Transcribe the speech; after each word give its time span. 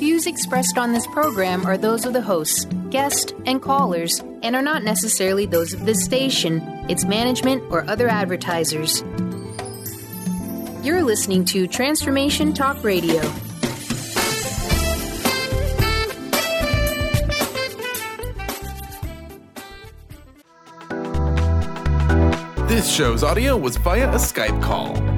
views 0.00 0.26
expressed 0.26 0.78
on 0.78 0.94
this 0.94 1.06
program 1.08 1.66
are 1.66 1.76
those 1.76 2.06
of 2.06 2.14
the 2.14 2.22
hosts, 2.22 2.64
guests, 2.88 3.34
and 3.44 3.60
callers, 3.60 4.20
and 4.42 4.56
are 4.56 4.62
not 4.62 4.82
necessarily 4.82 5.44
those 5.44 5.74
of 5.74 5.84
this 5.84 6.02
station, 6.02 6.62
its 6.88 7.04
management, 7.04 7.62
or 7.70 7.88
other 7.88 8.08
advertisers. 8.08 9.02
You're 10.82 11.02
listening 11.02 11.44
to 11.44 11.66
Transformation 11.66 12.54
Talk 12.54 12.82
Radio. 12.82 13.20
This 22.66 22.90
show's 22.90 23.22
audio 23.22 23.54
was 23.54 23.76
via 23.76 24.08
a 24.10 24.14
Skype 24.14 24.62
call. 24.62 25.09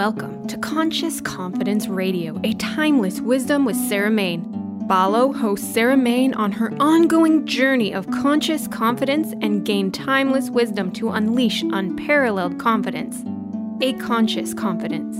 Welcome 0.00 0.46
to 0.46 0.56
Conscious 0.56 1.20
Confidence 1.20 1.86
Radio, 1.86 2.40
a 2.42 2.54
timeless 2.54 3.20
wisdom 3.20 3.66
with 3.66 3.76
Sarah 3.76 4.08
Mane. 4.08 4.86
Follow 4.88 5.30
host 5.30 5.74
Sarah 5.74 5.94
Mane 5.94 6.32
on 6.32 6.52
her 6.52 6.72
ongoing 6.80 7.44
journey 7.44 7.92
of 7.92 8.10
conscious 8.10 8.66
confidence 8.66 9.34
and 9.42 9.62
gain 9.62 9.92
timeless 9.92 10.48
wisdom 10.48 10.90
to 10.92 11.10
unleash 11.10 11.60
unparalleled 11.64 12.58
confidence. 12.58 13.22
A 13.82 13.92
conscious 13.98 14.54
confidence. 14.54 15.18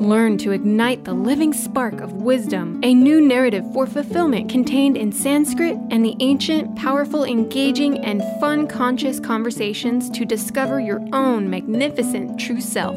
Learn 0.00 0.38
to 0.38 0.52
ignite 0.52 1.02
the 1.02 1.12
living 1.12 1.52
spark 1.52 2.00
of 2.00 2.12
wisdom, 2.12 2.78
a 2.84 2.94
new 2.94 3.20
narrative 3.20 3.64
for 3.72 3.84
fulfillment 3.84 4.48
contained 4.48 4.96
in 4.96 5.10
Sanskrit 5.10 5.76
and 5.90 6.04
the 6.04 6.14
ancient, 6.20 6.76
powerful, 6.76 7.24
engaging, 7.24 7.98
and 8.04 8.22
fun 8.38 8.68
conscious 8.68 9.18
conversations 9.18 10.08
to 10.10 10.24
discover 10.24 10.78
your 10.78 11.04
own 11.12 11.50
magnificent 11.50 12.38
true 12.38 12.60
self. 12.60 12.96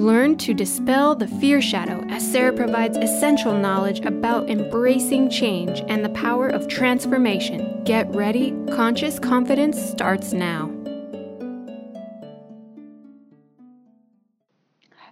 Learn 0.00 0.38
to 0.38 0.54
dispel 0.54 1.14
the 1.14 1.28
fear 1.28 1.60
shadow 1.60 2.02
as 2.08 2.26
Sarah 2.32 2.54
provides 2.54 2.96
essential 2.96 3.52
knowledge 3.52 4.00
about 4.00 4.48
embracing 4.48 5.28
change 5.28 5.82
and 5.88 6.02
the 6.02 6.08
power 6.08 6.48
of 6.48 6.68
transformation. 6.68 7.84
Get 7.84 8.08
ready, 8.14 8.56
conscious 8.72 9.18
confidence 9.18 9.78
starts 9.78 10.32
now. 10.32 10.74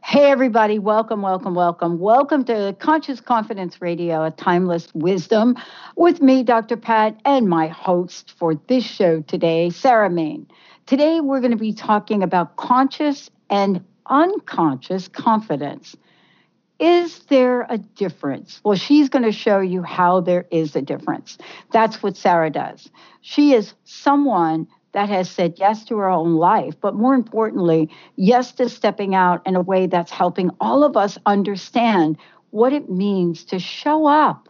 Hey, 0.02 0.30
everybody, 0.30 0.78
welcome, 0.78 1.20
welcome, 1.20 1.54
welcome. 1.54 1.98
Welcome 1.98 2.46
to 2.46 2.74
Conscious 2.78 3.20
Confidence 3.20 3.82
Radio, 3.82 4.24
a 4.24 4.30
timeless 4.30 4.88
wisdom 4.94 5.54
with 5.96 6.22
me, 6.22 6.42
Dr. 6.42 6.78
Pat, 6.78 7.20
and 7.26 7.46
my 7.46 7.66
host 7.66 8.32
for 8.38 8.54
this 8.68 8.84
show 8.84 9.20
today, 9.20 9.68
Sarah 9.68 10.08
Mane. 10.08 10.46
Today, 10.86 11.20
we're 11.20 11.40
going 11.40 11.50
to 11.50 11.58
be 11.58 11.74
talking 11.74 12.22
about 12.22 12.56
conscious 12.56 13.28
and 13.50 13.84
unconscious 14.08 15.08
confidence. 15.08 15.96
Is 16.78 17.20
there 17.28 17.66
a 17.68 17.78
difference? 17.78 18.60
Well, 18.64 18.76
she's 18.76 19.08
going 19.08 19.24
to 19.24 19.32
show 19.32 19.60
you 19.60 19.82
how 19.82 20.20
there 20.20 20.46
is 20.50 20.76
a 20.76 20.82
difference. 20.82 21.36
That's 21.72 22.02
what 22.02 22.16
Sarah 22.16 22.50
does. 22.50 22.88
She 23.20 23.52
is 23.52 23.74
someone 23.84 24.68
that 24.92 25.08
has 25.08 25.30
said 25.30 25.54
yes 25.56 25.84
to 25.86 25.98
her 25.98 26.08
own 26.08 26.36
life, 26.36 26.74
but 26.80 26.94
more 26.94 27.14
importantly, 27.14 27.90
yes 28.16 28.52
to 28.52 28.68
stepping 28.68 29.14
out 29.14 29.46
in 29.46 29.56
a 29.56 29.60
way 29.60 29.86
that's 29.86 30.10
helping 30.10 30.50
all 30.60 30.84
of 30.84 30.96
us 30.96 31.18
understand 31.26 32.16
what 32.50 32.72
it 32.72 32.88
means 32.88 33.44
to 33.44 33.58
show 33.58 34.06
up, 34.06 34.48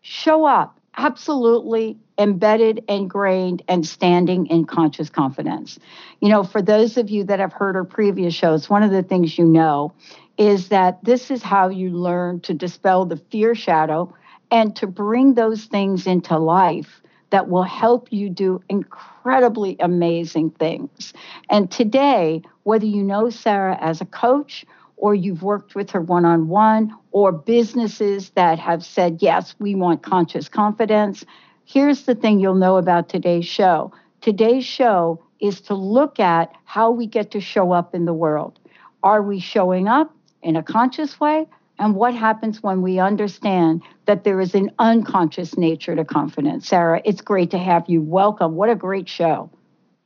show 0.00 0.46
up 0.46 0.80
absolutely 0.96 1.98
embedded, 2.18 2.84
ingrained, 2.88 3.62
and 3.68 3.86
standing 3.86 4.46
in 4.46 4.64
conscious 4.64 5.10
confidence. 5.10 5.78
You 6.20 6.28
know, 6.28 6.44
for 6.44 6.62
those 6.62 6.96
of 6.96 7.10
you 7.10 7.24
that 7.24 7.40
have 7.40 7.52
heard 7.52 7.76
our 7.76 7.84
previous 7.84 8.34
shows, 8.34 8.70
one 8.70 8.82
of 8.82 8.90
the 8.90 9.02
things 9.02 9.36
you 9.36 9.44
know 9.44 9.92
is 10.38 10.68
that 10.68 11.02
this 11.04 11.30
is 11.30 11.42
how 11.42 11.68
you 11.68 11.90
learn 11.90 12.40
to 12.40 12.54
dispel 12.54 13.04
the 13.04 13.16
fear 13.16 13.54
shadow 13.54 14.14
and 14.50 14.74
to 14.76 14.86
bring 14.86 15.34
those 15.34 15.64
things 15.64 16.06
into 16.06 16.38
life 16.38 17.00
that 17.30 17.48
will 17.48 17.64
help 17.64 18.12
you 18.12 18.28
do 18.28 18.62
incredibly 18.68 19.76
amazing 19.80 20.50
things. 20.50 21.12
And 21.50 21.70
today, 21.70 22.42
whether 22.62 22.86
you 22.86 23.02
know 23.02 23.30
Sarah 23.30 23.76
as 23.80 24.00
a 24.00 24.04
coach 24.04 24.64
or 24.96 25.14
you've 25.14 25.42
worked 25.42 25.74
with 25.74 25.90
her 25.90 26.00
one 26.00 26.24
on 26.24 26.48
one, 26.48 26.94
or 27.10 27.32
businesses 27.32 28.30
that 28.30 28.58
have 28.58 28.84
said, 28.84 29.18
yes, 29.20 29.54
we 29.58 29.74
want 29.74 30.02
conscious 30.02 30.48
confidence, 30.48 31.24
here's 31.64 32.04
the 32.04 32.14
thing 32.14 32.40
you'll 32.40 32.54
know 32.54 32.76
about 32.76 33.08
today's 33.08 33.46
show. 33.46 33.92
Today's 34.20 34.64
show 34.64 35.22
is 35.40 35.60
to 35.62 35.74
look 35.74 36.20
at 36.20 36.52
how 36.64 36.90
we 36.90 37.06
get 37.06 37.30
to 37.32 37.40
show 37.40 37.72
up 37.72 37.94
in 37.94 38.04
the 38.04 38.14
world. 38.14 38.58
Are 39.02 39.22
we 39.22 39.40
showing 39.40 39.88
up 39.88 40.14
in 40.42 40.56
a 40.56 40.62
conscious 40.62 41.20
way? 41.20 41.46
And 41.78 41.96
what 41.96 42.14
happens 42.14 42.62
when 42.62 42.82
we 42.82 43.00
understand 43.00 43.82
that 44.06 44.24
there 44.24 44.40
is 44.40 44.54
an 44.54 44.70
unconscious 44.78 45.58
nature 45.58 45.96
to 45.96 46.04
confidence? 46.04 46.68
Sarah, 46.68 47.02
it's 47.04 47.20
great 47.20 47.50
to 47.50 47.58
have 47.58 47.84
you. 47.88 48.00
Welcome. 48.00 48.54
What 48.54 48.70
a 48.70 48.76
great 48.76 49.08
show. 49.08 49.50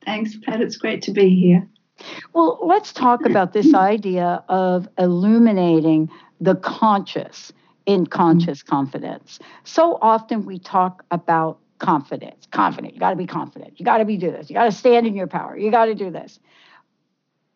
Thanks, 0.05 0.37
Pat. 0.45 0.63
It's 0.63 0.77
great 0.77 1.03
to 1.03 1.13
be 1.13 1.29
here. 1.29 1.69
Well, 2.33 2.59
let's 2.63 2.93
talk 2.93 3.27
about 3.27 3.53
this 3.53 3.75
idea 3.93 4.43
of 4.49 4.89
illuminating 4.97 6.11
the 6.41 6.55
conscious 6.55 7.53
in 7.89 8.03
mm-hmm. 8.03 8.13
conscious 8.13 8.63
confidence. 8.63 9.41
So 9.65 9.99
often 10.01 10.45
we 10.45 10.59
talk 10.59 11.05
about 11.11 11.59
confidence. 11.79 12.47
Confident. 12.53 12.95
You 12.95 13.01
got 13.01 13.11
to 13.11 13.17
be 13.17 13.27
confident. 13.27 13.81
You 13.81 13.85
got 13.85 13.99
to 13.99 14.05
be 14.05 14.19
do 14.19 14.31
this. 14.31 14.51
You 14.51 14.55
got 14.55 14.67
to 14.67 14.73
stand 14.73 15.07
in 15.07 15.17
your 15.17 15.27
power. 15.27 15.57
You 15.57 15.71
got 15.71 15.87
to 15.87 15.95
do 15.95 16.11
this. 16.11 16.39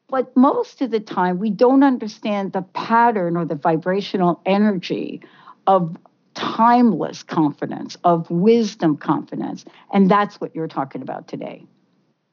But 0.09 0.35
most 0.37 0.81
of 0.81 0.91
the 0.91 1.01
time, 1.01 1.39
we 1.39 1.51
don't 1.51 1.83
understand 1.83 2.53
the 2.53 2.63
pattern 2.63 3.37
or 3.37 3.45
the 3.45 3.55
vibrational 3.55 4.41
energy 4.47 5.23
of 5.67 5.97
timeless 6.35 7.23
confidence, 7.23 7.97
of 8.05 8.31
wisdom 8.31 8.97
confidence. 8.97 9.65
And 9.93 10.11
that's 10.11 10.41
what 10.41 10.55
you're 10.55 10.69
talking 10.69 11.03
about 11.03 11.29
today. 11.29 11.67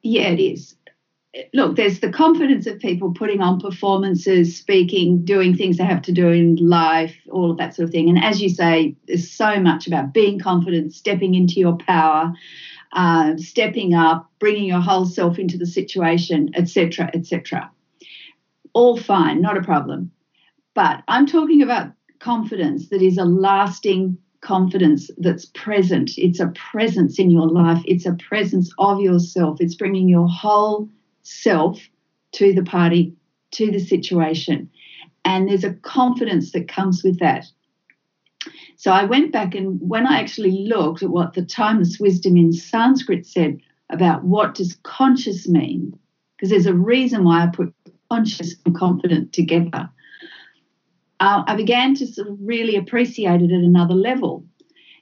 Yeah, 0.01 0.29
it 0.29 0.39
is. 0.39 0.75
Look, 1.53 1.75
there's 1.75 1.99
the 1.99 2.11
confidence 2.11 2.65
of 2.65 2.79
people 2.79 3.13
putting 3.13 3.39
on 3.39 3.59
performances, 3.59 4.57
speaking, 4.57 5.23
doing 5.23 5.55
things 5.55 5.77
they 5.77 5.83
have 5.83 6.01
to 6.03 6.11
do 6.11 6.29
in 6.29 6.55
life, 6.55 7.15
all 7.29 7.51
of 7.51 7.57
that 7.57 7.75
sort 7.75 7.85
of 7.85 7.91
thing. 7.91 8.09
And 8.09 8.23
as 8.23 8.41
you 8.41 8.49
say, 8.49 8.95
there's 9.05 9.29
so 9.29 9.59
much 9.59 9.85
about 9.85 10.11
being 10.11 10.39
confident, 10.39 10.91
stepping 10.93 11.35
into 11.35 11.59
your 11.59 11.77
power, 11.77 12.33
uh, 12.93 13.37
stepping 13.37 13.93
up, 13.93 14.31
bringing 14.39 14.65
your 14.65 14.81
whole 14.81 15.05
self 15.05 15.37
into 15.37 15.55
the 15.55 15.67
situation, 15.67 16.49
etc., 16.55 17.11
etc. 17.13 17.69
All 18.73 18.97
fine, 18.97 19.39
not 19.39 19.57
a 19.57 19.61
problem. 19.61 20.11
But 20.73 21.03
I'm 21.07 21.27
talking 21.27 21.61
about 21.61 21.91
confidence 22.17 22.89
that 22.89 23.03
is 23.03 23.19
a 23.19 23.25
lasting 23.25 24.17
confidence 24.41 25.11
that's 25.17 25.45
present. 25.45 26.11
It's 26.17 26.39
a 26.39 26.47
presence 26.71 27.19
in 27.19 27.29
your 27.29 27.47
life, 27.47 27.83
it's 27.85 28.07
a 28.07 28.13
presence 28.15 28.73
of 28.79 28.99
yourself. 28.99 29.61
It's 29.61 29.75
bringing 29.75 30.09
your 30.09 30.27
whole 30.27 30.89
self 31.23 31.79
to 32.33 32.53
the 32.53 32.63
party, 32.63 33.13
to 33.51 33.71
the 33.71 33.79
situation. 33.79 34.69
And 35.25 35.47
there's 35.47 35.63
a 35.63 35.73
confidence 35.73 36.51
that 36.51 36.67
comes 36.67 37.03
with 37.03 37.19
that. 37.19 37.45
So 38.77 38.91
I 38.91 39.03
went 39.03 39.33
back 39.33 39.55
and 39.55 39.79
when 39.81 40.07
I 40.07 40.19
actually 40.19 40.65
looked 40.65 41.03
at 41.03 41.09
what 41.09 41.33
the 41.33 41.43
timeless 41.43 41.99
wisdom 41.99 42.37
in 42.37 42.53
Sanskrit 42.53 43.25
said 43.25 43.59
about 43.89 44.23
what 44.23 44.55
does 44.55 44.77
conscious 44.83 45.47
mean, 45.47 45.97
because 46.37 46.49
there's 46.49 46.65
a 46.65 46.73
reason 46.73 47.23
why 47.23 47.43
I 47.43 47.47
put 47.47 47.73
conscious 48.09 48.55
and 48.65 48.75
confident 48.75 49.33
together, 49.33 49.89
uh, 51.19 51.43
I 51.45 51.55
began 51.55 51.95
to 51.95 52.07
sort 52.07 52.29
of 52.29 52.37
really 52.39 52.77
appreciate 52.77 53.41
it 53.41 53.51
at 53.51 53.63
another 53.63 53.95
level. 53.95 54.45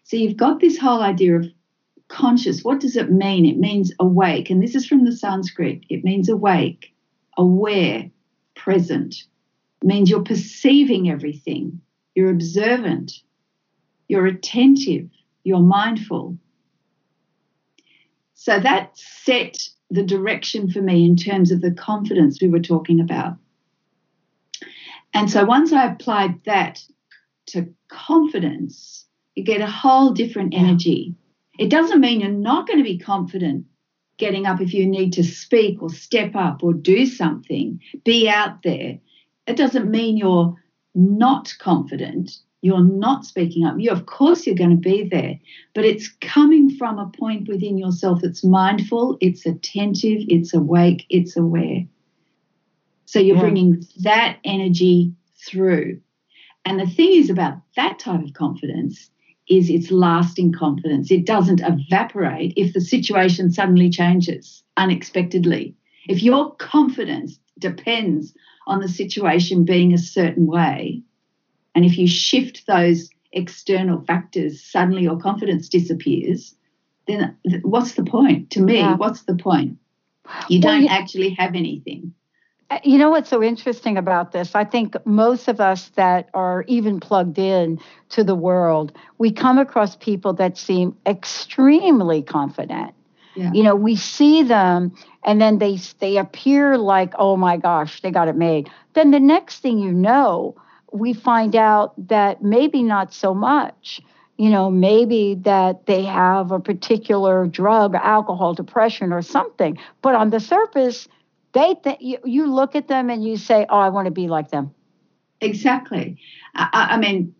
So 0.04 0.18
you've 0.18 0.38
got 0.38 0.60
this 0.60 0.78
whole 0.78 1.02
idea 1.02 1.36
of 1.36 1.46
conscious. 2.07 2.63
What 2.63 2.79
does 2.79 2.95
it 2.95 3.12
mean? 3.12 3.45
It 3.45 3.57
means 3.57 3.91
awake. 4.00 4.50
And 4.50 4.62
this 4.62 4.75
is 4.75 4.88
from 4.88 5.06
the 5.06 5.12
Sanskrit. 5.12 5.81
It 5.90 6.03
means 6.03 6.29
awake, 6.29 6.94
aware, 7.38 8.09
present. 8.56 9.23
It 9.81 9.88
means 9.88 10.09
you're 10.09 10.24
perceiving 10.24 11.09
everything, 11.09 11.81
you're 12.15 12.31
observant, 12.31 13.13
you're 14.07 14.25
attentive, 14.25 15.09
you're 15.44 15.59
mindful. 15.59 16.38
So 18.33 18.60
that 18.60 18.98
set 18.98 19.57
the 19.89 20.03
direction 20.03 20.69
for 20.69 20.81
me 20.81 21.06
in 21.06 21.15
terms 21.15 21.51
of 21.51 21.62
the 21.62 21.71
confidence 21.71 22.42
we 22.42 22.50
were 22.50 22.60
talking 22.60 23.00
about. 23.00 23.36
And 25.13 25.30
so 25.30 25.45
once 25.45 25.71
I 25.71 25.86
applied 25.86 26.44
that 26.45 26.83
to 27.48 27.74
confidence, 27.88 29.06
you 29.36 29.44
get 29.44 29.62
a 29.62 29.68
whole 29.68 30.12
different 30.12 30.53
energy. 30.53 31.15
It 31.57 31.69
doesn't 31.69 32.01
mean 32.01 32.21
you're 32.21 32.30
not 32.30 32.68
going 32.68 32.80
to 32.80 32.83
be 32.83 32.98
confident 32.98 33.65
getting 34.18 34.45
up 34.45 34.62
if 34.62 34.74
you 34.74 34.86
need 34.86 35.13
to 35.13 35.24
speak 35.24 35.81
or 35.81 35.89
step 35.89 36.36
up 36.36 36.63
or 36.63 36.74
do 36.74 37.06
something, 37.06 37.80
be 38.04 38.27
out 38.27 38.63
there. 38.63 38.98
It 39.45 39.56
doesn't 39.56 39.92
mean 39.92 40.18
you're 40.18 40.56
not 40.95 41.54
confident 41.59 42.31
you're 42.62 42.83
not 42.83 43.25
speaking 43.25 43.65
up. 43.65 43.75
You, 43.77 43.92
of 43.92 44.06
course, 44.06 44.45
you're 44.45 44.56
going 44.56 44.71
to 44.71 44.75
be 44.75 45.07
there, 45.07 45.39
but 45.75 45.86
it's 45.86 46.09
coming 46.21 46.75
from 46.75 46.98
a 46.98 47.09
point 47.09 47.48
within 47.48 47.77
yourself 47.77 48.21
that's 48.21 48.44
mindful, 48.44 49.18
it's 49.21 49.45
attentive, 49.45 50.24
it's 50.27 50.53
awake, 50.53 51.06
it's 51.10 51.38
aware. 51.38 51.86
So 53.06 53.19
you're 53.19 53.36
Yeah. 53.36 53.42
bringing 53.42 53.86
that 54.01 54.39
energy 54.44 55.13
through. 55.45 56.01
And 56.65 56.80
the 56.80 56.88
thing 56.88 57.13
is 57.13 57.30
about 57.30 57.60
that 57.75 58.00
type 58.00 58.24
of 58.24 58.33
confidence 58.33 59.10
is 59.50 59.70
it's 59.70 59.92
lasting 59.92 60.52
confidence. 60.52 61.12
It 61.12 61.26
doesn't 61.26 61.62
evaporate 61.64 62.54
if 62.56 62.74
the 62.74 62.82
situation 62.82 63.52
suddenly 63.52 63.90
changes 63.90 64.64
unexpectedly. 64.76 65.76
If 66.08 66.22
your 66.24 66.56
confidence 66.56 67.40
depends 67.60 68.34
on 68.68 68.82
the 68.82 68.90
situation 68.90 69.64
being 69.64 69.94
a 69.94 69.98
certain 69.98 70.46
way, 70.46 71.02
and 71.76 71.86
if 71.86 71.98
you 71.98 72.08
shift 72.08 72.66
those 72.68 73.10
external 73.32 74.02
factors, 74.02 74.64
suddenly 74.64 75.04
your 75.04 75.18
confidence 75.20 75.70
disappears, 75.70 76.56
then 77.08 77.36
what's 77.62 77.94
the 77.94 78.04
point? 78.04 78.50
To 78.52 78.62
me, 78.62 78.78
Yeah. 78.78 78.96
what's 78.96 79.24
the 79.24 79.36
point? 79.36 79.78
You 80.50 80.60
Well, 80.62 80.74
don't 80.74 80.82
you- 80.84 80.88
actually 80.90 81.30
have 81.32 81.56
anything. 81.56 82.14
Uh, 82.69 82.80
You 82.84 82.98
know 82.98 83.10
what's 83.10 83.30
so 83.30 83.42
interesting 83.42 83.98
about 83.98 84.31
this? 84.31 84.56
I 84.56 84.64
think 84.64 84.96
most 85.06 85.48
of 85.48 85.60
us 85.60 85.90
that 85.96 86.30
are 86.34 86.64
even 86.68 87.00
plugged 87.00 87.40
in 87.40 87.80
to 88.10 88.24
the 88.24 88.36
world, 88.36 88.92
we 89.18 89.31
come 89.31 89.58
across 89.58 89.96
people 89.96 90.34
that 90.34 90.58
seem 90.58 90.96
extremely 91.06 92.22
confident. 92.22 92.94
Yeah. 93.36 93.52
You 93.54 93.64
know, 93.64 93.75
we 93.75 93.96
see 93.96 94.44
them 94.44 94.94
and 95.24 95.40
then 95.40 95.60
they 95.60 95.78
they 96.00 96.18
appear 96.18 96.78
like, 96.78 97.14
"Oh 97.19 97.38
my 97.38 97.58
gosh, 97.58 98.02
they 98.02 98.12
got 98.12 98.28
it 98.28 98.36
made." 98.36 98.70
Then 98.94 99.12
the 99.12 99.20
next 99.20 99.60
thing 99.60 99.78
you 99.80 99.92
know, 99.92 100.56
we 100.92 101.13
find 101.13 101.56
out 101.56 101.94
that 102.08 102.42
maybe 102.42 102.81
not 102.84 103.13
so 103.13 103.34
much. 103.34 104.02
You 104.38 104.50
know, 104.50 104.70
maybe 104.70 105.36
that 105.44 105.86
they 105.88 106.04
have 106.04 106.52
a 106.52 106.60
particular 106.60 107.48
drug, 107.48 107.96
alcohol, 107.96 108.54
depression, 108.54 109.12
or 109.12 109.22
something. 109.22 109.78
But 110.02 110.13
on 110.16 110.30
the 110.30 110.40
surface, 110.40 111.08
they 111.54 111.76
th- 111.84 111.98
you, 112.00 112.18
you 112.24 112.52
look 112.52 112.76
at 112.76 112.88
them 112.88 113.10
and 113.10 113.24
you 113.24 113.38
say, 113.38 113.66
"Oh, 113.70 113.80
I 113.80 113.90
want 113.90 114.06
to 114.06 114.12
be 114.12 114.28
like 114.28 114.50
them." 114.52 114.72
Exactly. 115.42 116.18
I, 116.56 116.90
I 116.92 116.98
mean, 116.98 117.34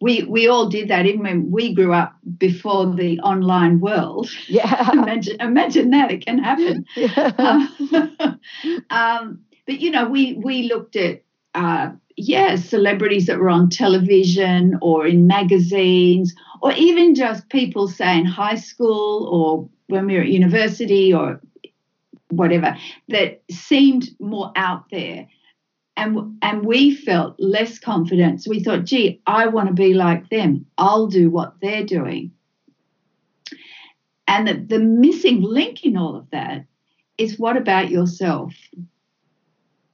we 0.00 0.24
we 0.24 0.48
all 0.48 0.68
did 0.68 0.88
that 0.88 1.06
even 1.06 1.22
when 1.22 1.50
we 1.50 1.72
grew 1.74 1.92
up 1.92 2.14
before 2.38 2.92
the 2.94 3.20
online 3.20 3.80
world. 3.80 4.28
Yeah. 4.48 4.90
imagine, 4.92 5.40
imagine 5.40 5.90
that 5.90 6.10
it 6.10 6.26
can 6.26 6.38
happen. 6.38 6.84
Um, 7.38 8.40
um, 8.90 9.40
but 9.66 9.80
you 9.80 9.90
know, 9.90 10.08
we 10.08 10.34
we 10.34 10.64
looked 10.64 10.96
at 10.96 11.22
uh, 11.54 11.90
yeah 12.16 12.56
celebrities 12.56 13.26
that 13.26 13.38
were 13.38 13.48
on 13.48 13.70
television 13.70 14.76
or 14.82 15.06
in 15.06 15.26
magazines, 15.26 16.34
or 16.62 16.72
even 16.72 17.14
just 17.14 17.48
people 17.48 17.86
say 17.86 18.18
in 18.18 18.24
high 18.24 18.56
school 18.56 19.28
or 19.30 19.68
when 19.86 20.06
we 20.06 20.14
were 20.14 20.22
at 20.22 20.28
university 20.28 21.12
or 21.14 21.40
whatever 22.36 22.76
that 23.08 23.42
seemed 23.50 24.08
more 24.20 24.52
out 24.56 24.84
there. 24.90 25.28
And, 25.96 26.38
and 26.40 26.64
we 26.64 26.94
felt 26.94 27.36
less 27.38 27.78
confidence. 27.78 28.44
So 28.44 28.50
we 28.50 28.62
thought, 28.62 28.84
gee, 28.84 29.20
I 29.26 29.48
want 29.48 29.68
to 29.68 29.74
be 29.74 29.92
like 29.92 30.30
them. 30.30 30.66
I'll 30.78 31.06
do 31.06 31.28
what 31.30 31.54
they're 31.60 31.84
doing. 31.84 32.32
And 34.26 34.48
the, 34.48 34.54
the 34.54 34.78
missing 34.78 35.42
link 35.42 35.84
in 35.84 35.96
all 35.96 36.16
of 36.16 36.30
that 36.30 36.64
is 37.18 37.38
what 37.38 37.58
about 37.58 37.90
yourself? 37.90 38.54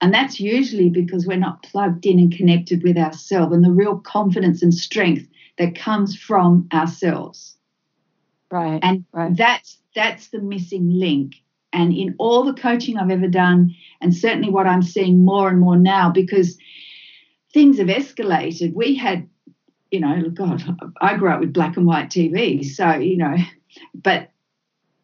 And 0.01 0.15
that's 0.15 0.39
usually 0.39 0.91
because 0.91 1.27
we're 1.27 1.37
not 1.37 1.65
plugged 1.65 2.07
in 2.07 2.21
and 2.21 2.33
connected 2.33 2.85
with 2.85 2.97
ourselves 2.97 3.53
and 3.53 3.65
the 3.65 3.73
real 3.73 3.99
confidence 3.99 4.63
and 4.63 4.73
strength 4.73 5.27
that 5.59 5.75
comes 5.75 6.17
from 6.17 6.69
ourselves. 6.73 7.57
right. 8.51 8.79
And 8.83 9.05
right. 9.13 9.37
that's 9.37 9.79
that's 9.95 10.29
the 10.29 10.39
missing 10.39 10.91
link. 10.91 11.35
And 11.73 11.93
in 11.93 12.15
all 12.19 12.45
the 12.45 12.55
coaching 12.55 12.97
I've 12.97 13.11
ever 13.11 13.29
done, 13.29 13.75
and 14.01 14.15
certainly 14.15 14.51
what 14.51 14.67
I'm 14.67 14.83
seeing 14.83 15.25
more 15.25 15.49
and 15.49 15.61
more 15.61 15.77
now, 15.77 16.11
because 16.11 16.57
things 17.53 17.79
have 17.79 17.89
escalated. 17.89 18.75
We 18.75 18.95
had, 18.95 19.29
you 19.91 20.01
know, 20.01 20.31
God, 20.31 20.63
I 21.01 21.17
grew 21.17 21.31
up 21.31 21.41
with 21.41 21.53
black 21.53 21.77
and 21.77 21.87
white 21.87 22.09
TV, 22.09 22.65
so 22.65 22.95
you 22.95 23.17
know, 23.19 23.37
but 23.95 24.31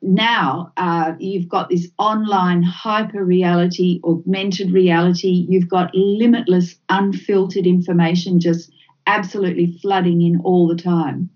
now 0.05 0.73
uh, 0.77 1.15
you've 1.19 1.49
got 1.49 1.71
this 1.71 1.89
online 1.99 2.63
hyper 2.63 3.25
reality, 3.25 4.01
augmented 4.05 4.71
reality. 4.71 5.47
You've 5.49 5.69
got 5.69 5.91
limitless, 5.95 6.77
unfiltered 6.91 7.67
information 7.67 8.39
just 8.39 8.71
absolutely 9.07 9.79
flooding 9.81 10.23
in 10.23 10.41
all 10.43 10.69
the 10.69 10.77
time, 10.77 11.31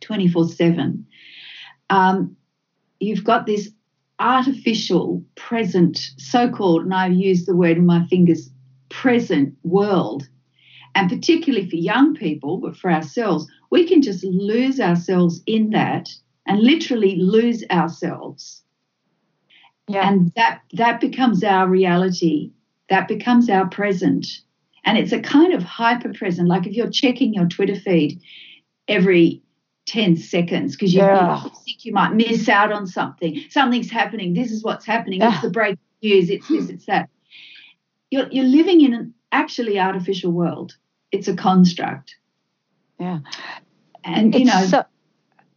24 0.00 0.48
7. 0.48 1.06
Um, 1.90 2.36
you've 2.98 3.24
got 3.24 3.46
this 3.46 3.70
artificial, 4.22 5.24
present, 5.34 5.98
so 6.16 6.48
called, 6.48 6.84
and 6.84 6.94
I've 6.94 7.12
used 7.12 7.46
the 7.46 7.56
word 7.56 7.76
in 7.76 7.84
my 7.84 8.06
fingers, 8.06 8.48
present 8.88 9.54
world. 9.64 10.28
And 10.94 11.10
particularly 11.10 11.68
for 11.68 11.76
young 11.76 12.14
people, 12.14 12.58
but 12.58 12.76
for 12.76 12.90
ourselves, 12.90 13.46
we 13.70 13.86
can 13.86 14.02
just 14.02 14.22
lose 14.24 14.78
ourselves 14.78 15.42
in 15.46 15.70
that 15.70 16.10
and 16.46 16.60
literally 16.60 17.16
lose 17.16 17.64
ourselves. 17.70 18.62
yeah. 19.88 20.08
And 20.08 20.32
that 20.36 20.60
that 20.74 21.00
becomes 21.00 21.42
our 21.42 21.68
reality. 21.68 22.52
That 22.90 23.08
becomes 23.08 23.48
our 23.48 23.68
present. 23.68 24.26
And 24.84 24.98
it's 24.98 25.12
a 25.12 25.20
kind 25.20 25.54
of 25.54 25.62
hyper 25.62 26.12
present. 26.12 26.48
Like 26.48 26.66
if 26.66 26.74
you're 26.74 26.90
checking 26.90 27.34
your 27.34 27.46
Twitter 27.46 27.76
feed 27.76 28.20
every 28.88 29.42
10 29.86 30.16
seconds 30.16 30.76
because 30.76 30.94
you, 30.94 31.00
Yeah. 31.00 31.42
you 31.44 31.50
think 31.64 31.84
you 31.84 31.92
might 31.92 32.14
miss 32.14 32.48
out 32.48 32.72
on 32.72 32.86
something. 32.86 33.40
Something's 33.50 33.90
happening. 33.90 34.32
This 34.34 34.50
is 34.52 34.62
what's 34.62 34.86
happening. 34.86 35.20
Yeah. 35.20 35.32
It's 35.32 35.42
the 35.42 35.50
breaking 35.50 35.78
news. 36.02 36.30
It's 36.30 36.48
this, 36.48 36.68
it's 36.70 36.86
that. 36.86 37.08
You're, 38.10 38.28
you're 38.30 38.44
living 38.44 38.80
in 38.82 38.94
an 38.94 39.14
actually 39.32 39.80
artificial 39.80 40.30
world. 40.32 40.76
It's 41.10 41.28
a 41.28 41.34
construct. 41.34 42.14
yeah. 42.98 43.18
And, 44.04 44.34
you 44.34 44.44
know, 44.46 44.64
so- 44.66 44.84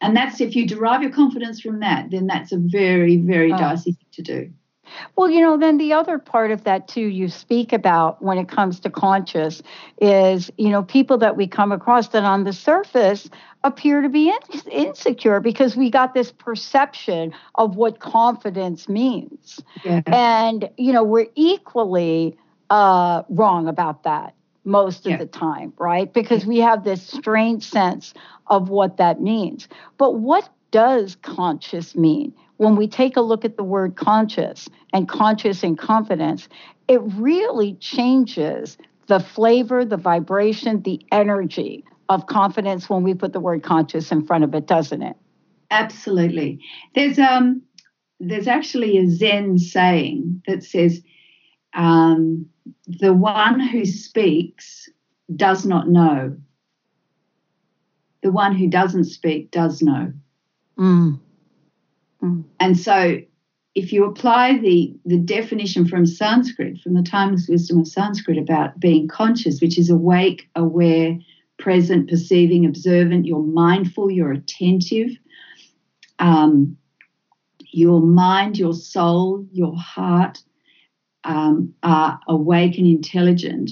and 0.02 0.16
that's 0.16 0.40
if 0.42 0.56
you 0.56 0.68
derive 0.68 1.02
your 1.02 1.12
confidence 1.12 1.62
from 1.62 1.80
that, 1.80 2.12
then 2.12 2.28
that's 2.28 2.52
a 2.52 2.58
very, 2.58 3.18
very 3.18 3.52
Oh. 3.54 3.58
dicey 3.58 3.94
thing 3.94 4.06
to 4.14 4.22
do. 4.22 4.52
Well, 5.16 5.30
you 5.30 5.42
know, 5.42 5.58
then 5.58 5.78
the 5.78 5.94
other 5.94 6.18
part 6.20 6.52
of 6.52 6.64
that 6.64 6.88
too, 6.88 7.02
you 7.08 7.30
speak 7.30 7.74
about 7.74 8.22
when 8.22 8.38
it 8.38 8.48
comes 8.48 8.80
to 8.82 8.90
conscious 8.90 9.62
is, 10.02 10.52
you 10.58 10.70
know, 10.70 10.84
people 10.84 11.18
that 11.20 11.36
we 11.38 11.48
come 11.48 11.72
across 11.72 12.10
that 12.10 12.24
on 12.24 12.44
the 12.44 12.54
surface 12.54 13.30
appear 13.64 14.02
to 14.02 14.10
be 14.10 14.30
in, 14.30 14.72
insecure 14.72 15.40
because 15.40 15.76
we 15.76 15.90
got 15.90 16.14
this 16.14 16.32
perception 16.32 17.34
of 17.56 17.76
what 17.76 18.00
confidence 18.00 18.88
means. 18.88 19.60
Yeah. 19.84 20.02
And, 20.06 20.70
you 20.78 20.94
know, 20.94 21.04
we're 21.04 21.28
equally 21.36 22.38
uh, 22.70 23.24
wrong 23.30 23.68
about 23.68 24.04
that 24.04 24.34
most 24.64 25.06
of 25.06 25.12
Yeah. 25.12 25.18
the 25.18 25.26
time, 25.28 25.74
right? 25.78 26.12
Because 26.12 26.46
we 26.46 26.58
have 26.60 26.84
this 26.84 27.02
strange 27.02 27.64
sense 27.70 28.14
of 28.48 28.70
what 28.70 28.98
that 28.98 29.22
means. 29.22 29.68
But 29.98 30.16
what 30.16 30.50
does 30.72 31.16
conscious 31.22 31.96
mean? 31.96 32.34
When 32.58 32.76
we 32.76 32.88
take 32.88 33.18
a 33.18 33.22
look 33.22 33.44
at 33.44 33.58
the 33.58 33.64
word 33.64 33.96
conscious 33.96 34.70
and 34.94 35.08
conscious 35.08 35.64
and 35.64 35.78
confidence, 35.78 36.48
it 36.88 37.02
really 37.02 37.74
changes 37.76 38.78
the 39.08 39.20
flavor, 39.20 39.86
the 39.86 39.98
vibration, 39.98 40.82
the 40.82 41.06
energy 41.12 41.84
of 42.10 42.28
confidence 42.28 42.90
when 42.90 43.04
we 43.04 43.14
put 43.14 43.34
the 43.34 43.40
word 43.40 43.64
conscious 43.64 44.12
in 44.12 44.26
front 44.26 44.44
of 44.44 44.54
it, 44.54 44.68
doesn't 44.68 45.02
it? 45.02 45.16
Absolutely. 45.72 46.60
There's 46.94 47.20
um 47.20 47.62
there's 48.20 48.48
actually 48.48 48.98
a 48.98 49.10
Zen 49.10 49.58
saying 49.58 50.42
that 50.48 50.64
says 50.64 51.02
um, 51.74 52.48
the 52.88 53.14
one 53.14 53.60
who 53.60 53.86
speaks 53.86 54.90
does 55.36 55.66
not 55.66 55.90
know. 55.90 56.38
The 58.24 58.32
one 58.32 58.56
who 58.56 58.68
doesn't 58.68 59.06
speak 59.06 59.52
does 59.52 59.82
know. 59.82 60.14
Mm. 60.80 61.20
And 62.60 62.78
so 62.78 63.20
if 63.76 63.92
you 63.92 64.06
apply 64.06 64.58
the, 64.58 64.96
the 65.06 65.18
definition 65.18 65.86
from 65.88 66.06
Sanskrit, 66.06 66.80
from 66.80 66.94
the 66.94 67.04
timeless 67.04 67.48
wisdom 67.48 67.80
of 67.80 67.88
Sanskrit 67.88 68.38
about 68.38 68.80
being 68.80 69.08
conscious, 69.08 69.62
which 69.62 69.78
is 69.78 69.90
awake, 69.90 70.48
aware, 70.56 71.18
present, 71.60 72.10
perceiving, 72.10 72.66
observant, 72.66 73.26
you're 73.26 73.44
mindful, 73.44 74.10
you're 74.10 74.32
attentive, 74.32 75.10
um, 76.20 76.78
your 77.72 78.00
mind, 78.00 78.58
your 78.58 78.74
soul, 78.74 79.46
your 79.52 79.76
heart 79.76 80.42
um, 81.26 81.74
are 81.84 82.20
awake 82.30 82.78
and 82.78 82.88
intelligent. 82.88 83.72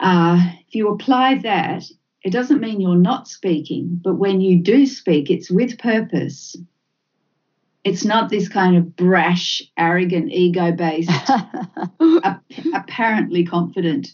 Uh, 0.00 0.40
if 0.66 0.74
you 0.74 0.88
apply 0.88 1.36
that, 1.38 1.84
it 2.22 2.30
doesn't 2.30 2.60
mean 2.60 2.80
you're 2.80 2.96
not 2.96 3.28
speaking, 3.28 4.00
but 4.02 4.14
when 4.14 4.40
you 4.40 4.58
do 4.62 4.86
speak, 4.86 5.30
it's 5.30 5.50
with 5.50 5.78
purpose. 5.78 6.56
It's 7.84 8.04
not 8.04 8.30
this 8.30 8.48
kind 8.48 8.76
of 8.76 8.96
brash, 8.96 9.62
arrogant, 9.76 10.32
ego 10.32 10.72
based, 10.72 11.10
apparently 12.74 13.44
confident 13.44 14.08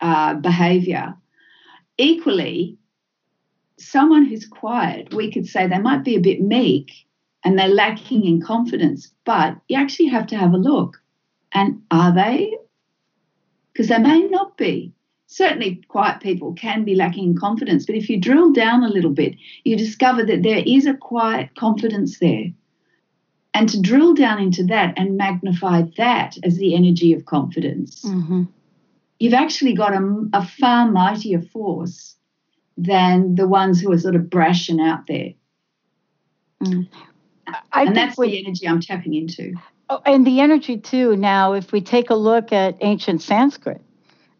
uh, 0.00 0.34
behavior. 0.34 1.14
Equally, 1.98 2.76
someone 3.78 4.24
who's 4.24 4.46
quiet, 4.46 5.14
we 5.14 5.30
could 5.30 5.46
say 5.46 5.66
they 5.66 5.78
might 5.78 6.04
be 6.04 6.16
a 6.16 6.20
bit 6.20 6.40
meek 6.40 6.90
and 7.44 7.58
they're 7.58 7.68
lacking 7.68 8.24
in 8.24 8.42
confidence, 8.42 9.12
but 9.24 9.56
you 9.68 9.78
actually 9.78 10.08
have 10.08 10.26
to 10.26 10.36
have 10.36 10.52
a 10.52 10.58
look 10.58 11.00
And 11.52 11.82
are 11.90 12.12
they? 12.12 12.56
Because 13.72 13.88
they 13.88 13.98
may 13.98 14.22
not 14.22 14.56
be. 14.56 14.92
Certainly, 15.28 15.82
quiet 15.88 16.20
people 16.20 16.54
can 16.54 16.84
be 16.84 16.94
lacking 16.94 17.30
in 17.30 17.38
confidence, 17.38 17.86
but 17.86 17.94
if 17.96 18.08
you 18.08 18.20
drill 18.20 18.52
down 18.52 18.84
a 18.84 18.88
little 18.88 19.10
bit, 19.10 19.34
you 19.64 19.76
discover 19.76 20.24
that 20.24 20.42
there 20.42 20.62
is 20.66 20.86
a 20.86 20.94
quiet 20.94 21.54
confidence 21.56 22.18
there. 22.18 22.46
And 23.56 23.70
to 23.70 23.80
drill 23.80 24.12
down 24.12 24.38
into 24.38 24.64
that 24.64 24.98
and 24.98 25.16
magnify 25.16 25.84
that 25.96 26.36
as 26.44 26.58
the 26.58 26.74
energy 26.74 27.14
of 27.14 27.24
confidence, 27.24 28.02
mm-hmm. 28.02 28.42
you've 29.18 29.32
actually 29.32 29.72
got 29.72 29.94
a, 29.94 30.28
a 30.34 30.46
far 30.46 30.92
mightier 30.92 31.40
force 31.40 32.16
than 32.76 33.34
the 33.34 33.48
ones 33.48 33.80
who 33.80 33.90
are 33.92 33.98
sort 33.98 34.14
of 34.14 34.28
brash 34.28 34.68
and 34.68 34.78
out 34.78 35.06
there. 35.06 35.30
Mm. 36.62 36.86
and 37.72 37.96
that's 37.96 38.18
we, 38.18 38.32
the 38.32 38.44
energy 38.44 38.68
I'm 38.68 38.82
tapping 38.82 39.14
into. 39.14 39.54
Oh, 39.88 40.02
and 40.04 40.26
the 40.26 40.40
energy 40.40 40.76
too. 40.76 41.16
Now, 41.16 41.54
if 41.54 41.72
we 41.72 41.80
take 41.80 42.10
a 42.10 42.14
look 42.14 42.52
at 42.52 42.76
ancient 42.82 43.22
Sanskrit 43.22 43.80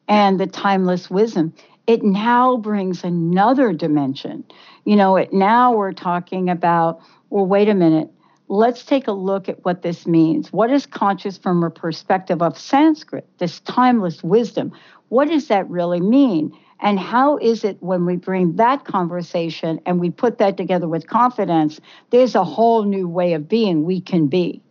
and 0.09 0.39
the 0.39 0.47
timeless 0.47 1.09
wisdom, 1.09 1.55
it 1.87 2.03
now 2.03 2.59
brings 2.59 3.03
another 3.03 3.73
dimension. 3.73 4.45
You 4.85 4.97
know, 4.97 5.17
it 5.17 5.33
now 5.33 5.75
we're 5.75 5.95
talking 5.95 6.51
about, 6.51 7.01
well, 7.31 7.47
wait 7.47 7.71
a 7.71 7.75
minute. 7.75 8.11
Let's 8.49 8.85
take 8.85 9.09
a 9.09 9.13
look 9.13 9.49
at 9.49 9.65
what 9.65 9.83
this 9.83 10.07
means. 10.07 10.53
What 10.53 10.71
is 10.71 10.87
conscious 10.87 11.37
from 11.37 11.65
a 11.65 11.71
perspective 11.71 12.43
of 12.43 12.57
Sanskrit, 12.59 13.27
this 13.39 13.61
timeless 13.61 14.23
wisdom? 14.23 14.73
What 15.09 15.29
does 15.29 15.49
that 15.49 15.69
really 15.69 16.01
mean? 16.01 16.57
And 16.81 16.99
how 16.99 17.39
is 17.39 17.65
it 17.65 17.79
when 17.81 18.05
we 18.05 18.17
bring 18.17 18.57
that 18.57 18.85
conversation 18.85 19.81
and 19.87 19.99
we 19.99 20.11
put 20.11 20.39
that 20.39 20.57
together 20.57 20.87
with 20.87 21.09
confidence, 21.09 21.81
there's 22.11 22.35
a 22.35 22.45
whole 22.45 22.85
new 22.85 23.09
way 23.09 23.33
of 23.33 23.49
being 23.49 23.85
we 23.85 24.01
can 24.01 24.27
be. 24.27 24.63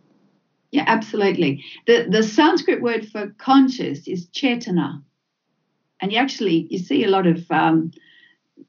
Yeah, 0.70 0.84
absolutely. 0.86 1.64
The 1.86 2.06
the 2.08 2.22
Sanskrit 2.22 2.82
word 2.82 3.08
for 3.08 3.28
conscious 3.38 4.06
is 4.06 4.26
chetana. 4.28 5.02
And 6.00 6.12
you 6.12 6.18
actually 6.18 6.66
you 6.70 6.78
see 6.78 7.04
a 7.04 7.08
lot 7.08 7.26
of 7.26 7.50
um, 7.50 7.92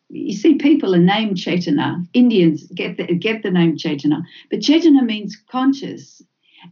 you 0.10 0.34
see 0.34 0.56
people 0.56 0.96
are 0.96 1.00
named 1.00 1.38
Chaitanya. 1.38 2.02
Indians 2.14 2.64
get 2.74 2.98
the, 2.98 3.14
get 3.16 3.44
the 3.44 3.52
name 3.52 3.78
Chaitanya, 3.78 4.24
but 4.50 4.62
Chaitanya 4.62 5.04
means 5.04 5.38
conscious, 5.50 6.22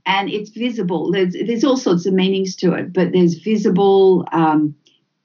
and 0.05 0.29
it's 0.29 0.51
visible. 0.51 1.11
There's 1.11 1.33
there's 1.33 1.63
all 1.63 1.77
sorts 1.77 2.05
of 2.05 2.13
meanings 2.13 2.55
to 2.57 2.73
it, 2.73 2.93
but 2.93 3.11
there's 3.11 3.35
visible. 3.35 4.25
Um, 4.31 4.75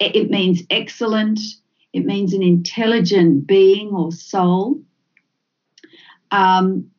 it 0.01 0.31
means 0.31 0.63
excellent. 0.71 1.39
It 1.93 2.07
means 2.07 2.33
an 2.33 2.43
intelligent 2.43 3.47
being 3.47 3.91
or 3.91 4.13
soul. 4.13 4.81
Um, 6.31 6.91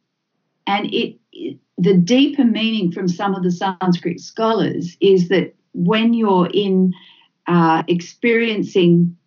and 0.68 0.94
it, 0.94 1.18
it, 1.32 1.58
the 1.78 1.96
deeper 1.96 2.44
meaning 2.44 2.92
from 2.92 3.08
some 3.08 3.34
of 3.34 3.44
the 3.44 3.52
Sanskrit 3.52 4.20
scholars 4.20 4.98
is 5.00 5.30
that 5.30 5.56
when 5.74 6.14
you're 6.14 6.50
in 6.54 6.94
uh, 7.48 7.84
experiencing, 7.88 9.18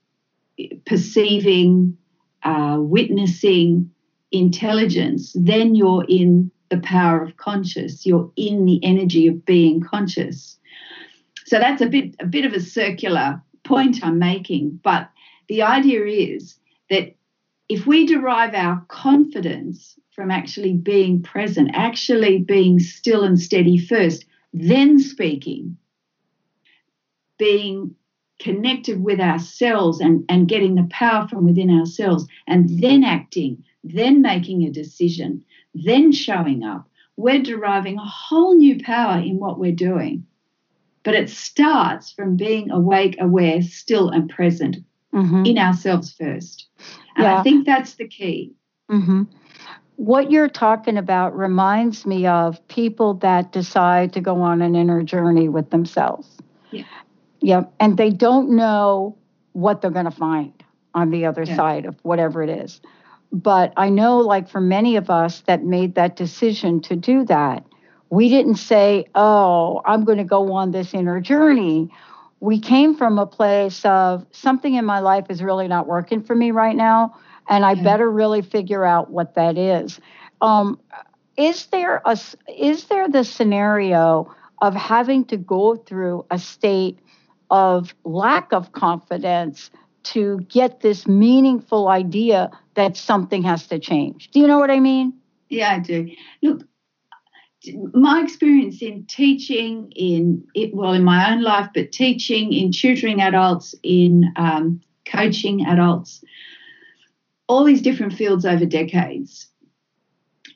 perceiving, 0.86 1.96
uh, 2.42 2.76
witnessing 2.80 3.90
intelligence, 4.32 5.34
then 5.38 5.74
you're 5.74 6.04
in 6.08 6.50
the 6.70 6.78
power 6.78 7.22
of 7.22 7.36
conscious. 7.36 8.04
You're 8.04 8.30
in 8.36 8.64
the 8.64 8.82
energy 8.84 9.26
of 9.26 9.44
being 9.44 9.80
conscious. 9.80 10.58
So 11.46 11.58
that's 11.58 11.82
a 11.82 11.86
bit 11.86 12.14
a 12.20 12.26
bit 12.26 12.44
of 12.44 12.52
a 12.52 12.60
circular 12.60 13.42
point 13.64 14.00
I'm 14.02 14.18
making. 14.18 14.80
But 14.82 15.10
the 15.48 15.62
idea 15.62 16.04
is 16.04 16.56
that 16.90 17.14
if 17.68 17.86
we 17.86 18.06
derive 18.06 18.54
our 18.54 18.84
confidence 18.88 19.98
from 20.14 20.30
actually 20.30 20.74
being 20.74 21.22
present, 21.22 21.70
actually 21.74 22.38
being 22.38 22.78
still 22.78 23.24
and 23.24 23.40
steady 23.40 23.78
first, 23.78 24.24
then 24.52 24.98
speaking, 24.98 25.76
being 27.38 27.94
connected 28.40 29.02
with 29.02 29.20
ourselves 29.20 30.00
and, 30.00 30.24
and 30.28 30.48
getting 30.48 30.74
the 30.74 30.88
power 30.90 31.26
from 31.28 31.44
within 31.44 31.70
ourselves, 31.70 32.26
and 32.46 32.82
then 32.82 33.04
acting, 33.04 33.62
then 33.82 34.22
making 34.22 34.62
a 34.62 34.70
decision, 34.70 35.44
then 35.74 36.12
showing 36.12 36.62
up, 36.64 36.88
we're 37.16 37.42
deriving 37.42 37.98
a 37.98 38.04
whole 38.04 38.56
new 38.56 38.82
power 38.82 39.18
in 39.20 39.38
what 39.38 39.58
we're 39.58 39.72
doing. 39.72 40.26
But 41.04 41.14
it 41.14 41.30
starts 41.30 42.10
from 42.10 42.36
being 42.36 42.70
awake, 42.70 43.16
aware, 43.20 43.62
still, 43.62 44.08
and 44.08 44.28
present 44.28 44.78
mm-hmm. 45.12 45.44
in 45.44 45.58
ourselves 45.58 46.12
first. 46.12 46.66
And 47.16 47.24
yeah. 47.24 47.38
I 47.38 47.42
think 47.42 47.66
that's 47.66 47.94
the 47.94 48.08
key. 48.08 48.52
Mm-hmm. 48.90 49.24
What 49.96 50.32
you're 50.32 50.48
talking 50.48 50.96
about 50.96 51.36
reminds 51.36 52.04
me 52.04 52.26
of 52.26 52.66
people 52.66 53.14
that 53.14 53.52
decide 53.52 54.12
to 54.14 54.20
go 54.20 54.40
on 54.40 54.60
an 54.60 54.74
inner 54.74 55.04
journey 55.04 55.48
with 55.48 55.70
themselves. 55.70 56.28
Yeah. 56.72 56.84
Yeah. 57.44 57.64
And 57.78 57.98
they 57.98 58.08
don't 58.08 58.56
know 58.56 59.18
what 59.52 59.82
they're 59.82 59.90
going 59.90 60.06
to 60.06 60.10
find 60.10 60.52
on 60.94 61.10
the 61.10 61.26
other 61.26 61.42
yeah. 61.42 61.56
side 61.56 61.84
of 61.84 61.94
whatever 62.02 62.42
it 62.42 62.48
is. 62.48 62.80
But 63.32 63.74
I 63.76 63.90
know, 63.90 64.18
like 64.18 64.48
for 64.48 64.62
many 64.62 64.96
of 64.96 65.10
us 65.10 65.42
that 65.42 65.62
made 65.62 65.94
that 65.96 66.16
decision 66.16 66.80
to 66.82 66.96
do 66.96 67.22
that, 67.26 67.62
we 68.08 68.30
didn't 68.30 68.56
say, 68.56 69.04
oh, 69.14 69.82
I'm 69.84 70.04
going 70.04 70.18
to 70.18 70.24
go 70.24 70.52
on 70.52 70.70
this 70.70 70.94
inner 70.94 71.20
journey. 71.20 71.90
We 72.40 72.58
came 72.58 72.96
from 72.96 73.18
a 73.18 73.26
place 73.26 73.84
of 73.84 74.24
something 74.32 74.74
in 74.74 74.86
my 74.86 75.00
life 75.00 75.26
is 75.28 75.42
really 75.42 75.68
not 75.68 75.86
working 75.86 76.22
for 76.22 76.34
me 76.34 76.50
right 76.50 76.76
now, 76.76 77.14
and 77.50 77.64
I 77.66 77.72
yeah. 77.72 77.82
better 77.82 78.10
really 78.10 78.40
figure 78.40 78.86
out 78.86 79.10
what 79.10 79.34
that 79.34 79.58
is. 79.58 80.00
Um, 80.40 80.80
is 81.36 81.66
there 81.66 82.00
a 82.06 82.18
is 82.56 82.84
there 82.84 83.08
the 83.08 83.24
scenario 83.24 84.34
of 84.62 84.74
having 84.74 85.24
to 85.26 85.36
go 85.36 85.76
through 85.76 86.24
a 86.30 86.38
state 86.38 86.98
of 87.50 87.94
lack 88.04 88.52
of 88.52 88.72
confidence 88.72 89.70
to 90.04 90.40
get 90.48 90.80
this 90.80 91.06
meaningful 91.06 91.88
idea 91.88 92.50
that 92.74 92.96
something 92.96 93.42
has 93.42 93.66
to 93.68 93.78
change? 93.78 94.30
Do 94.30 94.40
you 94.40 94.46
know 94.46 94.58
what 94.58 94.70
I 94.70 94.80
mean? 94.80 95.14
Yeah, 95.48 95.74
I 95.74 95.78
do. 95.78 96.10
Look, 96.42 96.62
my 97.92 98.22
experience 98.22 98.82
in 98.82 99.06
teaching 99.06 99.90
in 99.96 100.44
it 100.54 100.74
well 100.74 100.92
in 100.92 101.04
my 101.04 101.32
own 101.32 101.42
life 101.42 101.68
but 101.74 101.92
teaching 101.92 102.52
in 102.52 102.70
tutoring 102.72 103.20
adults 103.20 103.74
in 103.82 104.32
um, 104.36 104.80
coaching 105.06 105.64
adults 105.66 106.22
all 107.46 107.64
these 107.64 107.82
different 107.82 108.12
fields 108.12 108.44
over 108.44 108.66
decades 108.66 109.48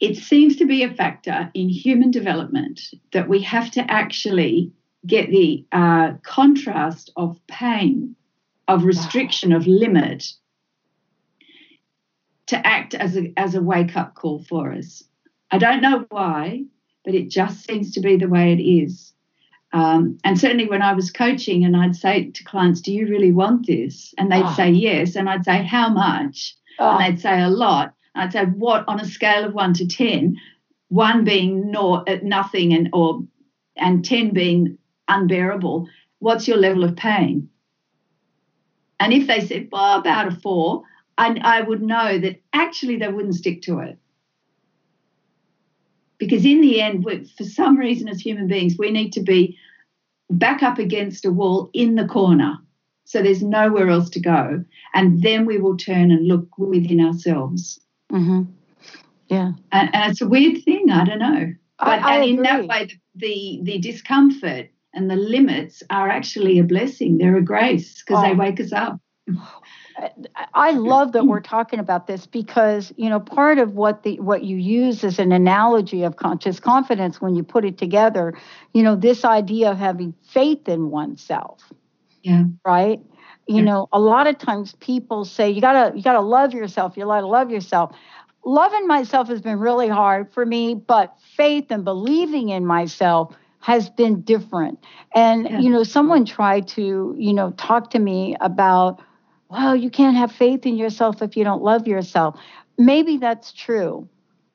it 0.01 0.17
seems 0.17 0.57
to 0.57 0.67
be 0.67 0.83
a 0.83 0.95
factor 0.95 1.51
in 1.55 1.69
human 1.69 2.11
development 2.11 2.81
that 3.13 3.29
we 3.29 3.41
have 3.43 3.71
to 3.71 3.91
actually 3.91 4.71
get 5.07 5.31
the 5.31 5.65
uh, 5.73 6.13
contrast 6.23 7.11
of 7.17 7.39
pain 7.47 8.15
of 8.67 8.85
restriction 8.85 9.53
of 9.53 9.67
limit 9.67 10.33
to 12.47 12.67
act 12.67 12.95
as 12.95 13.17
a, 13.17 13.33
as 13.37 13.55
a 13.55 13.63
wake 13.63 13.97
up 13.97 14.15
call 14.15 14.43
for 14.43 14.73
us 14.73 15.05
i 15.51 15.59
don't 15.59 15.81
know 15.81 16.05
why 16.11 16.63
but 17.09 17.15
it 17.15 17.31
just 17.31 17.67
seems 17.67 17.93
to 17.93 18.01
be 18.01 18.19
the 18.19 18.29
way 18.29 18.53
it 18.53 18.61
is. 18.61 19.15
Um, 19.73 20.19
and 20.25 20.39
certainly 20.39 20.69
when 20.69 20.83
I 20.83 20.93
was 20.93 21.11
coaching 21.11 21.65
and 21.65 21.75
I'd 21.75 21.97
say 21.97 22.31
to 22.31 22.45
clients, 22.45 22.83
Do 22.83 22.93
you 22.93 23.09
really 23.09 23.33
want 23.33 23.67
this? 23.67 24.13
And 24.19 24.31
they'd 24.31 24.45
oh. 24.45 24.55
say 24.55 24.71
yes. 24.71 25.17
And 25.17 25.27
I'd 25.27 25.43
say, 25.47 25.63
How 25.63 25.89
much? 25.89 26.55
Oh. 26.79 26.91
And 26.91 27.01
they'd 27.01 27.19
say 27.19 27.41
a 27.41 27.49
lot. 27.49 27.95
I'd 28.15 28.35
say, 28.35 28.45
What 28.45 28.85
on 28.89 29.01
a 29.01 29.07
scale 29.07 29.47
of 29.47 29.55
one 29.55 29.73
to 29.73 29.87
10? 29.87 30.37
One 30.89 31.25
being 31.25 31.71
not, 31.71 32.07
uh, 32.11 32.19
nothing 32.23 32.75
and 32.75 32.91
or 32.93 33.23
and 33.77 34.05
10 34.05 34.35
being 34.35 34.77
unbearable. 35.09 35.89
What's 36.19 36.47
your 36.47 36.59
level 36.59 36.85
of 36.85 36.97
pain? 36.97 37.49
And 39.01 39.13
if 39.13 39.27
they 39.27 39.41
said, 39.41 39.69
Well, 39.71 40.01
about 40.01 40.29
a 40.29 40.37
four, 40.37 40.83
I, 41.17 41.39
I 41.43 41.61
would 41.63 41.83
know 41.83 42.19
that 42.19 42.41
actually 42.53 42.97
they 42.97 43.09
wouldn't 43.09 43.35
stick 43.35 43.63
to 43.63 43.81
it 43.81 43.99
because 46.19 46.45
in 46.45 46.61
the 46.61 46.81
end, 46.81 47.07
for 47.37 47.45
some 47.45 47.77
reason, 47.77 48.09
as 48.09 48.21
human 48.21 48.49
beings, 48.49 48.77
we 48.77 48.91
need 48.91 49.13
to 49.13 49.23
be 49.23 49.57
back 50.29 50.63
up 50.63 50.79
against 50.79 51.25
a 51.25 51.31
wall 51.31 51.71
in 51.73 51.95
the 51.95 52.07
corner. 52.07 52.59
So 53.05 53.23
there's 53.23 53.43
nowhere 53.43 53.89
else 53.89 54.11
to 54.11 54.21
go. 54.21 54.65
And 54.95 55.23
then 55.23 55.47
we 55.47 55.59
will 55.59 55.77
turn 55.77 56.11
and 56.11 56.27
look 56.27 56.59
within 56.59 57.01
ourselves. 57.01 57.81
Mm-hmm. 58.13 58.43
Yeah. 59.29 59.53
And, 59.73 59.95
and, 59.95 60.11
it's 60.11 60.21
a 60.21 60.29
weird 60.29 60.63
thing. 60.65 60.91
I 60.91 61.05
don't 61.05 61.19
know. 61.19 61.55
But 61.79 62.03
I, 62.03 62.15
I 62.15 62.15
and 62.17 62.25
in 62.25 62.43
that 62.43 62.67
way, 62.67 62.87
the, 62.87 62.97
the, 63.15 63.61
the, 63.63 63.79
discomfort 63.79 64.71
and 64.95 65.11
the 65.11 65.17
limits 65.17 65.83
are 65.91 66.09
actually 66.09 66.59
a 66.59 66.65
blessing. 66.65 67.19
They're 67.19 67.37
a 67.37 67.43
grace 67.43 68.03
because 68.03 68.25
oh. 68.25 68.29
they 68.29 68.35
wake 68.35 68.61
us 68.61 68.73
up. 68.73 69.01
I 70.55 70.71
love 70.73 71.13
that 71.13 71.27
we're 71.27 71.41
talking 71.41 71.81
about 71.81 72.07
this 72.07 72.27
because 72.27 72.93
you 72.97 73.11
know 73.11 73.21
part 73.21 73.59
of 73.59 73.75
what 73.75 74.03
the 74.03 74.19
what 74.21 74.45
you 74.45 74.57
use 74.57 75.03
as 75.05 75.19
an 75.19 75.33
analogy 75.33 76.03
of 76.05 76.17
conscious 76.17 76.61
confidence 76.61 77.21
when 77.21 77.35
you 77.35 77.43
put 77.43 77.65
it 77.65 77.79
together, 77.79 78.35
you 78.73 78.83
know, 78.83 78.97
this 78.97 79.25
idea 79.25 79.71
of 79.71 79.79
having 79.79 80.15
faith 80.23 80.69
in 80.69 80.91
oneself. 80.91 81.73
Yeah. 82.23 82.45
Right? 82.65 83.01
You 83.47 83.57
yeah. 83.57 83.63
know, 83.63 83.89
a 83.93 83.99
lot 83.99 84.27
of 84.27 84.39
times 84.39 84.75
people 84.81 85.25
say 85.25 85.51
you 85.51 85.61
gotta 85.61 85.97
you 85.97 86.03
gotta 86.03 86.21
love 86.21 86.55
yourself, 86.55 86.97
you 86.97 87.05
gotta 87.05 87.27
love 87.27 87.51
yourself. 87.51 87.95
Loving 88.45 88.87
myself 88.87 89.29
has 89.29 89.43
been 89.43 89.59
really 89.59 89.89
hard 89.89 90.33
for 90.33 90.47
me, 90.47 90.75
but 90.75 91.15
faith 91.37 91.67
and 91.71 91.85
believing 91.85 92.51
in 92.51 92.65
myself 92.65 93.35
has 93.61 93.91
been 93.91 94.23
different. 94.23 94.79
And, 95.15 95.49
yeah. 95.49 95.61
you 95.61 95.71
know, 95.71 95.83
someone 95.83 96.25
tried 96.25 96.69
to, 96.69 97.15
you 97.19 97.33
know, 97.33 97.51
talk 97.53 97.91
to 97.91 97.99
me 97.99 98.37
about, 98.41 99.03
well, 99.49 99.75
you 99.75 99.91
can't 99.91 100.17
have 100.17 100.31
faith 100.33 100.67
in 100.67 100.77
yourself 100.77 101.23
if 101.23 101.37
you 101.37 101.45
don't 101.45 101.63
love 101.63 101.87
yourself. 101.87 102.39
Maybe 102.77 103.17
that's 103.17 103.53
true, 103.53 104.09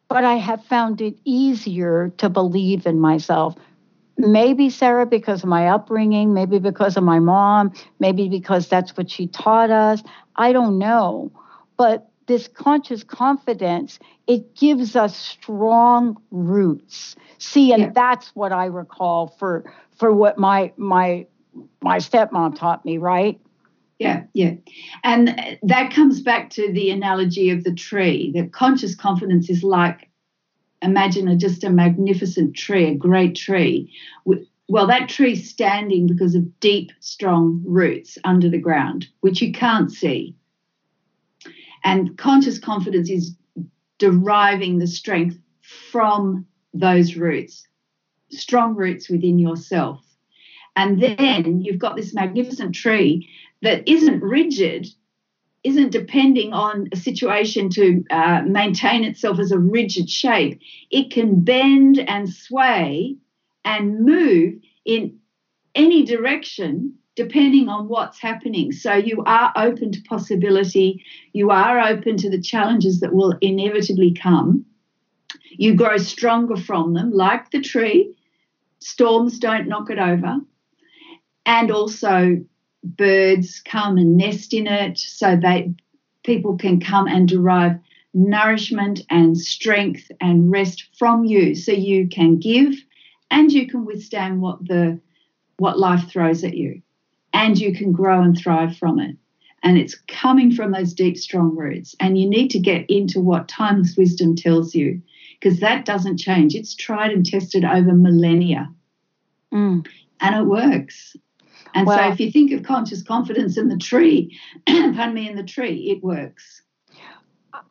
but 0.08 0.24
I 0.24 0.36
have 0.36 0.64
found 0.66 1.02
it 1.02 1.16
easier 1.26 2.14
to 2.18 2.30
believe 2.30 2.86
in 2.86 3.00
myself. 3.00 3.56
Maybe, 4.18 4.70
Sarah, 4.70 5.08
because 5.08 5.44
of 5.44 5.50
my 5.50 5.68
upbringing, 5.68 6.34
maybe 6.34 6.60
because 6.60 6.96
of 6.96 7.04
my 7.04 7.20
mom, 7.20 7.74
maybe 8.00 8.30
because 8.30 8.68
that's 8.68 8.96
what 8.96 9.10
she 9.10 9.28
taught 9.28 9.72
us. 9.72 10.04
I 10.36 10.54
don't 10.54 10.78
know. 10.78 11.32
But 11.78 12.08
this 12.34 12.48
conscious 12.48 13.04
confidence, 13.04 14.00
it 14.26 14.56
gives 14.56 14.96
us 14.96 15.16
strong 15.16 16.18
roots. 16.32 17.16
See, 17.38 17.72
and 17.72 17.84
yeah. 17.84 17.92
that's 17.94 18.30
what 18.30 18.52
I 18.52 18.66
recall 18.66 19.28
for 19.38 19.72
for 20.00 20.12
what 20.12 20.40
my 20.40 20.74
my 20.76 21.28
my 21.84 21.98
stepmom 21.98 22.56
taught 22.58 22.84
me, 22.86 22.98
right? 22.98 23.40
Yeah, 24.00 24.24
yeah. 24.34 24.54
And 25.04 25.60
that 25.62 25.94
comes 25.94 26.22
back 26.22 26.50
to 26.52 26.74
the 26.74 26.90
analogy 26.90 27.52
of 27.52 27.64
the 27.64 27.74
tree. 27.76 28.32
That 28.34 28.52
conscious 28.52 28.96
confidence 28.96 29.48
is 29.48 29.62
like 29.62 30.10
imagine 30.82 31.28
a, 31.28 31.36
just 31.36 31.64
a 31.64 31.70
magnificent 31.70 32.56
tree, 32.56 32.90
a 32.90 32.96
great 32.96 33.36
tree. 33.36 33.94
Well, 34.68 34.88
that 34.88 35.08
tree's 35.08 35.48
standing 35.48 36.08
because 36.08 36.34
of 36.34 36.60
deep, 36.60 36.94
strong 37.00 37.62
roots 37.64 38.18
under 38.24 38.50
the 38.50 38.58
ground, 38.58 39.06
which 39.22 39.40
you 39.40 39.52
can't 39.52 39.92
see. 39.92 40.36
And 41.84 42.18
conscious 42.18 42.60
confidence 42.60 43.10
is 43.10 43.36
deriving 43.98 44.80
the 44.80 44.88
strength 44.88 45.38
from 45.92 46.46
those 46.74 47.16
roots, 47.16 47.68
strong 48.30 48.76
roots 48.76 49.10
within 49.10 49.40
yourself. 49.40 50.04
And 50.76 51.02
then 51.02 51.62
you've 51.62 51.80
got 51.80 51.96
this 51.96 52.14
magnificent 52.14 52.74
tree 52.74 53.30
that 53.62 53.88
isn't 53.88 54.22
rigid, 54.22 54.88
isn't 55.64 55.92
depending 55.92 56.52
on 56.52 56.90
a 56.92 56.98
situation 56.98 57.70
to 57.70 58.04
uh, 58.10 58.42
maintain 58.42 59.04
itself 59.04 59.40
as 59.40 59.52
a 59.52 59.60
rigid 59.60 60.10
shape. 60.10 60.60
It 60.90 61.12
can 61.12 61.42
bend 61.42 62.00
and 62.00 62.30
sway 62.30 63.18
and 63.64 64.04
move 64.04 64.56
in 64.84 65.20
any 65.76 66.04
direction 66.06 66.96
depending 67.16 67.70
on 67.70 67.88
what's 67.88 68.20
happening. 68.20 68.72
So 68.72 68.94
you 68.94 69.24
are 69.26 69.54
open 69.56 69.92
to 69.92 70.02
possibility, 70.02 71.04
you 71.34 71.52
are 71.52 71.80
open 71.80 72.18
to 72.18 72.30
the 72.30 72.42
challenges 72.42 73.00
that 73.02 73.14
will 73.14 73.36
inevitably 73.42 74.14
come. 74.14 74.66
You 75.52 75.76
grow 75.76 75.98
stronger 75.98 76.56
from 76.56 76.94
them, 76.94 77.12
like 77.12 77.52
the 77.52 77.62
tree. 77.62 78.16
Storms 78.80 79.40
don't 79.40 79.68
knock 79.68 79.90
it 79.90 80.00
over. 80.00 80.38
And 81.46 81.72
also, 81.72 82.44
birds 82.84 83.62
come 83.64 83.98
and 83.98 84.18
nest 84.18 84.54
in 84.54 84.68
it 84.68 84.98
so 84.98 85.36
they 85.36 85.74
people 86.24 86.58
can 86.58 86.80
come 86.80 87.08
and 87.08 87.28
derive 87.28 87.80
nourishment 88.14 89.02
and 89.10 89.38
strength 89.38 90.12
and 90.22 90.52
rest 90.52 90.90
from 90.98 91.24
you 91.24 91.56
so 91.56 91.72
you 91.72 92.08
can 92.08 92.38
give 92.38 92.74
and 93.32 93.52
you 93.52 93.68
can 93.68 93.86
withstand 93.86 94.42
what 94.42 94.66
the 94.68 95.00
what 95.58 95.80
life 95.80 96.10
throws 96.10 96.44
at 96.44 96.56
you 96.56 96.82
and 97.34 97.58
you 97.60 97.74
can 97.74 97.92
grow 97.92 98.22
and 98.22 98.38
thrive 98.38 98.78
from 98.78 99.00
it. 99.00 99.18
And 99.64 99.78
it's 99.78 99.96
coming 100.08 100.52
from 100.52 100.72
those 100.72 100.94
deep, 100.94 101.18
strong 101.18 101.56
roots. 101.56 101.96
And 102.00 102.18
you 102.18 102.30
need 102.30 102.50
to 102.50 102.60
get 102.60 102.86
into 102.90 103.20
what 103.20 103.48
timeless 103.48 103.96
wisdom 103.98 104.36
tells 104.36 104.76
you, 104.76 105.02
because 105.40 105.60
that 105.62 105.86
doesn't 105.86 106.18
change. 106.18 106.54
It's 106.54 106.76
tried 106.76 107.12
and 107.12 107.26
tested 107.26 107.64
over 107.64 107.94
millennia. 107.94 108.70
Mm. 109.54 109.88
And 110.20 110.36
it 110.36 110.46
works. 110.46 111.16
And 111.74 111.88
well, 111.88 111.98
so 111.98 112.14
if 112.14 112.20
you 112.20 112.32
think 112.32 112.52
of 112.52 112.64
conscious 112.64 113.02
confidence 113.02 113.58
in 113.58 113.70
the 113.70 113.78
tree, 113.78 114.38
pardon 114.68 115.14
me, 115.14 115.30
in 115.30 115.36
the 115.36 115.44
tree, 115.44 115.90
it 115.90 116.04
works. 116.04 116.62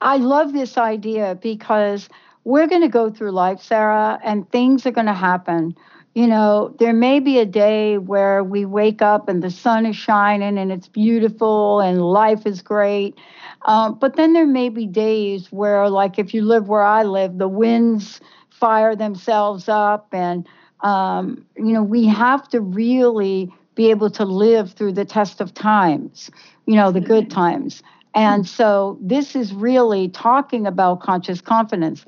I 0.01 0.17
love 0.17 0.53
this 0.53 0.79
idea 0.79 1.39
because 1.41 2.09
we're 2.45 2.67
going 2.67 2.83
to 2.83 2.89
go 2.89 3.11
through 3.11 3.31
life, 3.33 3.61
Sarah, 3.61 4.19
and 4.25 4.51
things 4.51 4.87
are 4.87 4.91
going 4.91 5.07
to 5.07 5.13
happen 5.13 5.77
you 6.15 6.27
know, 6.27 6.75
there 6.79 6.93
may 6.93 7.21
be 7.21 7.39
a 7.39 7.47
day 7.47 7.97
where 7.97 8.45
we 8.45 8.67
wake 8.67 9.01
up 9.01 9.29
and 9.29 9.43
the 9.43 9.51
sun 9.51 9.87
is 9.87 9.97
shining 9.97 10.59
and 10.59 10.71
it's 10.71 10.89
beautiful 10.89 11.81
and 11.81 12.03
life 12.03 12.47
is 12.47 12.61
great. 12.61 13.17
Um, 13.63 13.99
but 13.99 14.17
then 14.17 14.35
there 14.35 14.47
may 14.47 14.69
be 14.69 14.87
days 14.87 15.51
where, 15.51 15.89
like 15.89 16.19
if 16.19 16.35
you 16.35 16.43
live 16.43 16.69
where 16.69 16.83
I 16.83 17.05
live, 17.05 17.39
the 17.39 17.49
winds 17.49 18.21
fire 18.51 18.95
themselves 18.95 19.69
up. 19.69 20.09
And, 20.13 20.47
um, 20.81 21.47
you 21.57 21.73
know, 21.73 21.83
we 21.83 22.07
have 22.07 22.47
to 22.51 22.61
really 22.61 23.51
be 23.75 23.89
able 23.91 24.11
to 24.11 24.25
live 24.25 24.73
through 24.73 24.93
the 24.93 25.07
test 25.07 25.41
of 25.41 25.55
times, 25.55 26.31
you 26.67 26.75
know, 26.75 26.93
the 26.93 27.01
good 27.01 27.31
times. 27.31 27.83
And 28.15 28.47
so 28.47 28.99
this 29.01 29.35
is 29.35 29.55
really 29.55 30.09
talking 30.09 30.67
about 30.67 31.01
conscious 31.01 31.41
confidence. 31.41 32.05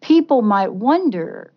People 0.00 0.42
might 0.42 0.74
wonder, 0.74 1.50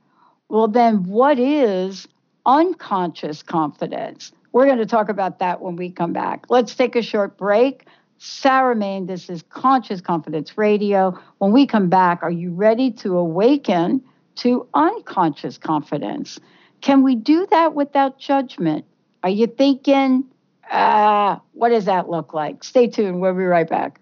well, 0.52 0.68
then 0.68 1.06
what 1.06 1.40
is 1.40 2.10
unconscious 2.46 3.42
confidence? 3.42 4.34
We're 4.52 4.66
going 4.66 4.80
to 4.80 4.86
talk 4.86 5.08
about 5.08 5.40
that 5.40 5.62
when 5.62 5.78
we 5.78 5.90
come 5.90 6.12
back. 6.12 6.46
Let's 6.50 6.76
take 6.76 6.98
a 6.98 7.02
short 7.02 7.38
break. 7.38 7.86
Sarah 8.18 8.76
Mane, 8.76 9.06
this 9.06 9.30
is 9.30 9.44
Conscious 9.44 10.02
Confidence 10.02 10.58
Radio. 10.58 11.18
When 11.38 11.54
we 11.54 11.66
come 11.66 11.88
back, 11.88 12.22
are 12.22 12.30
you 12.30 12.52
ready 12.52 12.92
to 12.92 13.18
awaken 13.18 14.04
to 14.36 14.68
unconscious 14.74 15.58
confidence? 15.58 16.38
Can 16.82 17.02
we 17.02 17.16
do 17.16 17.48
that 17.50 17.74
without 17.74 18.20
judgment? 18.20 18.84
Are 19.24 19.30
you 19.30 19.48
thinking, 19.48 20.26
uh, 20.70 21.38
what 21.54 21.70
does 21.70 21.86
that 21.86 22.10
look 22.10 22.34
like? 22.34 22.66
Stay 22.66 22.88
tuned. 22.88 23.22
We'll 23.22 23.36
be 23.36 23.44
right 23.44 23.70
back. 23.70 24.02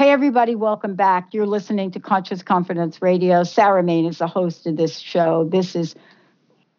Hey, 0.00 0.12
everybody, 0.12 0.54
welcome 0.54 0.94
back. 0.94 1.34
You're 1.34 1.44
listening 1.44 1.90
to 1.90 2.00
Conscious 2.00 2.42
Confidence 2.42 3.02
Radio. 3.02 3.44
Sarah 3.44 3.82
Mane 3.82 4.06
is 4.06 4.16
the 4.16 4.26
host 4.26 4.66
of 4.66 4.78
this 4.78 4.98
show. 4.98 5.46
This 5.52 5.76
is 5.76 5.94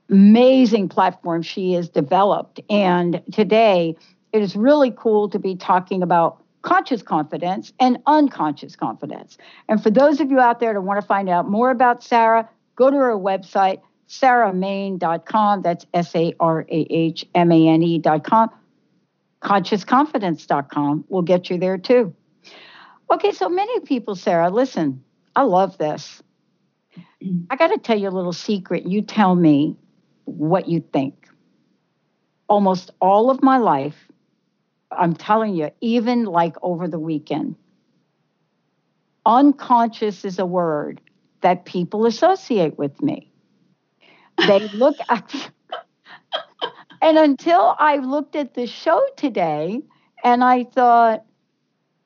amazing 0.09 0.89
platform 0.89 1.43
she 1.43 1.73
has 1.73 1.87
developed. 1.87 2.61
And 2.67 3.21
today, 3.31 3.95
it 4.33 4.41
is 4.41 4.55
really 4.55 4.89
cool 4.89 5.29
to 5.29 5.37
be 5.37 5.55
talking 5.55 6.01
about 6.01 6.43
conscious 6.63 7.03
confidence 7.03 7.71
and 7.79 7.99
unconscious 8.07 8.75
confidence. 8.75 9.37
And 9.69 9.83
for 9.83 9.91
those 9.91 10.19
of 10.19 10.31
you 10.31 10.39
out 10.39 10.59
there 10.59 10.73
that 10.73 10.81
want 10.81 10.99
to 10.99 11.05
find 11.05 11.29
out 11.29 11.47
more 11.47 11.69
about 11.69 12.01
Sarah, 12.01 12.49
go 12.75 12.89
to 12.89 12.97
her 12.97 13.15
website, 13.15 13.81
sarahmane.com. 14.09 15.61
That's 15.61 15.85
S 15.93 16.15
A 16.15 16.33
R 16.39 16.61
A 16.61 16.87
H 16.89 17.23
M 17.35 17.51
A 17.51 17.67
N 17.67 17.83
E.com. 17.83 18.49
Consciousconfidence.com 19.43 21.05
will 21.07 21.21
get 21.21 21.51
you 21.51 21.59
there 21.59 21.77
too. 21.77 22.15
Okay, 23.11 23.33
so 23.33 23.49
many 23.49 23.81
people, 23.81 24.15
Sarah, 24.15 24.49
listen, 24.49 25.03
I 25.35 25.41
love 25.43 25.77
this. 25.77 26.23
I 27.49 27.55
got 27.57 27.67
to 27.67 27.77
tell 27.77 27.99
you 27.99 28.07
a 28.07 28.09
little 28.09 28.33
secret. 28.33 28.85
You 28.85 29.01
tell 29.01 29.35
me 29.35 29.75
what 30.25 30.69
you 30.69 30.79
think. 30.93 31.27
Almost 32.47 32.91
all 33.01 33.29
of 33.29 33.43
my 33.43 33.57
life, 33.57 34.07
I'm 34.91 35.13
telling 35.13 35.55
you, 35.55 35.71
even 35.81 36.23
like 36.23 36.55
over 36.61 36.87
the 36.87 36.99
weekend, 36.99 37.55
unconscious 39.25 40.23
is 40.23 40.39
a 40.39 40.45
word 40.45 41.01
that 41.41 41.65
people 41.65 42.05
associate 42.05 42.77
with 42.77 43.01
me. 43.01 43.31
They 44.47 44.59
look 44.73 44.95
at, 45.09 45.51
and 47.01 47.17
until 47.17 47.75
I 47.77 47.97
looked 47.97 48.35
at 48.37 48.53
the 48.53 48.67
show 48.67 49.05
today 49.17 49.81
and 50.23 50.43
I 50.43 50.63
thought, 50.63 51.25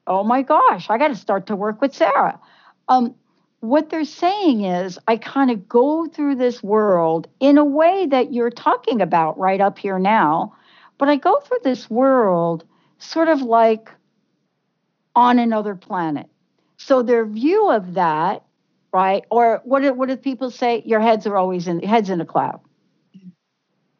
oh 0.07 0.23
my 0.23 0.41
gosh, 0.41 0.89
I 0.89 0.97
got 0.97 1.09
to 1.09 1.15
start 1.15 1.47
to 1.47 1.55
work 1.55 1.81
with 1.81 1.93
Sarah. 1.93 2.39
Um, 2.87 3.15
what 3.61 3.89
they're 3.89 4.05
saying 4.05 4.63
is, 4.63 4.99
I 5.07 5.17
kind 5.17 5.49
of 5.49 5.67
go 5.67 6.05
through 6.07 6.35
this 6.35 6.61
world 6.61 7.27
in 7.39 7.57
a 7.57 7.65
way 7.65 8.05
that 8.05 8.31
you're 8.33 8.51
talking 8.51 9.01
about 9.01 9.37
right 9.39 9.59
up 9.59 9.79
here 9.79 9.97
now, 9.97 10.55
but 10.97 11.09
I 11.09 11.15
go 11.15 11.39
through 11.39 11.59
this 11.63 11.89
world 11.89 12.63
sort 12.99 13.27
of 13.27 13.41
like 13.41 13.89
on 15.15 15.39
another 15.39 15.75
planet. 15.75 16.27
So 16.77 17.01
their 17.01 17.25
view 17.25 17.69
of 17.71 17.95
that, 17.95 18.43
right? 18.93 19.23
Or 19.31 19.61
what 19.63 19.81
do, 19.81 19.93
what 19.93 20.09
do 20.09 20.17
people 20.17 20.51
say? 20.51 20.83
Your 20.85 20.99
heads 20.99 21.25
are 21.25 21.37
always 21.37 21.67
in 21.67 21.81
heads 21.81 22.09
in 22.09 22.21
a 22.21 22.25
cloud. 22.25 22.59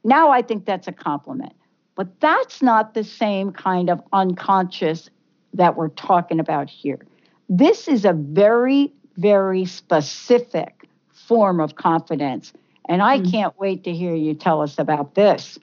Now 0.03 0.29
I 0.29 0.41
think 0.43 0.65
that's 0.65 0.87
a 0.87 0.91
compliment. 0.91 1.53
But 1.95 2.19
that's 2.19 2.61
not 2.61 2.93
the 2.93 3.05
same 3.05 3.51
kind 3.51 3.89
of 3.89 4.01
unconscious 4.11 5.09
that 5.55 5.75
we're 5.75 5.89
talking 5.89 6.39
about 6.39 6.69
here. 6.69 7.05
This 7.49 7.87
is 7.87 8.05
a 8.05 8.13
very, 8.13 8.93
very 9.17 9.65
specific 9.65 10.87
form 11.11 11.59
of 11.59 11.75
confidence. 11.75 12.53
And 12.87 13.01
I 13.01 13.19
mm-hmm. 13.19 13.31
can't 13.31 13.59
wait 13.59 13.83
to 13.85 13.91
hear 13.91 14.15
you 14.15 14.33
tell 14.33 14.61
us 14.61 14.77
about 14.77 15.15
this. 15.15 15.57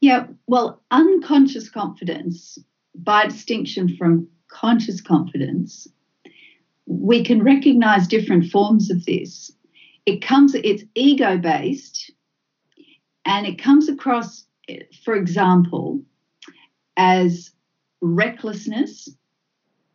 Yeah, 0.00 0.26
well, 0.46 0.80
unconscious 0.90 1.68
confidence, 1.68 2.58
by 2.94 3.26
distinction 3.26 3.96
from 3.96 4.28
conscious 4.48 5.00
confidence, 5.00 5.88
we 6.86 7.24
can 7.24 7.42
recognize 7.42 8.06
different 8.06 8.50
forms 8.50 8.90
of 8.90 9.04
this. 9.06 9.50
It 10.04 10.22
comes, 10.22 10.54
it's 10.54 10.84
ego 10.94 11.36
based, 11.36 12.12
and 13.24 13.46
it 13.46 13.60
comes 13.60 13.88
across, 13.88 14.46
for 15.04 15.14
example, 15.14 16.00
as 16.96 17.50
recklessness, 18.00 19.08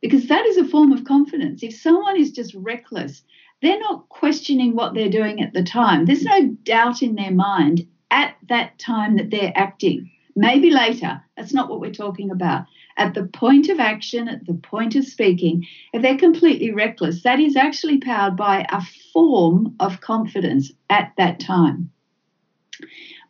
because 0.01 0.27
that 0.27 0.45
is 0.45 0.57
a 0.57 0.67
form 0.67 0.91
of 0.91 1.03
confidence. 1.03 1.63
If 1.63 1.75
someone 1.75 2.19
is 2.19 2.31
just 2.31 2.53
reckless, 2.55 3.23
they're 3.61 3.79
not 3.79 4.09
questioning 4.09 4.75
what 4.75 4.93
they're 4.93 5.09
doing 5.09 5.41
at 5.41 5.53
the 5.53 5.63
time. 5.63 6.05
There's 6.05 6.23
no 6.23 6.47
doubt 6.63 7.03
in 7.03 7.15
their 7.15 7.31
mind 7.31 7.87
at 8.09 8.35
that 8.49 8.79
time 8.79 9.17
that 9.17 9.29
they're 9.29 9.53
acting. 9.55 10.09
Maybe 10.35 10.71
later. 10.71 11.21
That's 11.35 11.53
not 11.53 11.69
what 11.69 11.79
we're 11.79 11.93
talking 11.93 12.31
about. 12.31 12.65
At 12.97 13.13
the 13.13 13.25
point 13.25 13.69
of 13.69 13.79
action, 13.79 14.27
at 14.27 14.45
the 14.45 14.53
point 14.53 14.95
of 14.95 15.05
speaking, 15.05 15.67
if 15.93 16.01
they're 16.01 16.17
completely 16.17 16.71
reckless, 16.71 17.23
that 17.23 17.39
is 17.39 17.55
actually 17.55 17.99
powered 17.99 18.35
by 18.35 18.65
a 18.69 18.81
form 19.13 19.75
of 19.79 20.01
confidence 20.01 20.71
at 20.89 21.11
that 21.17 21.39
time. 21.39 21.91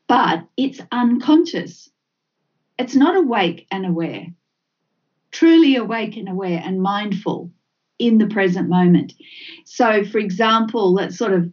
But 0.07 0.45
it's 0.57 0.81
unconscious. 0.91 1.89
It's 2.77 2.95
not 2.95 3.15
awake 3.15 3.67
and 3.71 3.85
aware 3.85 4.27
truly 5.31 5.75
awake 5.75 6.17
and 6.17 6.29
aware 6.29 6.61
and 6.63 6.81
mindful 6.81 7.51
in 7.99 8.17
the 8.17 8.27
present 8.27 8.69
moment. 8.69 9.13
So, 9.65 10.03
for 10.05 10.17
example, 10.17 10.95
that 10.95 11.13
sort 11.13 11.33
of 11.33 11.49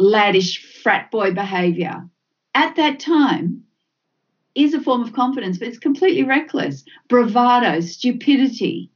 laddish 0.00 0.58
frat 0.82 1.10
boy 1.10 1.32
behavior 1.32 2.08
at 2.54 2.76
that 2.76 2.98
time 3.00 3.62
is 4.54 4.74
a 4.74 4.80
form 4.80 5.02
of 5.02 5.12
confidence, 5.12 5.58
but 5.58 5.68
it's 5.68 5.78
completely 5.78 6.22
reckless. 6.22 6.84
Bravado, 7.08 7.80
stupidity 7.80 8.90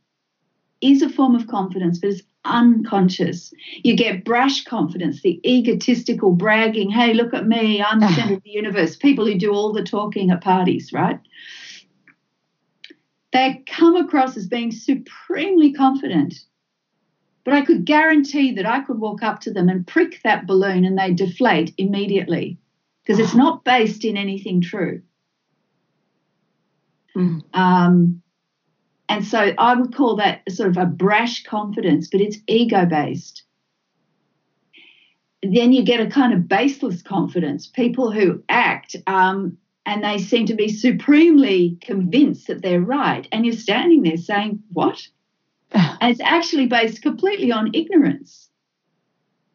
is 0.80 1.02
a 1.02 1.08
form 1.08 1.34
of 1.34 1.48
confidence, 1.48 1.98
but 1.98 2.10
it's 2.10 2.22
unconscious. 2.44 3.52
You 3.82 3.96
get 3.96 4.24
brash 4.24 4.64
confidence, 4.64 5.22
the 5.22 5.40
egotistical 5.48 6.32
bragging, 6.32 6.90
hey, 6.90 7.14
look 7.14 7.34
at 7.34 7.46
me, 7.46 7.82
I'm 7.82 8.00
the 8.00 8.08
center 8.12 8.34
of 8.34 8.42
the 8.44 8.50
universe. 8.50 8.96
People 8.96 9.26
who 9.26 9.36
do 9.36 9.52
all 9.52 9.72
the 9.72 9.82
talking 9.82 10.30
at 10.30 10.42
parties, 10.42 10.92
right? 10.92 11.18
They 13.32 13.62
come 13.66 13.96
across 13.96 14.36
as 14.36 14.46
being 14.46 14.72
supremely 14.72 15.72
confident. 15.72 16.34
But 17.44 17.54
I 17.54 17.62
could 17.62 17.84
guarantee 17.84 18.52
that 18.54 18.66
I 18.66 18.80
could 18.80 18.98
walk 18.98 19.22
up 19.22 19.40
to 19.40 19.52
them 19.52 19.68
and 19.68 19.86
prick 19.86 20.20
that 20.22 20.46
balloon 20.46 20.84
and 20.84 20.98
they 20.98 21.12
deflate 21.12 21.72
immediately 21.78 22.58
because 23.02 23.18
it's 23.18 23.34
not 23.34 23.64
based 23.64 24.04
in 24.04 24.16
anything 24.16 24.60
true. 24.60 25.02
Mm. 27.16 27.42
Um, 27.54 28.22
and 29.08 29.24
so 29.24 29.54
I 29.56 29.74
would 29.74 29.94
call 29.94 30.16
that 30.16 30.42
sort 30.50 30.68
of 30.68 30.76
a 30.76 30.84
brash 30.84 31.42
confidence, 31.44 32.08
but 32.10 32.20
it's 32.20 32.36
ego 32.46 32.84
based. 32.84 33.44
Then 35.42 35.72
you 35.72 35.82
get 35.82 36.00
a 36.00 36.10
kind 36.10 36.34
of 36.34 36.48
baseless 36.48 37.00
confidence, 37.00 37.66
people 37.66 38.10
who 38.10 38.42
act 38.48 38.96
um, 39.06 39.56
and 39.88 40.04
they 40.04 40.18
seem 40.18 40.44
to 40.44 40.54
be 40.54 40.68
supremely 40.68 41.78
convinced 41.80 42.48
that 42.48 42.60
they're 42.60 42.78
right. 42.78 43.26
And 43.32 43.46
you're 43.46 43.56
standing 43.56 44.02
there 44.02 44.18
saying, 44.18 44.62
What? 44.70 45.08
and 45.72 46.12
it's 46.12 46.20
actually 46.20 46.66
based 46.66 47.00
completely 47.00 47.50
on 47.52 47.70
ignorance. 47.72 48.50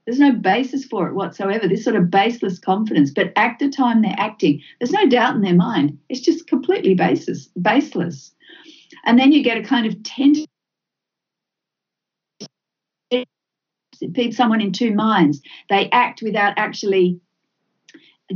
There's 0.05 0.19
no 0.19 0.33
basis 0.33 0.85
for 0.85 1.07
it 1.07 1.13
whatsoever, 1.13 1.67
this 1.67 1.83
sort 1.83 1.95
of 1.95 2.09
baseless 2.09 2.57
confidence. 2.57 3.11
But 3.11 3.31
at 3.35 3.59
the 3.59 3.69
time 3.69 4.01
they're 4.01 4.15
acting, 4.17 4.61
there's 4.79 4.91
no 4.91 5.07
doubt 5.07 5.35
in 5.35 5.41
their 5.41 5.53
mind. 5.53 5.99
It's 6.09 6.19
just 6.19 6.47
completely 6.47 6.95
basis, 6.95 7.47
baseless. 7.61 8.33
And 9.05 9.19
then 9.19 9.31
you 9.31 9.43
get 9.43 9.59
a 9.59 9.63
kind 9.63 9.85
of 9.85 10.01
tendency 10.01 10.47
someone 14.31 14.61
in 14.61 14.71
two 14.71 14.93
minds. 14.93 15.41
They 15.69 15.89
act 15.91 16.21
without 16.23 16.55
actually 16.57 17.21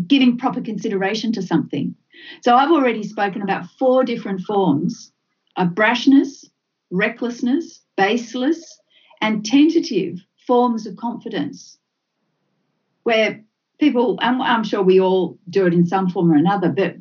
giving 0.08 0.38
proper 0.38 0.62
consideration 0.62 1.32
to 1.34 1.42
something. 1.42 1.96
So 2.42 2.56
I've 2.56 2.72
already 2.72 3.04
spoken 3.04 3.42
about 3.42 3.70
four 3.80 4.04
different 4.04 4.42
forms 4.42 5.12
of 5.56 5.70
brashness, 5.70 6.46
recklessness, 6.92 7.82
baseless, 7.96 8.80
and 9.22 9.46
tentative 9.46 10.20
forms 10.46 10.86
of 10.86 10.96
confidence, 10.96 11.78
where 13.04 13.44
people, 13.80 14.18
I'm, 14.22 14.42
I'm 14.42 14.64
sure 14.64 14.82
we 14.82 15.00
all 15.00 15.38
do 15.50 15.66
it 15.66 15.74
in 15.74 15.86
some 15.86 16.10
form 16.10 16.32
or 16.32 16.36
another, 16.36 16.70
but 16.70 16.96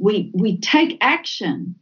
we, 0.00 0.30
we 0.34 0.58
take 0.58 0.98
action 1.00 1.76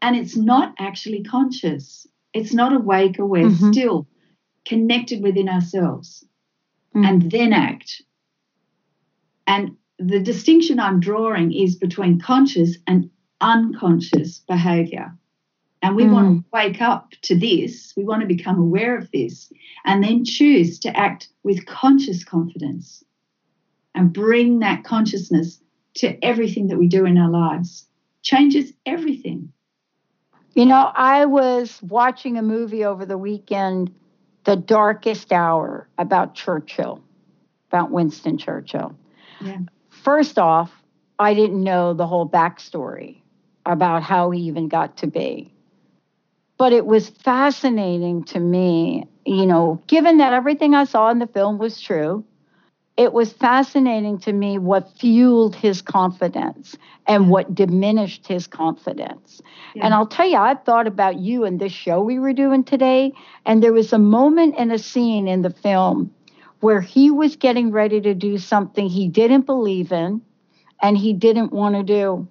and 0.00 0.16
it's 0.16 0.36
not 0.36 0.74
actually 0.78 1.22
conscious. 1.22 2.06
It's 2.34 2.52
not 2.52 2.72
awake 2.74 3.18
aware, 3.18 3.44
mm-hmm. 3.44 3.72
still 3.72 4.08
connected 4.64 5.22
within 5.22 5.48
ourselves 5.48 6.24
mm. 6.94 7.06
and 7.06 7.30
then 7.30 7.52
act. 7.52 8.02
And 9.46 9.76
the 10.08 10.20
distinction 10.20 10.80
I'm 10.80 11.00
drawing 11.00 11.52
is 11.52 11.76
between 11.76 12.20
conscious 12.20 12.76
and 12.86 13.10
unconscious 13.40 14.38
behavior. 14.38 15.16
And 15.82 15.96
we 15.96 16.04
mm. 16.04 16.12
want 16.12 16.38
to 16.38 16.44
wake 16.52 16.80
up 16.80 17.10
to 17.22 17.38
this, 17.38 17.92
we 17.96 18.04
want 18.04 18.20
to 18.20 18.26
become 18.26 18.58
aware 18.58 18.96
of 18.96 19.10
this, 19.10 19.52
and 19.84 20.02
then 20.02 20.24
choose 20.24 20.78
to 20.80 20.96
act 20.96 21.28
with 21.42 21.66
conscious 21.66 22.24
confidence 22.24 23.02
and 23.94 24.12
bring 24.12 24.60
that 24.60 24.84
consciousness 24.84 25.60
to 25.94 26.24
everything 26.24 26.68
that 26.68 26.78
we 26.78 26.86
do 26.86 27.04
in 27.04 27.18
our 27.18 27.30
lives. 27.30 27.86
Changes 28.22 28.72
everything. 28.86 29.52
You 30.54 30.66
know, 30.66 30.92
I 30.94 31.26
was 31.26 31.80
watching 31.82 32.38
a 32.38 32.42
movie 32.42 32.84
over 32.84 33.04
the 33.04 33.18
weekend, 33.18 33.92
The 34.44 34.56
Darkest 34.56 35.32
Hour, 35.32 35.88
about 35.98 36.34
Churchill, 36.34 37.02
about 37.70 37.90
Winston 37.90 38.38
Churchill. 38.38 38.94
Yeah. 39.40 39.58
First 40.02 40.38
off, 40.38 40.72
I 41.18 41.34
didn't 41.34 41.62
know 41.62 41.94
the 41.94 42.06
whole 42.06 42.28
backstory 42.28 43.18
about 43.64 44.02
how 44.02 44.30
he 44.30 44.42
even 44.42 44.68
got 44.68 44.96
to 44.98 45.06
be. 45.06 45.52
But 46.58 46.72
it 46.72 46.86
was 46.86 47.08
fascinating 47.08 48.24
to 48.24 48.40
me, 48.40 49.06
you 49.24 49.46
know, 49.46 49.80
given 49.86 50.18
that 50.18 50.32
everything 50.32 50.74
I 50.74 50.84
saw 50.84 51.10
in 51.10 51.18
the 51.18 51.26
film 51.26 51.58
was 51.58 51.80
true, 51.80 52.24
it 52.96 53.12
was 53.12 53.32
fascinating 53.32 54.18
to 54.20 54.32
me 54.32 54.58
what 54.58 54.90
fueled 54.98 55.56
his 55.56 55.80
confidence 55.80 56.76
and 57.06 57.30
what 57.30 57.54
diminished 57.54 58.26
his 58.26 58.46
confidence. 58.46 59.40
Yeah. 59.74 59.86
And 59.86 59.94
I'll 59.94 60.06
tell 60.06 60.28
you, 60.28 60.36
I've 60.36 60.62
thought 60.64 60.86
about 60.86 61.18
you 61.18 61.44
and 61.44 61.58
this 61.58 61.72
show 61.72 62.02
we 62.02 62.18
were 62.18 62.32
doing 62.32 62.64
today. 62.64 63.12
And 63.46 63.62
there 63.62 63.72
was 63.72 63.92
a 63.92 63.98
moment 63.98 64.56
in 64.58 64.70
a 64.70 64.78
scene 64.78 65.26
in 65.26 65.42
the 65.42 65.50
film 65.50 66.12
where 66.62 66.80
he 66.80 67.10
was 67.10 67.34
getting 67.34 67.72
ready 67.72 68.00
to 68.00 68.14
do 68.14 68.38
something 68.38 68.88
he 68.88 69.08
didn't 69.08 69.46
believe 69.46 69.90
in 69.90 70.22
and 70.80 70.96
he 70.96 71.12
didn't 71.12 71.52
want 71.52 71.74
to 71.74 71.82
do. 71.82 72.28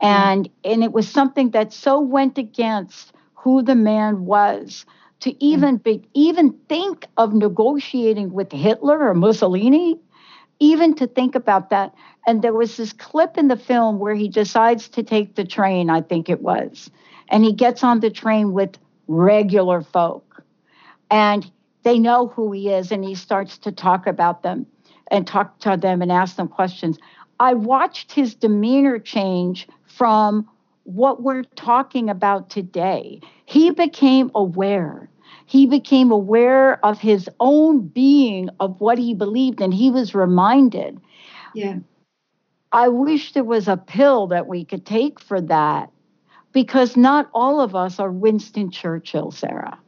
And 0.00 0.48
and 0.64 0.82
it 0.82 0.92
was 0.92 1.06
something 1.06 1.50
that 1.50 1.70
so 1.70 2.00
went 2.00 2.38
against 2.38 3.12
who 3.34 3.62
the 3.62 3.74
man 3.74 4.24
was 4.24 4.86
to 5.20 5.44
even 5.44 5.76
be 5.76 6.02
even 6.14 6.54
think 6.70 7.06
of 7.18 7.34
negotiating 7.34 8.32
with 8.32 8.50
Hitler 8.50 9.06
or 9.06 9.12
Mussolini, 9.12 10.00
even 10.58 10.94
to 10.94 11.06
think 11.06 11.34
about 11.34 11.68
that. 11.68 11.94
And 12.26 12.40
there 12.40 12.54
was 12.54 12.78
this 12.78 12.94
clip 12.94 13.36
in 13.36 13.48
the 13.48 13.56
film 13.56 13.98
where 13.98 14.14
he 14.14 14.28
decides 14.28 14.88
to 14.88 15.02
take 15.02 15.34
the 15.34 15.44
train, 15.44 15.90
I 15.90 16.00
think 16.00 16.30
it 16.30 16.40
was, 16.40 16.90
and 17.28 17.44
he 17.44 17.52
gets 17.52 17.84
on 17.84 18.00
the 18.00 18.10
train 18.10 18.52
with 18.52 18.78
regular 19.08 19.82
folk. 19.82 20.42
And 21.10 21.48
they 21.82 21.98
know 21.98 22.28
who 22.28 22.52
he 22.52 22.70
is 22.70 22.92
and 22.92 23.04
he 23.04 23.14
starts 23.14 23.58
to 23.58 23.72
talk 23.72 24.06
about 24.06 24.42
them 24.42 24.66
and 25.10 25.26
talk 25.26 25.58
to 25.60 25.76
them 25.76 26.02
and 26.02 26.12
ask 26.12 26.36
them 26.36 26.48
questions. 26.48 26.98
I 27.40 27.54
watched 27.54 28.12
his 28.12 28.34
demeanor 28.34 28.98
change 28.98 29.68
from 29.86 30.48
what 30.84 31.22
we're 31.22 31.44
talking 31.56 32.08
about 32.08 32.50
today. 32.50 33.20
He 33.46 33.70
became 33.70 34.30
aware. 34.34 35.08
He 35.46 35.66
became 35.66 36.10
aware 36.10 36.84
of 36.84 36.98
his 36.98 37.28
own 37.40 37.86
being, 37.88 38.48
of 38.60 38.80
what 38.80 38.98
he 38.98 39.14
believed, 39.14 39.60
and 39.60 39.74
he 39.74 39.90
was 39.90 40.14
reminded. 40.14 41.00
Yeah. 41.54 41.78
I 42.72 42.88
wish 42.88 43.32
there 43.32 43.44
was 43.44 43.68
a 43.68 43.76
pill 43.76 44.28
that 44.28 44.46
we 44.46 44.64
could 44.64 44.86
take 44.86 45.20
for 45.20 45.40
that. 45.42 45.90
Because 46.52 46.96
not 46.96 47.30
all 47.34 47.60
of 47.60 47.74
us 47.74 47.98
are 47.98 48.10
Winston 48.10 48.70
Churchill, 48.70 49.30
Sarah. 49.30 49.78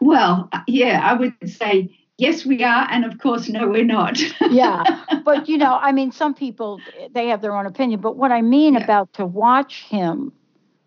Well, 0.00 0.50
yeah, 0.66 1.00
I 1.02 1.14
would 1.14 1.34
say 1.46 1.96
yes, 2.18 2.44
we 2.44 2.62
are. 2.62 2.86
And 2.90 3.04
of 3.04 3.18
course, 3.18 3.48
no, 3.48 3.68
we're 3.68 3.84
not. 3.84 4.18
yeah. 4.50 5.04
But, 5.24 5.48
you 5.48 5.58
know, 5.58 5.78
I 5.80 5.92
mean, 5.92 6.12
some 6.12 6.34
people, 6.34 6.80
they 7.12 7.28
have 7.28 7.42
their 7.42 7.56
own 7.56 7.66
opinion. 7.66 8.00
But 8.00 8.16
what 8.16 8.32
I 8.32 8.42
mean 8.42 8.74
yeah. 8.74 8.84
about 8.84 9.12
to 9.14 9.26
watch 9.26 9.84
him. 9.84 10.32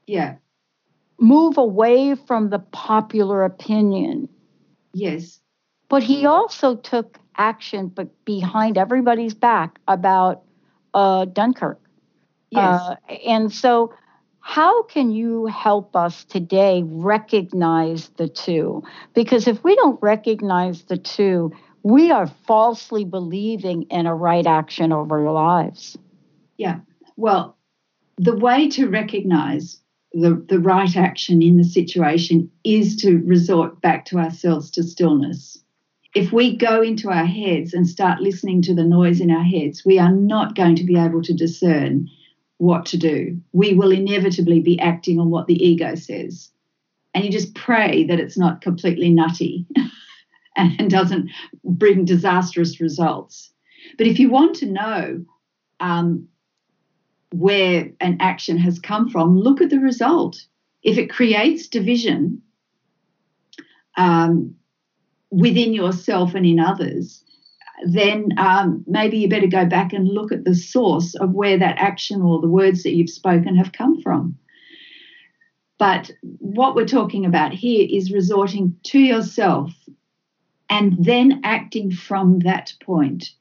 Yeah. 0.08 0.36
Move 1.20 1.58
away 1.58 2.16
from 2.16 2.50
the 2.50 2.60
popular 2.60 3.44
opinion. 3.44 4.30
Yes. 4.94 5.40
But 5.90 6.04
he 6.04 6.26
also 6.26 6.76
took 6.76 7.20
action, 7.36 7.88
but 7.88 8.08
behind 8.26 8.78
everybody's 8.78 9.34
back 9.34 9.80
about 9.88 10.44
uh, 10.94 11.26
Dunkirk. 11.26 11.80
Yes. 12.52 12.82
Uh, 12.82 12.96
and 13.28 13.52
so, 13.52 13.94
how 14.50 14.82
can 14.82 15.12
you 15.12 15.46
help 15.46 15.96
us 15.96 16.24
today 16.24 16.82
recognize 16.84 18.10
the 18.18 18.28
two? 18.28 18.82
Because 19.14 19.48
if 19.48 19.64
we 19.64 19.76
don't 19.76 20.02
recognize 20.02 20.82
the 20.86 20.98
two, 20.98 21.52
we 21.84 22.10
are 22.10 22.26
falsely 22.48 23.06
believing 23.06 23.84
in 23.92 24.08
a 24.08 24.16
right 24.16 24.48
action 24.48 24.92
over 24.92 25.28
our 25.28 25.32
lives. 25.32 26.00
Yeah. 26.58 26.80
Well, 27.16 27.58
the 28.18 28.36
way 28.36 28.68
to 28.70 28.88
recognize 28.88 29.80
the, 30.14 30.44
the 30.50 30.60
right 30.60 30.98
action 30.98 31.44
in 31.44 31.58
the 31.58 31.64
situation 31.64 32.50
is 32.64 32.96
to 33.04 33.22
resort 33.28 33.80
back 33.82 34.06
to 34.06 34.18
ourselves 34.18 34.72
to 34.72 34.82
stillness. 34.82 35.60
If 36.16 36.34
we 36.34 36.58
go 36.58 36.82
into 36.82 37.12
our 37.12 37.28
heads 37.28 37.76
and 37.76 37.88
start 37.88 38.20
listening 38.20 38.64
to 38.64 38.74
the 38.74 38.84
noise 38.84 39.22
in 39.22 39.30
our 39.30 39.44
heads, 39.44 39.86
we 39.86 40.00
are 40.00 40.12
not 40.12 40.56
going 40.56 40.76
to 40.78 40.84
be 40.84 40.98
able 40.98 41.22
to 41.22 41.36
discern 41.36 42.10
what 42.60 42.86
to 42.86 42.98
do. 42.98 43.40
We 43.54 43.74
will 43.74 43.92
inevitably 43.92 44.60
be 44.60 44.80
acting 44.80 45.20
on 45.20 45.30
what 45.30 45.48
the 45.48 45.66
ego 45.66 45.96
says. 45.96 46.52
And 47.14 47.26
you 47.26 47.32
just 47.32 47.56
pray 47.56 48.04
that 48.04 48.20
it's 48.20 48.38
not 48.38 48.62
completely 48.62 49.10
nutty 49.10 49.66
and 50.56 50.90
doesn't 50.90 51.32
bring 51.64 52.06
disastrous 52.06 52.80
results. 52.80 53.52
But 53.98 54.08
if 54.08 54.20
you 54.20 54.30
want 54.30 54.58
to 54.58 54.66
know 54.66 55.26
um, 55.80 56.28
where 57.32 57.92
an 58.02 58.18
action 58.20 58.58
has 58.58 58.78
come 58.78 59.10
from, 59.10 59.40
look 59.40 59.62
at 59.62 59.70
the 59.70 59.80
result. 59.80 60.38
If 60.84 60.98
it 60.98 61.10
creates 61.10 61.68
division 61.68 62.42
um, 63.98 64.54
within 65.32 65.74
yourself 65.74 66.36
and 66.36 66.46
in 66.46 66.60
others, 66.60 67.24
then 67.84 68.30
um, 68.38 68.84
maybe 68.88 69.18
you 69.18 69.30
better 69.30 69.48
go 69.48 69.66
back 69.66 69.94
and 69.94 70.08
look 70.08 70.32
at 70.32 70.44
the 70.44 70.56
source 70.56 71.16
of 71.16 71.32
where 71.32 71.58
that 71.58 71.78
action 71.78 72.22
or 72.22 72.42
the 72.42 72.48
words 72.48 72.84
that 72.84 72.94
you've 72.94 73.10
spoken 73.10 73.56
have 73.56 73.72
come 73.72 74.02
from. 74.02 74.38
But 75.78 76.12
what 76.22 76.76
we're 76.76 76.86
talking 76.86 77.26
about 77.26 77.54
here 77.54 77.88
is 77.90 78.12
resorting 78.12 78.76
to 78.88 79.00
yourself 79.00 79.72
and 80.70 80.98
then 81.04 81.42
acting 81.44 81.92
from 81.92 82.40
that 82.40 82.74
point. 82.84 83.32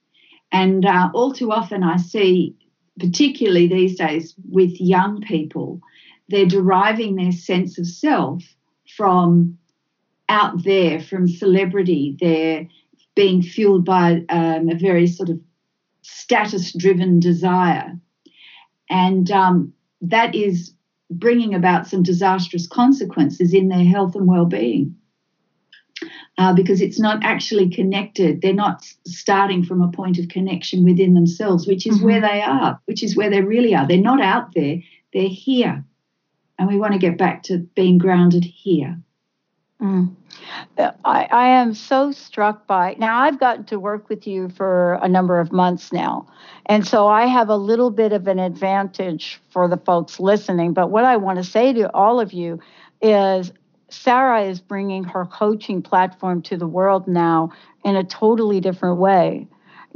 And 0.53 0.87
uh, 0.87 1.11
all 1.12 1.33
too 1.33 1.53
often, 1.53 1.83
I 1.83 1.96
see 1.96 2.55
particularly 2.98 3.66
these 3.66 3.96
days 3.96 4.35
with 4.51 4.81
young 4.81 5.20
people, 5.20 5.81
they're 6.29 6.46
deriving 6.46 7.16
their 7.16 7.33
sense 7.33 7.79
of 7.79 7.87
self 7.87 8.42
from 8.96 9.59
out 10.29 10.62
there, 10.64 11.01
from 11.01 11.29
celebrity. 11.29 12.16
They're 12.20 12.68
being 13.18 13.42
fueled 13.42 13.85
by 13.85 14.24
um, 14.28 14.68
a 14.68 14.76
very 14.76 15.09
sort 15.09 15.28
of 15.28 15.40
status 16.02 16.72
driven 16.72 17.18
desire. 17.18 17.98
And 18.88 19.28
um, 19.33 19.72
that 20.02 20.37
is 20.37 20.72
bringing 21.11 21.52
about 21.52 21.88
some 21.88 22.04
disastrous 22.04 22.68
consequences 22.68 23.52
in 23.52 23.70
their 23.70 23.85
health 23.85 24.14
and 24.14 24.28
well 24.28 24.44
being 24.44 24.94
uh, 26.38 26.52
because 26.54 26.81
it's 26.81 27.00
not 27.00 27.24
actually 27.24 27.68
connected. 27.68 28.40
They're 28.40 28.52
not 28.52 28.87
starting 29.04 29.64
from 29.64 29.83
a 29.83 29.90
point 29.90 30.20
of 30.20 30.28
connection 30.28 30.85
within 30.85 31.14
themselves, 31.14 31.66
which 31.66 31.88
is 31.88 31.96
mm-hmm. 31.96 32.04
where 32.04 32.20
they 32.20 32.40
are, 32.40 32.81
which 32.85 33.02
is 33.02 33.16
where 33.16 33.31
they 33.31 33.40
really 33.40 33.74
are. 33.74 33.88
They're 33.88 33.98
not 33.98 34.22
out 34.22 34.54
there, 34.54 34.76
they're 35.12 35.28
here. 35.28 35.85
And 36.57 36.68
we 36.68 36.78
want 36.78 36.92
to 36.92 37.00
get 37.00 37.18
back 37.18 37.42
to 37.44 37.59
being 37.74 37.98
grounded 37.98 38.44
here. 38.44 39.00
Mm. 39.80 40.16
I, 41.04 41.28
I 41.30 41.48
am 41.48 41.72
so 41.72 42.10
struck 42.10 42.66
by 42.66 42.96
now 42.98 43.20
I've 43.20 43.38
gotten 43.38 43.64
to 43.66 43.78
work 43.78 44.08
with 44.08 44.26
you 44.26 44.48
for 44.48 44.94
a 44.94 45.08
number 45.08 45.38
of 45.38 45.52
months 45.52 45.92
now. 45.92 46.26
And 46.66 46.86
so 46.86 47.06
I 47.06 47.26
have 47.26 47.48
a 47.48 47.56
little 47.56 47.90
bit 47.90 48.12
of 48.12 48.26
an 48.26 48.40
advantage 48.40 49.40
for 49.50 49.68
the 49.68 49.76
folks 49.76 50.18
listening. 50.18 50.72
But 50.72 50.90
what 50.90 51.04
I 51.04 51.16
want 51.16 51.38
to 51.38 51.44
say 51.44 51.72
to 51.74 51.92
all 51.94 52.18
of 52.18 52.32
you 52.32 52.58
is 53.00 53.52
Sarah 53.88 54.42
is 54.42 54.60
bringing 54.60 55.04
her 55.04 55.24
coaching 55.24 55.80
platform 55.80 56.42
to 56.42 56.56
the 56.56 56.66
world 56.66 57.06
now 57.06 57.50
in 57.84 57.94
a 57.94 58.04
totally 58.04 58.60
different 58.60 58.98
way. 58.98 59.46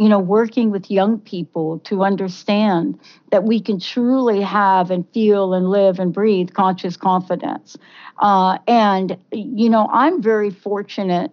You 0.03 0.09
know, 0.09 0.19
working 0.19 0.71
with 0.71 0.91
young 0.91 1.21
people 1.21 1.79
to 1.81 2.03
understand 2.03 2.99
that 3.31 3.45
we 3.45 3.61
can 3.61 3.79
truly 3.79 4.41
have 4.41 4.91
and 4.91 5.09
feel 5.12 5.55
and 5.55 5.71
live 5.71 6.01
and 6.01 6.12
breathe 6.12 6.53
conscious 6.55 6.97
confidence. 6.97 7.77
Uh, 8.19 8.59
and, 8.67 9.17
you 9.31 9.71
know, 9.71 9.88
I'm 9.93 10.21
very 10.21 10.51
fortunate, 10.51 11.31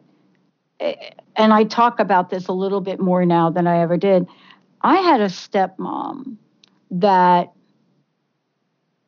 eh, 0.79 0.93
and 1.35 1.51
I 1.51 1.63
talk 1.63 1.99
about 1.99 2.29
this 2.29 2.47
a 2.47 2.51
little 2.51 2.81
bit 2.81 2.99
more 2.99 3.25
now 3.25 3.49
than 3.49 3.65
I 3.65 3.79
ever 3.79 3.97
did. 3.97 4.27
I 4.81 4.97
had 4.97 5.19
a 5.19 5.29
stepmom 5.29 6.37
that 6.91 7.53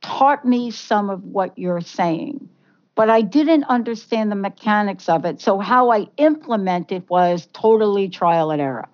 taught 0.02 0.44
me 0.44 0.72
some 0.72 1.10
of 1.12 1.24
what 1.24 1.58
you're 1.58 1.82
saying 1.82 2.50
but 2.96 3.10
I 3.10 3.22
didn't 3.22 3.64
understand 3.64 4.32
the 4.32 4.36
mechanics 4.36 5.08
of 5.08 5.26
it. 5.26 5.42
So 5.42 5.60
how 5.60 5.92
I 5.92 6.08
implemented 6.18 7.10
was 7.10 7.48
totally 7.54 8.10
trial 8.10 8.52
and 8.52 8.62
error. 8.62 8.90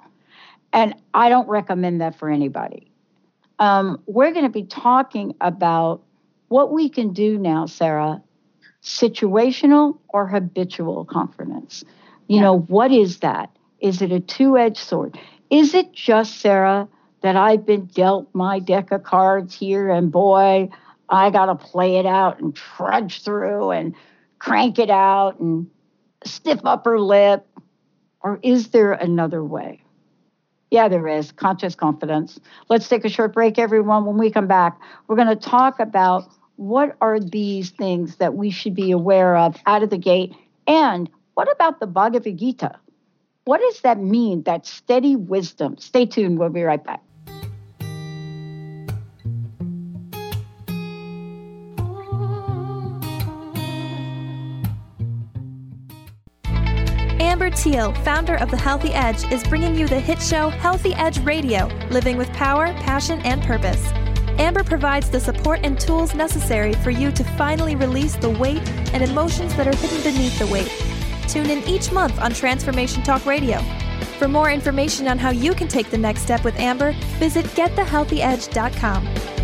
And 0.74 0.96
I 1.14 1.30
don't 1.30 1.48
recommend 1.48 2.02
that 2.02 2.18
for 2.18 2.30
anybody. 2.30 2.92
Um, 3.60 4.02
we're 4.06 4.32
going 4.32 4.46
to 4.46 4.52
be 4.52 4.64
talking 4.64 5.36
about 5.42 6.04
what 6.50 6.72
we 6.72 6.90
can 6.90 7.14
do 7.14 7.38
now, 7.38 7.66
Sarah, 7.66 8.22
situational 8.84 9.98
or 10.10 10.28
habitual 10.28 11.06
confidence. 11.06 11.84
You 12.28 12.38
yeah. 12.38 12.42
know, 12.44 12.60
what 12.60 12.92
is 12.92 13.20
that? 13.20 13.50
Is 13.80 14.02
it 14.02 14.12
a 14.12 14.20
two 14.20 14.58
edged 14.58 14.78
sword? 14.78 15.20
Is 15.50 15.74
it 15.74 15.94
just, 15.94 16.40
Sarah, 16.40 16.88
that 17.22 17.36
I've 17.36 17.66
been 17.66 17.86
dealt 17.86 18.30
my 18.34 18.60
deck 18.60 18.92
of 18.92 19.04
cards 19.04 19.56
here 19.56 19.90
and 19.90 20.12
boy, 20.12 20.70
I 21.10 21.30
got 21.30 21.46
to 21.46 21.56
play 21.56 21.98
it 21.98 22.06
out 22.06 22.40
and 22.40 22.56
trudge 22.56 23.24
through 23.24 23.72
and 23.72 23.96
crank 24.40 24.78
it 24.78 24.90
out 24.90 25.40
and 25.40 25.70
stiff 26.24 26.60
upper 26.64 27.00
lip? 27.00 27.48
Or 28.22 28.40
is 28.44 28.70
there 28.70 28.94
another 28.94 29.44
way? 29.44 29.82
Yeah, 30.70 30.90
there 30.90 31.08
is. 31.08 31.32
Conscious 31.32 31.76
confidence. 31.76 32.40
Let's 32.70 32.90
take 32.90 33.06
a 33.06 33.10
short 33.10 33.34
break, 33.34 33.58
everyone. 33.58 34.06
When 34.06 34.18
we 34.18 34.30
come 34.30 34.48
back, 34.48 34.80
we're 35.08 35.16
going 35.16 35.28
to 35.30 35.36
talk 35.36 35.80
about 35.80 36.30
what 36.58 36.98
are 37.00 37.20
these 37.20 37.70
things 37.70 38.18
that 38.18 38.34
we 38.36 38.50
should 38.50 38.76
be 38.76 38.92
aware 38.92 39.38
of 39.38 39.56
out 39.66 39.84
of 39.84 39.90
the 39.90 39.98
gate? 39.98 40.36
And 40.66 41.10
what 41.36 41.50
about 41.52 41.80
the 41.80 41.88
Bhagavad 41.88 42.38
Gita? 42.38 42.76
What 43.46 43.62
does 43.62 43.82
that 43.82 44.00
mean, 44.00 44.44
that 44.44 44.66
steady 44.66 45.16
wisdom? 45.16 45.78
Stay 45.78 46.06
tuned. 46.06 46.38
We'll 46.38 46.50
be 46.50 46.64
right 46.64 46.84
back. 46.84 47.02
Teal, 57.58 57.92
founder 58.04 58.36
of 58.36 58.52
The 58.52 58.58
Healthy 58.58 58.94
Edge, 58.94 59.30
is 59.32 59.44
bringing 59.44 59.76
you 59.76 59.88
the 59.88 60.00
hit 60.00 60.22
show 60.22 60.50
Healthy 60.50 60.94
Edge 60.94 61.20
Radio 61.26 61.66
Living 61.90 62.16
with 62.16 62.32
Power, 62.34 62.68
Passion, 62.74 63.20
and 63.22 63.42
Purpose. 63.42 63.84
Amber 64.38 64.64
provides 64.64 65.10
the 65.10 65.20
support 65.20 65.62
and 65.64 65.80
tools 65.80 66.14
necessary 66.14 66.74
for 66.74 66.92
you 66.92 67.12
to 67.12 67.24
finally 67.24 67.76
release 67.76 68.16
the 68.16 68.30
weight 68.30 68.62
and 68.94 69.04
emotions 69.04 69.56
that 69.56 69.68
are 69.68 69.76
hidden 69.76 70.04
beneath 70.04 70.38
the 70.38 70.46
weight. 70.48 70.72
Tune 71.28 71.50
in 71.50 71.68
each 71.68 71.92
month 71.92 72.20
on 72.20 72.32
Transformation 72.32 73.02
Talk 73.02 73.26
Radio. 73.26 73.60
For 74.20 74.28
more 74.28 74.52
information 74.52 75.08
on 75.08 75.18
how 75.18 75.32
you 75.32 75.56
can 75.56 75.68
take 75.68 75.90
the 75.90 75.98
next 75.98 76.22
step 76.22 76.44
with 76.44 76.58
Amber, 76.60 76.92
visit 77.18 77.46
getthehealthyedge.com. 77.48 79.37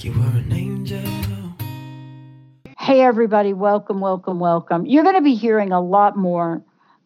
like 0.00 0.04
you 0.04 0.18
were 0.18 0.28
an 0.28 0.52
angel. 0.52 1.00
Hey, 2.78 3.02
everybody, 3.02 3.52
welcome, 3.52 4.00
welcome, 4.00 4.38
welcome. 4.40 4.86
You're 4.86 5.02
going 5.02 5.16
to 5.16 5.20
be 5.20 5.34
hearing 5.34 5.72
a 5.72 5.80
lot 5.80 6.16
more 6.16 6.62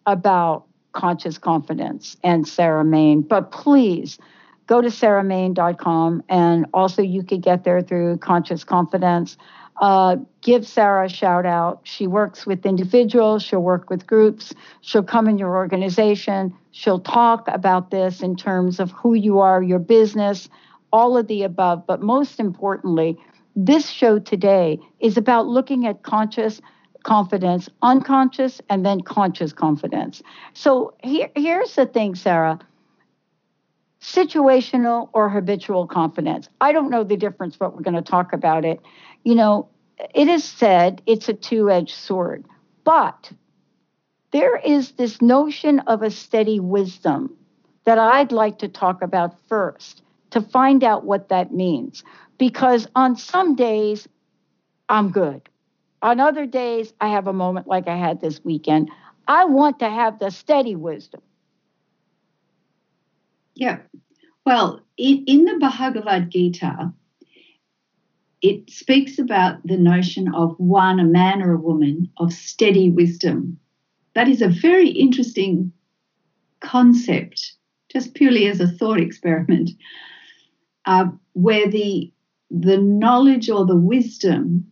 about 0.07 0.67
conscious 0.93 1.37
confidence 1.37 2.17
and 2.23 2.47
Sarah 2.47 2.85
Mane, 2.85 3.23
but 3.23 3.51
please 3.51 4.19
go 4.67 4.81
to 4.81 4.89
sarahmane.com 4.89 6.23
and 6.29 6.67
also 6.73 7.03
you 7.03 7.25
could 7.25 7.43
get 7.43 7.65
there 7.65 7.83
through 7.83 8.19
conscious 8.19 8.63
confidence. 8.63 9.37
Uh, 9.81 10.17
give 10.41 10.65
Sarah 10.65 11.07
a 11.07 11.09
shout 11.09 11.47
out. 11.47 11.81
She 11.83 12.07
works 12.07 12.47
with 12.47 12.65
individuals, 12.65 13.43
she'll 13.43 13.61
work 13.61 13.91
with 13.91 14.07
groups, 14.07 14.55
she'll 14.83 15.03
come 15.03 15.27
in 15.27 15.37
your 15.37 15.57
organization, 15.57 16.57
she'll 16.71 17.01
talk 17.01 17.49
about 17.49 17.91
this 17.91 18.21
in 18.21 18.37
terms 18.37 18.79
of 18.79 18.93
who 18.93 19.15
you 19.15 19.41
are, 19.41 19.61
your 19.61 19.81
business, 19.81 20.49
all 20.95 21.17
of 21.17 21.27
the 21.27 21.43
above. 21.43 21.85
But 21.89 22.01
most 22.01 22.39
importantly, 22.39 23.19
this 23.57 23.91
show 23.91 24.21
today 24.21 24.79
is 25.01 25.17
about 25.17 25.49
looking 25.49 25.87
at 25.89 26.05
conscious 26.05 26.61
confidence, 27.03 27.69
unconscious, 27.83 28.61
and 28.71 28.87
then 28.87 29.01
conscious 29.01 29.53
confidence. 29.53 30.23
So 30.55 30.95
here, 31.03 31.31
here's 31.35 31.75
the 31.75 31.85
thing, 31.85 32.15
Sarah 32.15 32.61
situational 34.01 35.09
or 35.15 35.31
habitual 35.31 35.87
confidence. 35.87 36.47
I 36.61 36.73
don't 36.73 36.91
know 36.91 37.05
the 37.05 37.17
difference, 37.17 37.57
but 37.57 37.75
we're 37.75 37.81
going 37.81 37.95
to 37.95 38.03
talk 38.03 38.35
about 38.35 38.67
it. 38.67 38.79
You 39.25 39.35
know, 39.35 39.71
it 40.15 40.29
is 40.29 40.45
said 40.45 41.01
it's 41.07 41.31
a 41.31 41.33
two 41.33 41.71
edged 41.71 41.95
sword, 41.95 42.45
but 42.85 43.33
there 44.31 44.59
is 44.59 44.93
this 44.93 45.23
notion 45.23 45.79
of 45.81 46.03
a 46.03 46.11
steady 46.11 46.61
wisdom 46.61 47.35
that 47.85 47.99
I'd 47.99 48.31
like 48.31 48.59
to 48.59 48.69
talk 48.69 49.01
about 49.01 49.41
first 49.49 50.03
to 50.35 50.41
find 50.41 50.83
out 50.83 51.05
what 51.05 51.29
that 51.29 51.55
means 51.55 52.03
because 52.39 52.89
on 52.97 53.17
some 53.17 53.55
days 53.55 54.09
I'm 54.89 55.11
good. 55.11 55.49
On 56.03 56.19
other 56.19 56.45
days, 56.45 56.93
I 57.01 57.09
have 57.09 57.29
a 57.29 57.33
moment 57.33 57.69
like 57.69 57.87
I 57.87 57.97
had 57.97 58.21
this 58.21 58.45
weekend. 58.45 58.91
I 59.29 59.45
want 59.45 59.79
to 59.79 59.89
have 59.89 60.19
the 60.19 60.31
steady 60.31 60.75
wisdom. 60.75 61.23
Yeah. 63.55 63.79
Well, 64.45 64.81
in, 64.99 65.25
in 65.27 65.45
the 65.45 65.57
Bhagavad 65.59 66.31
Gita, 66.31 66.93
it 68.43 68.69
speaks 68.69 69.21
about 69.21 69.65
the 69.65 69.79
notion 69.79 70.35
of 70.35 70.57
one, 70.59 70.99
a 70.99 71.05
man 71.05 71.43
or 71.43 71.53
a 71.53 71.59
woman, 71.61 72.11
of 72.19 72.33
steady 72.33 72.91
wisdom. 72.91 73.59
That 74.17 74.29
is 74.29 74.43
a 74.43 74.49
very 74.49 74.89
interesting 74.89 75.73
concept, 76.61 77.53
just 77.89 78.15
purely 78.15 78.49
as 78.49 78.61
a 78.61 78.67
thought 78.67 79.01
experiment, 79.01 79.71
uh, 80.87 81.07
where 81.33 81.69
the 81.69 82.13
the 82.51 82.79
knowledge 82.79 83.51
or 83.51 83.67
the 83.67 83.77
wisdom 83.77 84.71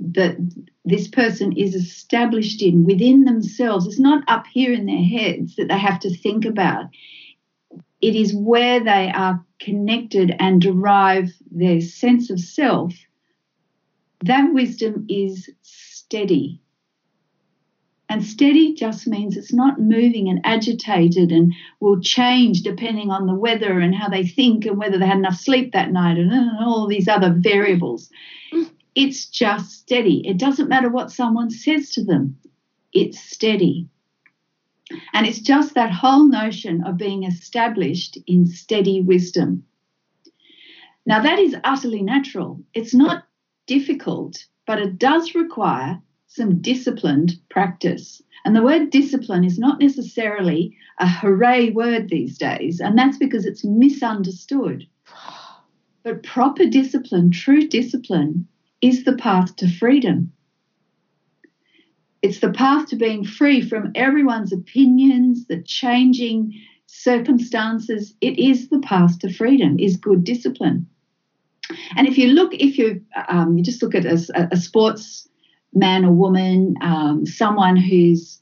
that 0.00 0.36
this 0.84 1.08
person 1.08 1.52
is 1.52 1.74
established 1.74 2.62
in 2.62 2.84
within 2.84 3.24
themselves 3.24 3.86
is 3.86 3.98
not 3.98 4.24
up 4.28 4.44
here 4.52 4.72
in 4.72 4.86
their 4.86 5.02
heads 5.02 5.56
that 5.56 5.68
they 5.68 5.78
have 5.78 6.00
to 6.00 6.16
think 6.16 6.44
about. 6.44 6.86
It 8.00 8.14
is 8.14 8.34
where 8.34 8.82
they 8.82 9.10
are 9.14 9.44
connected 9.60 10.34
and 10.38 10.60
derive 10.60 11.30
their 11.50 11.80
sense 11.80 12.30
of 12.30 12.38
self. 12.38 12.94
That 14.24 14.52
wisdom 14.52 15.06
is 15.08 15.50
steady. 15.62 16.60
And 18.08 18.24
steady 18.24 18.74
just 18.74 19.06
means 19.06 19.36
it's 19.36 19.52
not 19.52 19.80
moving 19.80 20.28
and 20.28 20.40
agitated 20.44 21.32
and 21.32 21.52
will 21.80 22.00
change 22.00 22.62
depending 22.62 23.10
on 23.10 23.26
the 23.26 23.34
weather 23.34 23.80
and 23.80 23.94
how 23.94 24.08
they 24.08 24.26
think 24.26 24.66
and 24.66 24.76
whether 24.76 24.98
they 24.98 25.06
had 25.06 25.18
enough 25.18 25.36
sleep 25.36 25.72
that 25.72 25.90
night 25.90 26.18
and 26.18 26.32
all 26.60 26.86
these 26.86 27.08
other 27.08 27.34
variables. 27.36 28.10
It's 28.94 29.26
just 29.26 29.72
steady. 29.72 30.26
It 30.26 30.36
doesn't 30.36 30.68
matter 30.68 30.88
what 30.88 31.10
someone 31.10 31.50
says 31.50 31.90
to 31.92 32.04
them, 32.04 32.36
it's 32.92 33.18
steady. 33.18 33.88
And 35.14 35.26
it's 35.26 35.40
just 35.40 35.74
that 35.74 35.90
whole 35.90 36.28
notion 36.28 36.84
of 36.84 36.98
being 36.98 37.24
established 37.24 38.18
in 38.26 38.46
steady 38.46 39.00
wisdom. 39.00 39.64
Now, 41.06 41.20
that 41.20 41.38
is 41.38 41.56
utterly 41.64 42.02
natural. 42.02 42.62
It's 42.74 42.94
not 42.94 43.24
difficult, 43.66 44.44
but 44.66 44.78
it 44.78 44.98
does 44.98 45.34
require 45.34 46.00
some 46.34 46.60
disciplined 46.60 47.34
practice. 47.48 48.20
And 48.44 48.56
the 48.56 48.62
word 48.62 48.90
discipline 48.90 49.44
is 49.44 49.58
not 49.58 49.80
necessarily 49.80 50.76
a 50.98 51.08
hooray 51.08 51.70
word 51.70 52.08
these 52.08 52.36
days, 52.36 52.80
and 52.80 52.98
that's 52.98 53.16
because 53.16 53.46
it's 53.46 53.64
misunderstood. 53.64 54.86
But 56.02 56.22
proper 56.22 56.66
discipline, 56.66 57.30
true 57.30 57.68
discipline, 57.68 58.46
is 58.82 59.04
the 59.04 59.16
path 59.16 59.56
to 59.56 59.68
freedom. 59.68 60.32
It's 62.20 62.40
the 62.40 62.52
path 62.52 62.88
to 62.88 62.96
being 62.96 63.24
free 63.24 63.62
from 63.62 63.92
everyone's 63.94 64.52
opinions, 64.52 65.46
the 65.46 65.62
changing 65.62 66.52
circumstances. 66.86 68.14
It 68.20 68.38
is 68.38 68.68
the 68.68 68.80
path 68.80 69.18
to 69.20 69.32
freedom, 69.32 69.78
is 69.78 69.96
good 69.96 70.24
discipline. 70.24 70.86
And 71.96 72.06
if 72.06 72.18
you 72.18 72.28
look, 72.28 72.52
if 72.54 72.76
you 72.76 73.00
um, 73.28 73.56
you 73.56 73.64
just 73.64 73.82
look 73.82 73.94
at 73.94 74.04
a, 74.04 74.48
a 74.52 74.56
sports 74.56 75.28
man 75.74 76.04
or 76.04 76.12
woman, 76.12 76.76
um, 76.80 77.26
someone 77.26 77.76
who's 77.76 78.40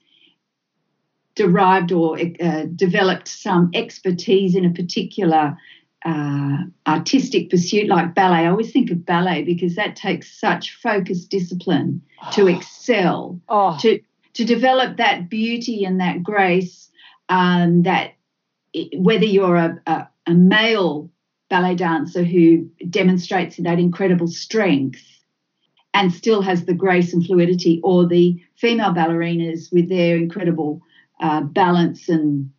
derived 1.35 1.93
or 1.93 2.19
uh, 2.41 2.65
developed 2.77 3.29
some 3.29 3.71
expertise 3.75 4.55
in 4.55 4.65
a 4.65 4.71
particular 4.71 5.57
uh, 6.05 6.57
artistic 6.87 7.49
pursuit 7.49 7.89
like 7.89 8.15
ballet. 8.15 8.41
I 8.41 8.47
always 8.47 8.73
think 8.73 8.91
of 8.91 9.07
ballet 9.07 9.43
because 9.43 9.77
that 9.77 9.97
takes 9.97 10.39
such 10.39 10.77
focused 10.83 11.31
discipline 11.31 12.03
to 12.33 12.49
excel, 12.49 13.41
oh. 13.49 13.79
to 13.81 14.01
to 14.35 14.45
develop 14.45 14.97
that 14.97 15.29
beauty 15.29 15.85
and 15.85 16.01
that 16.01 16.23
grace. 16.23 16.91
Um, 17.29 17.85
that 17.85 18.15
it, 18.73 18.99
whether 19.01 19.25
you're 19.25 19.57
a, 19.57 19.81
a, 19.87 20.09
a 20.27 20.35
male 20.35 21.11
ballet 21.49 21.77
dancer 21.77 22.25
who 22.25 22.69
demonstrates 22.89 23.57
that 23.59 23.79
incredible 23.79 24.27
strength 24.27 25.12
and 25.95 26.13
still 26.13 26.43
has 26.43 26.65
the 26.65 26.75
grace 26.75 27.13
and 27.13 27.25
fluidity, 27.25 27.81
or 27.83 28.07
the 28.07 28.43
female 28.57 28.93
ballerinas 28.93 29.73
with 29.73 29.89
their 29.89 30.17
incredible 30.17 30.81
uh, 31.21 31.43
balance 31.43 32.09
and 32.09 32.51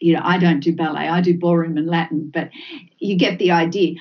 you 0.00 0.14
know, 0.14 0.20
I 0.24 0.38
don't 0.38 0.60
do 0.60 0.74
ballet, 0.74 1.08
I 1.08 1.20
do 1.20 1.36
ballroom 1.36 1.76
and 1.76 1.86
Latin, 1.86 2.30
but 2.32 2.50
you 2.98 3.16
get 3.16 3.38
the 3.38 3.50
idea. 3.50 3.96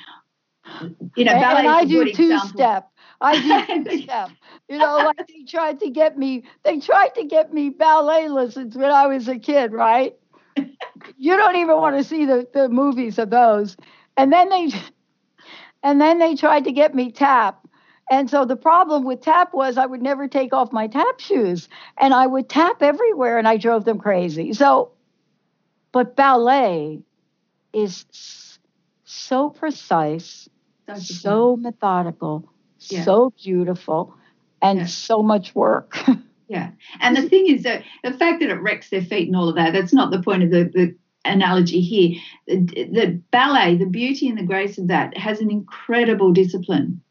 You 1.15 1.25
know, 1.25 1.33
ballet 1.33 1.59
and 1.59 1.67
I 1.67 1.85
do 1.85 2.05
two 2.13 2.31
example. 2.31 2.47
step. 2.47 2.91
I 3.21 3.65
do 3.67 3.83
two 3.89 4.01
step. 4.03 4.29
You 4.69 4.77
know, 4.77 4.97
like 4.97 5.27
they 5.27 5.43
tried 5.47 5.79
to 5.81 5.89
get 5.89 6.17
me, 6.17 6.43
they 6.63 6.79
tried 6.79 7.15
to 7.15 7.25
get 7.25 7.53
me 7.53 7.69
ballet 7.69 8.29
lessons 8.29 8.75
when 8.75 8.91
I 8.91 9.07
was 9.07 9.27
a 9.27 9.37
kid, 9.37 9.71
right? 9.73 10.15
You 11.17 11.35
don't 11.37 11.57
even 11.57 11.75
want 11.77 11.97
to 11.97 12.03
see 12.03 12.25
the, 12.25 12.47
the 12.53 12.69
movies 12.69 13.19
of 13.19 13.29
those. 13.29 13.75
And 14.17 14.31
then 14.31 14.49
they 14.49 14.71
and 15.83 16.01
then 16.01 16.19
they 16.19 16.35
tried 16.35 16.63
to 16.63 16.71
get 16.71 16.95
me 16.95 17.11
tap 17.11 17.64
and 18.09 18.29
so 18.29 18.45
the 18.45 18.55
problem 18.55 19.03
with 19.03 19.21
tap 19.21 19.53
was 19.53 19.77
I 19.77 19.85
would 19.85 20.01
never 20.01 20.27
take 20.27 20.53
off 20.53 20.71
my 20.71 20.87
tap 20.87 21.19
shoes 21.19 21.67
and 21.97 22.13
I 22.13 22.27
would 22.27 22.47
tap 22.47 22.83
everywhere 22.83 23.37
and 23.37 23.47
I 23.47 23.57
drove 23.57 23.83
them 23.83 23.99
crazy. 23.99 24.53
So, 24.53 24.91
but 25.91 26.15
ballet 26.15 27.01
is 27.73 28.05
so 29.05 29.49
precise, 29.49 30.47
That's 30.85 31.19
so 31.19 31.55
methodical, 31.55 32.47
yeah. 32.79 33.03
so 33.03 33.33
beautiful, 33.43 34.13
and 34.61 34.79
yeah. 34.79 34.85
so 34.85 35.23
much 35.23 35.55
work. 35.55 35.97
yeah. 36.47 36.71
And 36.99 37.17
the 37.17 37.27
thing 37.27 37.47
is 37.47 37.63
that 37.63 37.83
the 38.03 38.13
fact 38.13 38.39
that 38.41 38.49
it 38.49 38.61
wrecks 38.61 38.89
their 38.91 39.01
feet 39.01 39.27
and 39.27 39.35
all 39.35 39.49
of 39.49 39.55
that, 39.55 39.73
that's 39.73 39.93
not 39.93 40.11
the 40.11 40.21
point 40.21 40.43
of 40.43 40.51
the, 40.51 40.65
the 40.65 40.95
analogy 41.23 41.81
here. 41.81 42.19
The, 42.47 42.65
the 42.65 43.21
ballet, 43.31 43.77
the 43.77 43.87
beauty 43.87 44.29
and 44.29 44.37
the 44.37 44.43
grace 44.43 44.77
of 44.77 44.89
that 44.89 45.17
has 45.17 45.39
an 45.39 45.49
incredible 45.49 46.33
discipline 46.33 47.01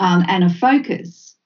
um, 0.00 0.24
and 0.26 0.42
a 0.42 0.50
focus. 0.50 1.36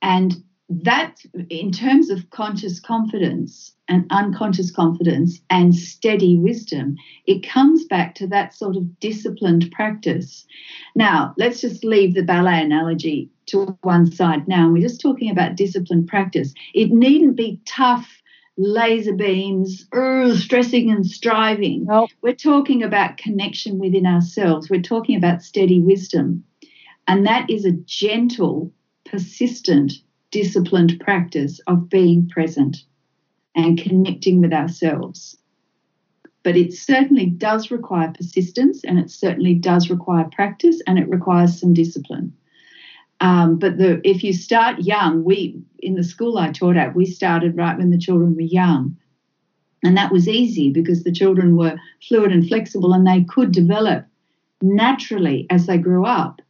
And 0.00 0.34
that, 0.70 1.16
in 1.50 1.70
terms 1.70 2.08
of 2.08 2.30
conscious 2.30 2.80
confidence 2.80 3.74
and 3.88 4.06
unconscious 4.10 4.70
confidence 4.70 5.40
and 5.50 5.74
steady 5.74 6.38
wisdom, 6.38 6.96
it 7.26 7.46
comes 7.46 7.84
back 7.84 8.14
to 8.14 8.26
that 8.28 8.54
sort 8.54 8.76
of 8.76 8.98
disciplined 9.00 9.70
practice. 9.72 10.46
Now, 10.94 11.34
let's 11.36 11.60
just 11.60 11.84
leave 11.84 12.14
the 12.14 12.22
ballet 12.22 12.62
analogy 12.62 13.28
to 13.46 13.76
one 13.82 14.10
side 14.10 14.48
now. 14.48 14.70
We're 14.70 14.80
just 14.80 15.02
talking 15.02 15.30
about 15.30 15.56
disciplined 15.56 16.08
practice. 16.08 16.54
It 16.72 16.90
needn't 16.90 17.36
be 17.36 17.60
tough 17.66 18.08
laser 18.56 19.12
beams, 19.14 19.86
uh, 19.92 20.34
stressing 20.36 20.90
and 20.90 21.04
striving. 21.04 21.84
Nope. 21.86 22.10
We're 22.22 22.34
talking 22.34 22.82
about 22.82 23.16
connection 23.16 23.78
within 23.78 24.06
ourselves. 24.06 24.70
We're 24.70 24.80
talking 24.80 25.16
about 25.16 25.42
steady 25.42 25.80
wisdom. 25.80 26.44
And 27.06 27.26
that 27.26 27.48
is 27.50 27.64
a 27.64 27.72
gentle, 27.72 28.72
persistent, 29.04 29.92
disciplined 30.30 31.00
practice 31.00 31.60
of 31.66 31.88
being 31.88 32.28
present 32.28 32.78
and 33.54 33.78
connecting 33.78 34.40
with 34.40 34.52
ourselves. 34.52 35.36
But 36.42 36.56
it 36.56 36.72
certainly 36.72 37.26
does 37.26 37.70
require 37.70 38.12
persistence 38.12 38.84
and 38.84 38.98
it 38.98 39.10
certainly 39.10 39.54
does 39.54 39.90
require 39.90 40.28
practice 40.32 40.82
and 40.86 40.98
it 40.98 41.08
requires 41.08 41.58
some 41.58 41.72
discipline. 41.72 42.32
Um, 43.20 43.58
but 43.58 43.78
the 43.78 44.00
if 44.06 44.24
you 44.24 44.32
start 44.32 44.80
young, 44.80 45.24
we 45.24 45.62
in 45.78 45.94
the 45.94 46.02
school 46.02 46.36
I 46.36 46.52
taught 46.52 46.76
at, 46.76 46.94
we 46.94 47.06
started 47.06 47.56
right 47.56 47.78
when 47.78 47.90
the 47.90 47.98
children 47.98 48.34
were 48.34 48.42
young. 48.42 48.96
And 49.82 49.96
that 49.96 50.12
was 50.12 50.28
easy 50.28 50.70
because 50.70 51.04
the 51.04 51.12
children 51.12 51.56
were 51.56 51.78
fluid 52.06 52.32
and 52.32 52.46
flexible 52.46 52.92
and 52.92 53.06
they 53.06 53.24
could 53.24 53.52
develop 53.52 54.06
naturally 54.62 55.46
as 55.50 55.66
they 55.66 55.78
grew 55.78 56.04
up 56.06 56.40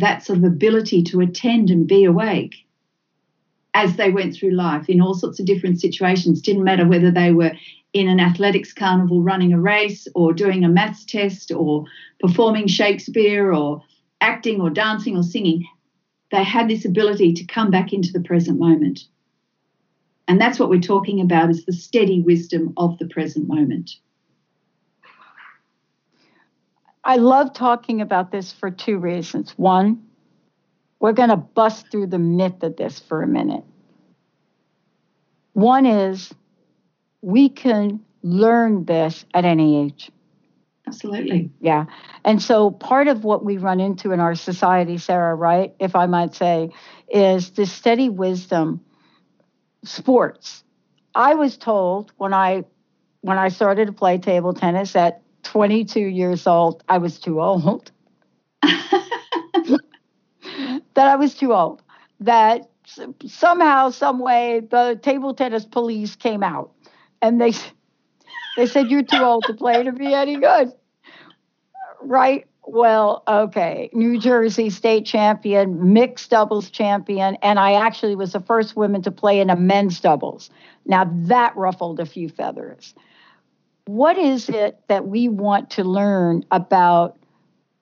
that 0.00 0.24
sort 0.24 0.38
of 0.38 0.44
ability 0.44 1.02
to 1.04 1.20
attend 1.20 1.70
and 1.70 1.86
be 1.86 2.04
awake 2.04 2.66
as 3.72 3.96
they 3.96 4.10
went 4.10 4.34
through 4.34 4.50
life 4.50 4.88
in 4.88 5.00
all 5.00 5.14
sorts 5.14 5.38
of 5.38 5.46
different 5.46 5.80
situations. 5.80 6.42
Didn't 6.42 6.64
matter 6.64 6.86
whether 6.86 7.10
they 7.10 7.32
were 7.32 7.52
in 7.92 8.08
an 8.08 8.20
athletics 8.20 8.72
carnival 8.72 9.22
running 9.22 9.52
a 9.52 9.60
race 9.60 10.06
or 10.14 10.32
doing 10.32 10.64
a 10.64 10.68
maths 10.68 11.04
test 11.04 11.52
or 11.52 11.84
performing 12.20 12.66
Shakespeare 12.66 13.52
or 13.52 13.82
acting 14.20 14.60
or 14.60 14.70
dancing 14.70 15.16
or 15.16 15.22
singing 15.22 15.66
they 16.30 16.44
had 16.44 16.68
this 16.68 16.84
ability 16.84 17.32
to 17.34 17.44
come 17.44 17.70
back 17.70 17.92
into 17.92 18.12
the 18.12 18.20
present 18.20 18.58
moment. 18.58 19.00
And 20.28 20.40
that's 20.40 20.58
what 20.58 20.70
we're 20.70 20.80
talking 20.80 21.20
about 21.20 21.50
is 21.50 21.64
the 21.64 21.72
steady 21.72 22.20
wisdom 22.20 22.72
of 22.76 22.98
the 22.98 23.08
present 23.08 23.48
moment. 23.48 23.90
I 27.04 27.16
love 27.16 27.52
talking 27.52 28.00
about 28.00 28.30
this 28.30 28.52
for 28.52 28.70
two 28.70 28.98
reasons. 28.98 29.52
One, 29.56 30.02
we're 30.98 31.12
going 31.12 31.30
to 31.30 31.36
bust 31.36 31.90
through 31.90 32.08
the 32.08 32.18
myth 32.18 32.62
of 32.62 32.76
this 32.76 32.98
for 32.98 33.22
a 33.22 33.26
minute. 33.26 33.64
One 35.54 35.86
is 35.86 36.32
we 37.22 37.48
can 37.48 38.00
learn 38.22 38.84
this 38.84 39.24
at 39.32 39.44
any 39.44 39.84
age. 39.84 40.10
Absolutely. 40.86 41.50
Yeah. 41.60 41.86
And 42.24 42.42
so 42.42 42.70
part 42.70 43.08
of 43.08 43.24
what 43.24 43.44
we 43.44 43.56
run 43.56 43.80
into 43.80 44.12
in 44.12 44.20
our 44.20 44.34
society, 44.34 44.98
Sarah, 44.98 45.34
right, 45.34 45.74
if 45.78 45.94
I 45.94 46.06
might 46.06 46.34
say, 46.34 46.70
is 47.08 47.50
this 47.50 47.72
steady 47.72 48.08
wisdom 48.08 48.80
sports. 49.84 50.64
I 51.14 51.34
was 51.34 51.56
told 51.56 52.12
when 52.16 52.34
I 52.34 52.64
when 53.22 53.38
I 53.38 53.48
started 53.48 53.86
to 53.86 53.92
play 53.92 54.18
table 54.18 54.54
tennis 54.54 54.96
at 54.96 55.22
22 55.42 56.00
years 56.00 56.46
old, 56.46 56.82
I 56.88 56.98
was 56.98 57.18
too 57.18 57.40
old. 57.40 57.90
that 58.62 59.80
I 60.96 61.16
was 61.16 61.34
too 61.34 61.52
old. 61.52 61.82
That 62.20 62.70
somehow, 63.26 63.90
some 63.90 64.18
way, 64.18 64.60
the 64.60 64.98
table 65.00 65.34
tennis 65.34 65.64
police 65.64 66.16
came 66.16 66.42
out, 66.42 66.72
and 67.22 67.40
they 67.40 67.52
they 68.56 68.66
said 68.66 68.90
you're 68.90 69.02
too 69.02 69.22
old 69.22 69.44
to 69.46 69.54
play 69.54 69.82
to 69.82 69.92
be 69.92 70.12
any 70.12 70.36
good 70.36 70.72
right? 72.02 72.46
Well, 72.66 73.22
okay. 73.26 73.90
New 73.92 74.18
Jersey 74.18 74.70
state 74.70 75.04
champion, 75.06 75.92
mixed 75.92 76.30
doubles 76.30 76.70
champion, 76.70 77.36
and 77.42 77.58
I 77.58 77.72
actually 77.72 78.14
was 78.14 78.32
the 78.32 78.40
first 78.40 78.76
woman 78.76 79.02
to 79.02 79.10
play 79.10 79.40
in 79.40 79.50
a 79.50 79.56
men's 79.56 80.00
doubles. 80.00 80.50
Now 80.86 81.10
that 81.24 81.56
ruffled 81.56 82.00
a 82.00 82.06
few 82.06 82.28
feathers. 82.28 82.94
What 83.90 84.18
is 84.18 84.48
it 84.48 84.78
that 84.86 85.08
we 85.08 85.28
want 85.28 85.70
to 85.70 85.82
learn 85.82 86.44
about 86.52 87.18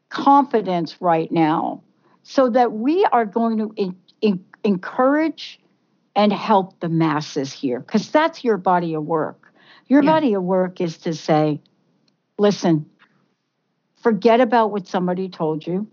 confidence 0.08 0.96
right 1.02 1.30
now 1.30 1.82
so 2.22 2.48
that 2.48 2.72
we 2.72 3.04
are 3.12 3.26
going 3.26 3.58
to 3.58 3.74
in, 3.76 3.94
in, 4.22 4.42
encourage 4.64 5.60
and 6.16 6.32
help 6.32 6.80
the 6.80 6.88
masses 6.88 7.52
here? 7.52 7.80
Because 7.80 8.10
that's 8.10 8.42
your 8.42 8.56
body 8.56 8.94
of 8.94 9.04
work. 9.04 9.52
Your 9.88 10.02
yeah. 10.02 10.10
body 10.10 10.32
of 10.32 10.42
work 10.42 10.80
is 10.80 10.96
to 10.96 11.12
say, 11.12 11.60
listen, 12.38 12.86
forget 14.02 14.40
about 14.40 14.70
what 14.70 14.88
somebody 14.88 15.28
told 15.28 15.66
you, 15.66 15.86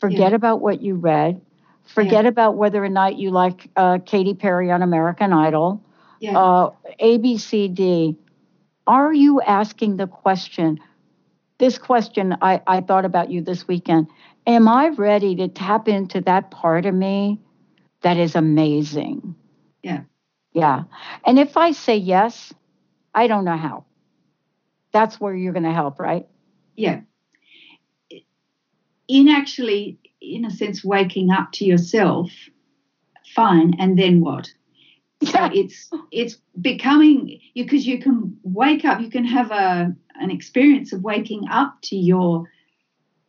forget 0.00 0.32
yeah. 0.32 0.36
about 0.36 0.60
what 0.60 0.82
you 0.82 0.96
read, 0.96 1.40
forget 1.84 2.24
yeah. 2.24 2.30
about 2.30 2.56
whether 2.56 2.82
or 2.82 2.88
not 2.88 3.16
you 3.16 3.30
like 3.30 3.70
uh, 3.76 3.98
Katy 4.04 4.34
Perry 4.34 4.72
on 4.72 4.82
American 4.82 5.32
Idol, 5.32 5.80
yeah. 6.18 6.36
uh, 6.36 6.70
ABCD. 7.00 8.16
Are 8.86 9.12
you 9.12 9.40
asking 9.40 9.96
the 9.96 10.06
question? 10.06 10.80
This 11.58 11.78
question 11.78 12.36
I, 12.42 12.60
I 12.66 12.80
thought 12.80 13.04
about 13.04 13.30
you 13.30 13.40
this 13.40 13.68
weekend. 13.68 14.08
Am 14.46 14.66
I 14.66 14.88
ready 14.88 15.36
to 15.36 15.48
tap 15.48 15.88
into 15.88 16.20
that 16.22 16.50
part 16.50 16.86
of 16.86 16.94
me 16.94 17.40
that 18.02 18.16
is 18.16 18.34
amazing? 18.34 19.36
Yeah. 19.82 20.00
Yeah. 20.52 20.84
And 21.24 21.38
if 21.38 21.56
I 21.56 21.72
say 21.72 21.96
yes, 21.96 22.52
I 23.14 23.28
don't 23.28 23.44
know 23.44 23.56
how. 23.56 23.84
That's 24.92 25.20
where 25.20 25.34
you're 25.34 25.52
going 25.52 25.62
to 25.62 25.72
help, 25.72 26.00
right? 26.00 26.26
Yeah 26.76 27.02
in 29.12 29.28
actually, 29.28 29.98
in 30.20 30.44
a 30.44 30.50
sense, 30.50 30.82
waking 30.82 31.30
up 31.30 31.52
to 31.52 31.64
yourself, 31.64 32.30
fine, 33.34 33.74
and 33.78 33.98
then 33.98 34.20
what? 34.20 34.50
So 35.24 35.50
it's 35.52 35.90
it's 36.10 36.38
becoming 36.60 37.40
because 37.54 37.86
you 37.86 37.98
can 37.98 38.36
wake 38.42 38.84
up, 38.84 39.00
you 39.00 39.10
can 39.10 39.24
have 39.24 39.50
a 39.50 39.94
an 40.16 40.30
experience 40.30 40.92
of 40.92 41.02
waking 41.02 41.48
up 41.50 41.76
to 41.82 41.96
your 41.96 42.50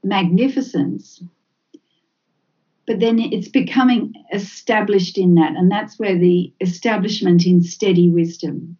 magnificence, 0.03 1.23
but 2.85 2.99
then 2.99 3.19
it's 3.19 3.47
becoming 3.47 4.13
established 4.33 5.17
in 5.17 5.35
that, 5.35 5.55
and 5.55 5.71
that's 5.71 5.99
where 5.99 6.17
the 6.17 6.53
establishment 6.61 7.45
in 7.45 7.63
steady 7.63 8.09
wisdom. 8.09 8.77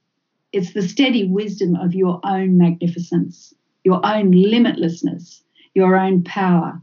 It's 0.51 0.74
the 0.74 0.82
steady 0.82 1.28
wisdom 1.28 1.76
of 1.76 1.95
your 1.95 2.20
own 2.24 2.57
magnificence, 2.57 3.53
your 3.84 4.05
own 4.05 4.32
limitlessness, 4.32 5.41
your 5.74 5.97
own 5.97 6.24
power, 6.24 6.82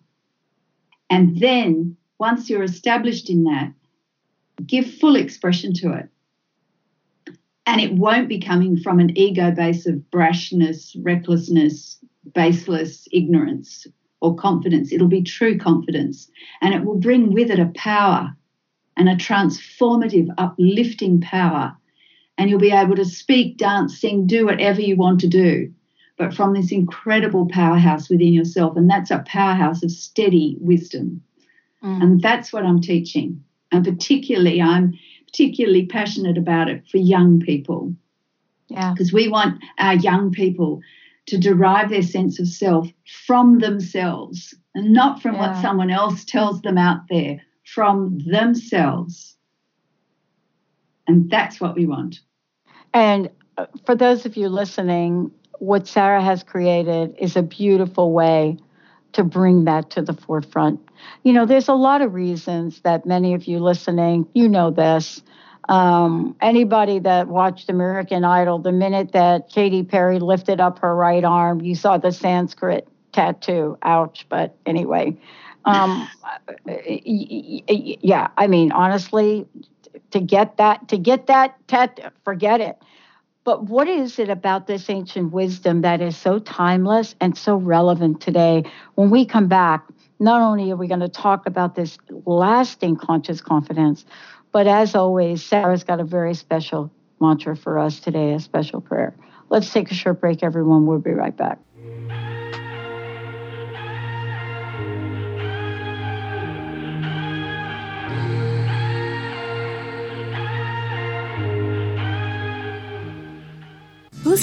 and 1.09 1.39
then 1.41 1.97
once 2.19 2.49
you're 2.49 2.63
established 2.63 3.31
in 3.31 3.45
that, 3.45 3.73
give 4.67 4.95
full 4.95 5.17
expression 5.17 5.73
to 5.75 5.93
it. 5.93 6.09
And 7.67 7.81
it 7.81 7.93
won't 7.93 8.29
be 8.29 8.41
coming 8.41 8.77
from 8.77 9.01
an 9.01 9.17
ego 9.17 9.51
base 9.51 9.87
of 9.87 9.97
brashness, 10.11 10.97
recklessness, 11.03 11.99
baseless 12.35 13.07
ignorance 13.13 13.87
or 14.21 14.35
confidence. 14.35 14.93
It'll 14.93 15.09
be 15.09 15.23
true 15.23 15.57
confidence. 15.59 16.31
And 16.61 16.75
it 16.75 16.85
will 16.85 16.99
bring 16.99 17.33
with 17.33 17.51
it 17.51 17.59
a 17.59 17.73
power 17.75 18.35
and 18.97 19.09
a 19.09 19.17
transformative, 19.17 20.29
uplifting 20.37 21.21
power. 21.21 21.77
And 22.37 22.51
you'll 22.51 22.59
be 22.59 22.73
able 22.73 22.97
to 22.97 23.05
speak, 23.05 23.59
dance, 23.59 24.01
sing, 24.01 24.27
do 24.27 24.47
whatever 24.47 24.81
you 24.81 24.97
want 24.97 25.21
to 25.21 25.29
do 25.29 25.73
but 26.21 26.35
from 26.35 26.53
this 26.53 26.71
incredible 26.71 27.49
powerhouse 27.49 28.11
within 28.11 28.35
yourself. 28.35 28.77
And 28.77 28.91
that's 28.91 29.11
a 29.11 29.25
powerhouse 29.27 29.83
of 29.83 29.91
steady 29.91 30.55
wisdom. 30.61 31.23
Mm. 31.83 32.03
And 32.03 32.21
that's 32.21 32.53
what 32.53 32.67
I'm 32.67 32.83
teaching. 32.83 33.43
And 33.73 33.83
particularly, 33.83 34.61
I'm 34.61 34.93
particularly 35.31 35.87
passionate 35.87 36.37
about 36.37 36.69
it 36.69 36.87
for 36.89 36.99
young 36.99 37.41
people. 37.41 37.95
Yeah. 38.69 38.93
Because 38.93 39.13
we 39.13 39.29
want 39.29 39.63
our 39.79 39.95
young 39.95 40.31
people 40.31 40.81
to 41.27 41.39
derive 41.39 41.91
their 41.91 42.03
sense 42.03 42.39
of 42.41 42.49
self 42.49 42.89
from 43.27 43.59
themselves 43.59 44.55
and 44.75 44.93
not 44.93 45.23
from 45.23 45.35
yeah. 45.35 45.41
what 45.53 45.63
someone 45.63 45.91
else 45.91 46.25
tells 46.25 46.61
them 46.63 46.79
out 46.79 47.01
there, 47.09 47.41
from 47.65 48.19
themselves. 48.27 49.37
And 51.07 51.31
that's 51.31 51.61
what 51.61 51.75
we 51.75 51.87
want. 51.87 52.21
And 52.95 53.31
uh, 53.59 53.67
for 53.85 53.95
those 53.95 54.27
of 54.27 54.37
you 54.37 54.49
listening, 54.49 55.31
what 55.59 55.87
Sarah 55.87 56.23
has 56.23 56.43
created 56.43 57.15
is 57.19 57.37
a 57.37 57.43
beautiful 57.43 58.13
way 58.13 58.59
to 59.13 59.25
bring 59.25 59.65
that 59.65 59.91
to 59.91 60.03
the 60.03 60.13
forefront. 60.13 60.81
You 61.23 61.33
know, 61.33 61.47
there's 61.47 61.69
a 61.69 61.75
lot 61.75 62.03
of 62.03 62.15
reasons 62.15 62.81
that 62.81 63.07
many 63.07 63.35
of 63.35 63.45
you 63.45 63.59
listening, 63.59 64.27
you 64.35 64.49
know 64.49 64.71
this. 64.71 65.23
Um, 65.69 66.37
anybody 66.41 66.99
that 67.01 67.29
watched 67.29 67.71
American 67.71 68.25
Idol, 68.25 68.59
the 68.59 68.73
minute 68.73 69.13
that 69.13 69.49
Katy 69.51 69.85
Perry 69.85 70.19
lifted 70.19 70.61
up 70.61 70.81
her 70.81 70.95
right 70.95 71.25
arm, 71.25 71.61
you 71.61 71.75
saw 71.75 71.97
the 71.99 72.13
Sanskrit 72.13 72.89
tattoo. 73.13 73.79
Ouch. 73.83 74.27
But 74.29 74.57
anyway, 74.67 75.17
um, 75.65 76.09
yeah, 76.67 78.29
I 78.37 78.47
mean, 78.47 78.73
honestly, 78.73 79.47
to 80.11 80.21
get 80.21 80.57
that, 80.57 80.89
to 80.89 80.99
get 80.99 81.27
that 81.29 81.57
tattoo, 81.69 82.09
forget 82.25 82.61
it. 82.61 82.77
But 83.45 83.65
what 83.65 83.89
is 83.89 84.19
it 84.19 84.29
about 84.29 84.67
this 84.67 84.91
ancient 84.91 85.33
wisdom 85.33 85.81
that 85.81 86.01
is 86.01 86.17
so 86.17 86.39
timeless 86.39 87.15
and 87.21 87.37
so 87.37 87.57
relevant 87.57 88.21
today? 88.21 88.65
When 88.95 89.11
we 89.11 89.25
come 89.25 89.49
back, 89.49 89.87
not 90.19 90.43
only 90.43 90.71
are 90.71 90.77
we 90.77 90.87
going 90.87 91.01
to 91.01 91.09
talk 91.09 91.47
about 91.47 91.75
this 91.75 91.97
lasting 92.27 92.97
conscious 92.97 93.41
confidence, 93.41 94.05
but 94.53 94.67
as 94.67 94.95
always, 94.95 95.43
Sarah's 95.43 95.85
got 95.85 96.01
a 96.01 96.05
very 96.05 96.35
special 96.35 96.91
mantra 97.21 97.57
for 97.57 97.79
us 97.79 98.01
today, 98.01 98.35
a 98.35 98.41
special 98.41 98.81
prayer. 98.81 99.15
Let's 99.49 99.73
take 99.73 99.91
a 99.91 99.95
short 99.95 100.21
break, 100.21 100.43
everyone. 100.43 100.87
We'll 100.87 100.99
be 100.99 101.13
right 101.13 101.37
back. 101.37 101.59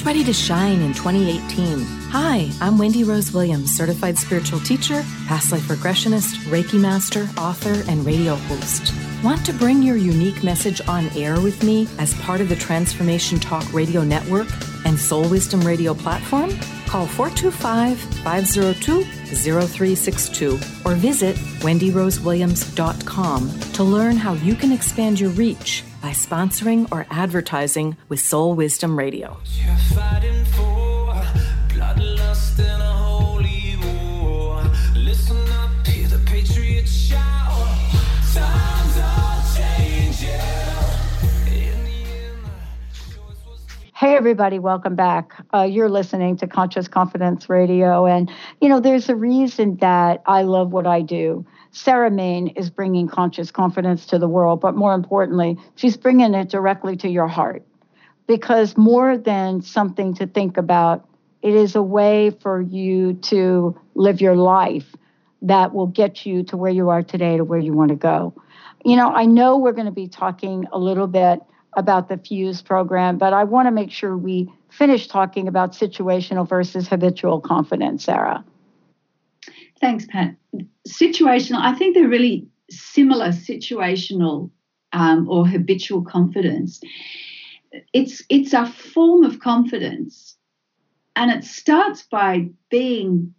Ready 0.07 0.23
to 0.23 0.31
shine 0.31 0.79
in 0.79 0.93
2018? 0.93 1.79
Hi, 2.11 2.49
I'm 2.61 2.77
Wendy 2.77 3.03
Rose 3.03 3.33
Williams, 3.33 3.75
certified 3.75 4.17
spiritual 4.17 4.61
teacher, 4.61 5.03
past 5.27 5.51
life 5.51 5.63
regressionist, 5.63 6.37
Reiki 6.45 6.79
master, 6.79 7.27
author, 7.37 7.83
and 7.91 8.05
radio 8.05 8.35
host. 8.35 8.93
Want 9.21 9.45
to 9.45 9.51
bring 9.51 9.83
your 9.83 9.97
unique 9.97 10.45
message 10.45 10.79
on 10.87 11.09
air 11.09 11.41
with 11.41 11.61
me 11.61 11.89
as 11.99 12.13
part 12.21 12.39
of 12.39 12.47
the 12.47 12.55
Transformation 12.55 13.37
Talk 13.37 13.73
Radio 13.73 14.01
Network 14.01 14.47
and 14.85 14.97
Soul 14.97 15.27
Wisdom 15.27 15.59
Radio 15.59 15.93
platform? 15.93 16.51
Call 16.85 17.05
425 17.05 17.99
502 17.99 19.03
0362 19.03 20.53
or 20.85 20.95
visit 20.95 21.35
wendyrosewilliams.com 21.35 23.59
to 23.73 23.83
learn 23.83 24.15
how 24.15 24.35
you 24.35 24.55
can 24.55 24.71
expand 24.71 25.19
your 25.19 25.31
reach 25.31 25.83
by 26.01 26.11
sponsoring 26.11 26.87
or 26.91 27.05
advertising 27.09 27.97
with 28.09 28.19
Soul 28.19 28.53
Wisdom 28.53 28.97
Radio. 28.97 29.37
Hey, 43.99 44.15
everybody, 44.15 44.59
welcome 44.59 44.95
back. 44.95 45.33
Uh, 45.55 45.63
you're 45.63 45.89
listening 45.89 46.37
to 46.37 46.45
Conscious 46.45 46.87
Confidence 46.87 47.49
Radio. 47.49 48.05
And, 48.05 48.31
you 48.61 48.69
know, 48.69 48.79
there's 48.79 49.09
a 49.09 49.15
reason 49.15 49.77
that 49.77 50.21
I 50.27 50.43
love 50.43 50.71
what 50.71 50.85
I 50.85 51.01
do. 51.01 51.43
Mane 51.85 52.47
is 52.49 52.69
bringing 52.69 53.07
conscious 53.07 53.51
confidence 53.51 54.05
to 54.07 54.19
the 54.19 54.27
world, 54.27 54.61
but 54.61 54.75
more 54.75 54.93
importantly, 54.93 55.57
she's 55.75 55.97
bringing 55.97 56.33
it 56.33 56.49
directly 56.49 56.95
to 56.97 57.09
your 57.09 57.27
heart. 57.27 57.63
Because 58.27 58.75
more 58.75 59.17
than 59.17 59.61
something 59.61 60.13
to 60.15 60.27
think 60.27 60.57
about, 60.57 61.07
it 61.41 61.53
is 61.53 61.75
a 61.75 61.81
way 61.81 62.31
for 62.31 62.61
you 62.61 63.13
to 63.13 63.79
live 63.95 64.19
your 64.19 64.35
life 64.35 64.95
that 65.43 65.73
will 65.73 65.87
get 65.87 66.25
you 66.25 66.43
to 66.43 66.57
where 66.57 66.71
you 66.71 66.89
are 66.89 67.03
today, 67.03 67.37
to 67.37 67.43
where 67.43 67.59
you 67.59 67.73
want 67.73 67.89
to 67.89 67.95
go. 67.95 68.33
You 68.83 68.95
know, 68.95 69.09
I 69.09 69.25
know 69.25 69.57
we're 69.57 69.73
going 69.73 69.85
to 69.85 69.91
be 69.91 70.07
talking 70.07 70.65
a 70.71 70.79
little 70.79 71.07
bit 71.07 71.41
about 71.73 72.09
the 72.09 72.17
FUSE 72.17 72.61
program, 72.63 73.17
but 73.17 73.33
I 73.33 73.43
want 73.43 73.67
to 73.67 73.71
make 73.71 73.91
sure 73.91 74.17
we 74.17 74.51
finish 74.69 75.07
talking 75.07 75.47
about 75.47 75.73
situational 75.73 76.47
versus 76.47 76.87
habitual 76.87 77.39
confidence, 77.39 78.03
Sarah. 78.03 78.43
Thanks, 79.79 80.05
Pat. 80.05 80.35
Situational, 80.87 81.59
I 81.61 81.73
think 81.75 81.95
they're 81.95 82.07
really 82.07 82.47
similar 82.69 83.29
situational 83.29 84.49
um, 84.93 85.29
or 85.29 85.47
habitual 85.47 86.03
confidence. 86.03 86.81
It's 87.93 88.23
it's 88.29 88.53
a 88.53 88.65
form 88.65 89.23
of 89.23 89.39
confidence, 89.39 90.35
and 91.15 91.31
it 91.31 91.43
starts 91.43 92.03
by 92.03 92.49
being 92.69 93.33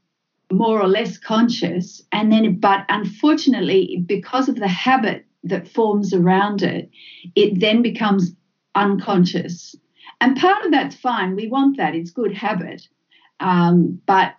more 0.52 0.80
or 0.80 0.88
less 0.88 1.18
conscious, 1.18 2.02
and 2.12 2.32
then, 2.32 2.58
but 2.58 2.84
unfortunately, 2.88 4.02
because 4.06 4.48
of 4.48 4.56
the 4.56 4.68
habit 4.68 5.26
that 5.44 5.68
forms 5.68 6.14
around 6.14 6.62
it, 6.62 6.90
it 7.34 7.60
then 7.60 7.82
becomes 7.82 8.32
unconscious. 8.74 9.74
And 10.20 10.36
part 10.36 10.64
of 10.64 10.72
that's 10.72 10.96
fine. 10.96 11.36
We 11.36 11.48
want 11.48 11.76
that. 11.76 11.94
It's 11.94 12.10
good 12.10 12.34
habit. 12.34 12.88
Um, 13.40 14.00
but 14.06 14.34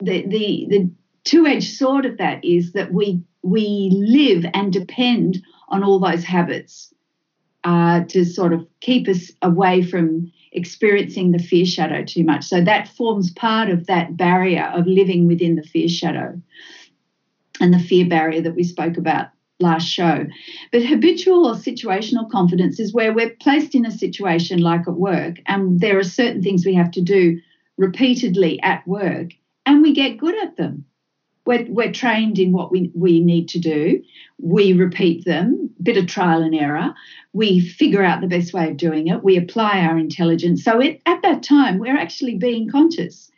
the, 0.00 0.26
the, 0.26 0.66
the 0.68 0.90
two-edged 1.28 1.76
sword 1.76 2.06
of 2.06 2.16
that 2.16 2.42
is 2.42 2.72
that 2.72 2.92
we 2.92 3.22
we 3.42 3.90
live 3.92 4.44
and 4.54 4.72
depend 4.72 5.38
on 5.68 5.84
all 5.84 6.00
those 6.00 6.24
habits 6.24 6.92
uh, 7.64 8.02
to 8.04 8.24
sort 8.24 8.52
of 8.52 8.66
keep 8.80 9.06
us 9.08 9.30
away 9.42 9.82
from 9.82 10.32
experiencing 10.52 11.30
the 11.30 11.38
fear 11.38 11.66
shadow 11.66 12.02
too 12.02 12.24
much. 12.24 12.44
So 12.44 12.62
that 12.62 12.88
forms 12.88 13.30
part 13.32 13.68
of 13.68 13.86
that 13.86 14.16
barrier 14.16 14.72
of 14.74 14.86
living 14.86 15.26
within 15.26 15.56
the 15.56 15.62
fear 15.62 15.88
shadow 15.88 16.40
and 17.60 17.74
the 17.74 17.78
fear 17.78 18.06
barrier 18.06 18.40
that 18.40 18.56
we 18.56 18.64
spoke 18.64 18.96
about 18.96 19.28
last 19.60 19.86
show. 19.86 20.24
But 20.72 20.86
habitual 20.86 21.46
or 21.46 21.54
situational 21.54 22.30
confidence 22.30 22.80
is 22.80 22.94
where 22.94 23.12
we're 23.12 23.36
placed 23.40 23.74
in 23.74 23.84
a 23.84 23.90
situation 23.90 24.60
like 24.60 24.88
at 24.88 24.94
work, 24.94 25.36
and 25.46 25.80
there 25.80 25.98
are 25.98 26.04
certain 26.04 26.42
things 26.42 26.64
we 26.64 26.74
have 26.74 26.90
to 26.92 27.02
do 27.02 27.38
repeatedly 27.76 28.60
at 28.62 28.86
work, 28.86 29.30
and 29.66 29.82
we 29.82 29.92
get 29.92 30.18
good 30.18 30.36
at 30.42 30.56
them. 30.56 30.84
We're, 31.48 31.64
we're 31.70 31.92
trained 31.92 32.38
in 32.38 32.52
what 32.52 32.70
we, 32.70 32.92
we 32.94 33.20
need 33.20 33.48
to 33.48 33.58
do. 33.58 34.02
We 34.38 34.74
repeat 34.74 35.24
them, 35.24 35.70
bit 35.82 35.96
of 35.96 36.06
trial 36.06 36.42
and 36.42 36.54
error. 36.54 36.92
We 37.32 37.60
figure 37.60 38.02
out 38.02 38.20
the 38.20 38.26
best 38.26 38.52
way 38.52 38.68
of 38.68 38.76
doing 38.76 39.08
it. 39.08 39.24
We 39.24 39.38
apply 39.38 39.80
our 39.80 39.96
intelligence. 39.96 40.62
So 40.62 40.78
it, 40.78 41.00
at 41.06 41.22
that 41.22 41.42
time, 41.42 41.78
we're 41.78 41.96
actually 41.96 42.36
being 42.36 42.68
conscious 42.68 43.30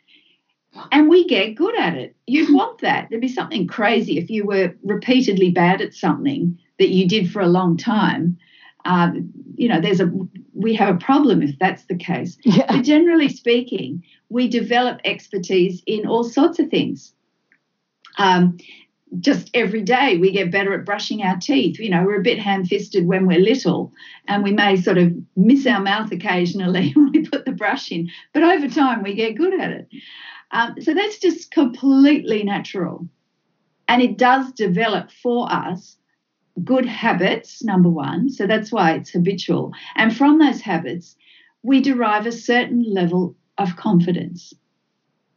and 0.91 1.07
we 1.07 1.25
get 1.25 1.55
good 1.55 1.73
at 1.79 1.95
it. 1.95 2.13
You'd 2.27 2.53
want 2.53 2.81
that. 2.81 3.07
There'd 3.09 3.21
be 3.21 3.29
something 3.29 3.65
crazy 3.65 4.17
if 4.17 4.29
you 4.29 4.45
were 4.45 4.75
repeatedly 4.83 5.51
bad 5.51 5.79
at 5.79 5.93
something 5.93 6.59
that 6.79 6.89
you 6.89 7.07
did 7.07 7.31
for 7.31 7.41
a 7.41 7.47
long 7.47 7.77
time. 7.77 8.37
Um, 8.83 9.31
you 9.55 9.69
know, 9.69 9.79
there's 9.79 10.01
a 10.01 10.11
we 10.53 10.73
have 10.73 10.93
a 10.93 10.99
problem 10.99 11.41
if 11.41 11.57
that's 11.59 11.85
the 11.85 11.95
case. 11.95 12.37
Yeah. 12.43 12.65
But 12.67 12.83
generally 12.83 13.29
speaking, 13.29 14.03
we 14.27 14.49
develop 14.49 14.99
expertise 15.05 15.81
in 15.87 16.05
all 16.05 16.25
sorts 16.25 16.59
of 16.59 16.69
things. 16.69 17.13
Um, 18.17 18.57
just 19.19 19.49
every 19.53 19.81
day 19.81 20.17
we 20.17 20.31
get 20.31 20.51
better 20.51 20.73
at 20.73 20.85
brushing 20.85 21.21
our 21.21 21.37
teeth. 21.37 21.79
You 21.79 21.89
know, 21.89 22.03
we're 22.03 22.19
a 22.19 22.23
bit 22.23 22.39
ham 22.39 22.65
fisted 22.65 23.05
when 23.05 23.27
we're 23.27 23.39
little 23.39 23.91
and 24.27 24.43
we 24.43 24.53
may 24.53 24.77
sort 24.77 24.97
of 24.97 25.13
miss 25.35 25.67
our 25.67 25.81
mouth 25.81 26.11
occasionally 26.11 26.91
when 26.95 27.11
we 27.11 27.27
put 27.27 27.45
the 27.45 27.51
brush 27.51 27.91
in, 27.91 28.09
but 28.33 28.43
over 28.43 28.69
time 28.69 29.03
we 29.03 29.13
get 29.13 29.37
good 29.37 29.59
at 29.59 29.71
it. 29.71 29.89
Um, 30.51 30.75
so 30.81 30.93
that's 30.93 31.19
just 31.19 31.51
completely 31.51 32.43
natural. 32.43 33.07
And 33.87 34.01
it 34.01 34.17
does 34.17 34.51
develop 34.53 35.11
for 35.11 35.51
us 35.51 35.97
good 36.63 36.85
habits, 36.85 37.63
number 37.63 37.89
one. 37.89 38.29
So 38.29 38.47
that's 38.47 38.71
why 38.71 38.93
it's 38.93 39.09
habitual. 39.09 39.73
And 39.95 40.15
from 40.15 40.39
those 40.39 40.61
habits, 40.61 41.15
we 41.63 41.81
derive 41.81 42.25
a 42.25 42.31
certain 42.31 42.83
level 42.83 43.35
of 43.57 43.75
confidence. 43.75 44.53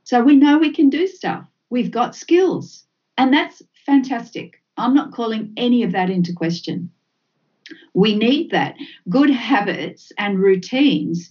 So 0.05 0.23
we 0.23 0.37
know 0.37 0.59
we 0.59 0.73
can 0.73 0.91
do 0.91 1.07
stuff, 1.07 1.47
we've 1.75 1.91
got 1.91 2.15
skills, 2.15 2.85
and 3.19 3.33
that's 3.33 3.61
fantastic. 3.85 4.63
I'm 4.77 4.95
not 4.95 5.13
calling 5.13 5.53
any 5.57 5.83
of 5.83 5.91
that 5.91 6.09
into 6.09 6.33
question. 6.33 6.93
We 7.95 8.15
need 8.15 8.53
that. 8.53 8.77
Good 9.09 9.31
habits 9.31 10.13
and 10.17 10.39
routines 10.39 11.31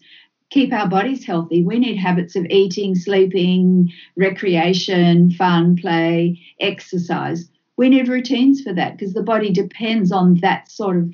keep 0.50 0.74
our 0.74 0.89
bodies 0.89 1.26
healthy, 1.26 1.64
we 1.64 1.80
need 1.80 1.96
habits 1.96 2.36
of 2.36 2.46
eating, 2.48 2.94
sleeping, 2.94 3.89
recreation, 4.18 5.32
fun, 5.32 5.78
play, 5.78 6.39
exercise. 6.60 7.50
We 7.78 7.88
need 7.88 8.10
routines 8.10 8.62
for 8.62 8.74
that 8.74 8.98
because 8.98 9.14
the 9.14 9.24
body 9.24 9.50
depends 9.50 10.12
on 10.12 10.36
that 10.41 10.70
sort 10.70 10.98
of 10.98 11.14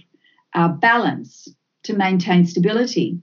uh, 0.55 0.69
balance 0.69 1.47
to 1.83 1.95
maintain 1.95 2.47
stability. 2.47 3.19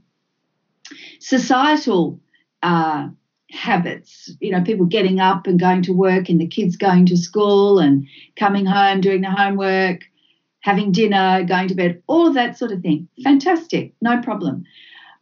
Societal 1.19 2.21
uh, 2.63 3.09
habits, 3.51 4.31
you 4.41 4.51
know, 4.51 4.63
people 4.63 4.87
getting 4.87 5.21
up 5.21 5.47
and 5.47 5.61
going 5.61 5.83
to 5.83 5.93
work 5.93 6.29
and 6.29 6.41
the 6.41 6.47
kids 6.47 6.77
going 6.77 7.07
to 7.07 7.17
school 7.17 7.79
and 7.79 8.07
coming 8.37 8.67
home, 8.67 9.01
doing 9.01 9.21
the 9.21 9.31
homework, 9.31 10.03
having 10.61 10.93
dinner, 10.93 11.45
going 11.45 11.69
to 11.69 11.75
bed, 11.75 12.03
all 12.07 12.27
of 12.27 12.35
that 12.35 12.59
sort 12.59 12.73
of 12.73 12.83
thing. 12.83 13.09
Fantastic, 13.23 13.95
no 14.01 14.21
problem. 14.21 14.65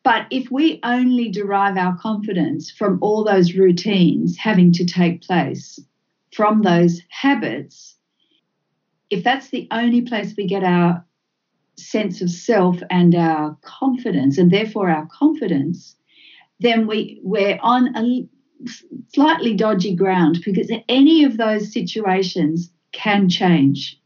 But 0.03 0.27
if 0.31 0.51
we 0.51 0.81
only 0.83 1.31
derive 1.31 1.77
our 1.77 1.97
confidence 1.97 2.70
from 2.70 2.99
all 3.01 3.25
those 3.25 3.55
routines 3.55 4.37
having 4.37 4.72
to 4.72 4.85
take 4.85 5.22
place, 5.22 5.81
from 6.33 6.62
those 6.62 7.01
habits, 7.09 7.97
if 9.09 9.22
that's 9.22 9.49
the 9.49 9.68
only 9.70 10.03
place 10.03 10.35
we 10.37 10.47
get 10.47 10.64
our 10.64 11.05
sense 11.77 12.20
of 12.20 12.31
self 12.31 12.79
and 12.91 13.14
our 13.14 13.57
confidence, 13.62 14.39
and 14.39 14.51
therefore 14.51 14.91
our 14.91 15.07
confidence, 15.07 15.97
then 16.61 16.86
we, 16.86 17.20
we're 17.22 17.59
on 17.62 17.96
a 17.96 18.28
slightly 19.12 19.55
dodgy 19.55 19.94
ground 19.94 20.40
because 20.44 20.70
any 20.88 21.24
of 21.24 21.36
those 21.36 21.72
situations 21.72 22.70
can 22.92 23.28
change. 23.28 24.00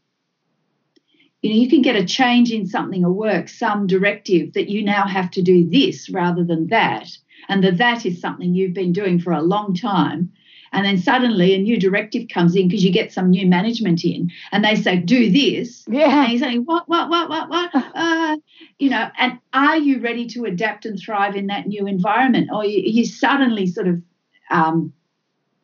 You 1.41 1.51
know 1.51 1.55
you 1.55 1.69
can 1.69 1.81
get 1.81 1.95
a 1.95 2.03
change 2.03 2.51
in 2.51 2.67
something 2.67 3.05
a 3.05 3.11
work 3.11 3.47
some 3.47 3.87
directive 3.87 4.53
that 4.53 4.67
you 4.69 4.83
now 4.83 5.07
have 5.07 5.31
to 5.31 5.41
do 5.41 5.69
this 5.69 6.09
rather 6.09 6.43
than 6.43 6.67
that 6.67 7.07
and 7.47 7.63
that 7.63 7.77
that 7.77 8.05
is 8.05 8.19
something 8.19 8.53
you've 8.53 8.73
been 8.73 8.91
doing 8.91 9.19
for 9.19 9.31
a 9.31 9.41
long 9.41 9.73
time 9.73 10.33
and 10.71 10.85
then 10.85 10.97
suddenly 10.97 11.55
a 11.55 11.59
new 11.59 11.79
directive 11.79 12.27
comes 12.29 12.55
in 12.55 12.67
because 12.67 12.83
you 12.83 12.91
get 12.91 13.11
some 13.11 13.29
new 13.29 13.47
management 13.47 14.03
in 14.03 14.31
and 14.51 14.63
they 14.63 14.75
say 14.75 14.97
do 14.97 15.31
this. 15.31 15.85
Yeah. 15.87 16.23
And 16.23 16.31
you're 16.31 16.39
saying 16.39 16.63
what 16.65 16.87
what 16.87 17.09
what 17.09 17.29
what 17.29 17.49
what? 17.49 17.71
Uh, 17.95 18.37
you 18.79 18.89
know 18.89 19.09
and 19.17 19.39
are 19.53 19.77
you 19.77 19.99
ready 19.99 20.25
to 20.25 20.45
adapt 20.45 20.85
and 20.85 20.99
thrive 20.99 21.35
in 21.35 21.47
that 21.47 21.67
new 21.67 21.85
environment 21.85 22.49
or 22.53 22.65
you, 22.65 22.81
you 22.83 23.05
suddenly 23.05 23.67
sort 23.67 23.87
of 23.87 24.01
um, 24.49 24.91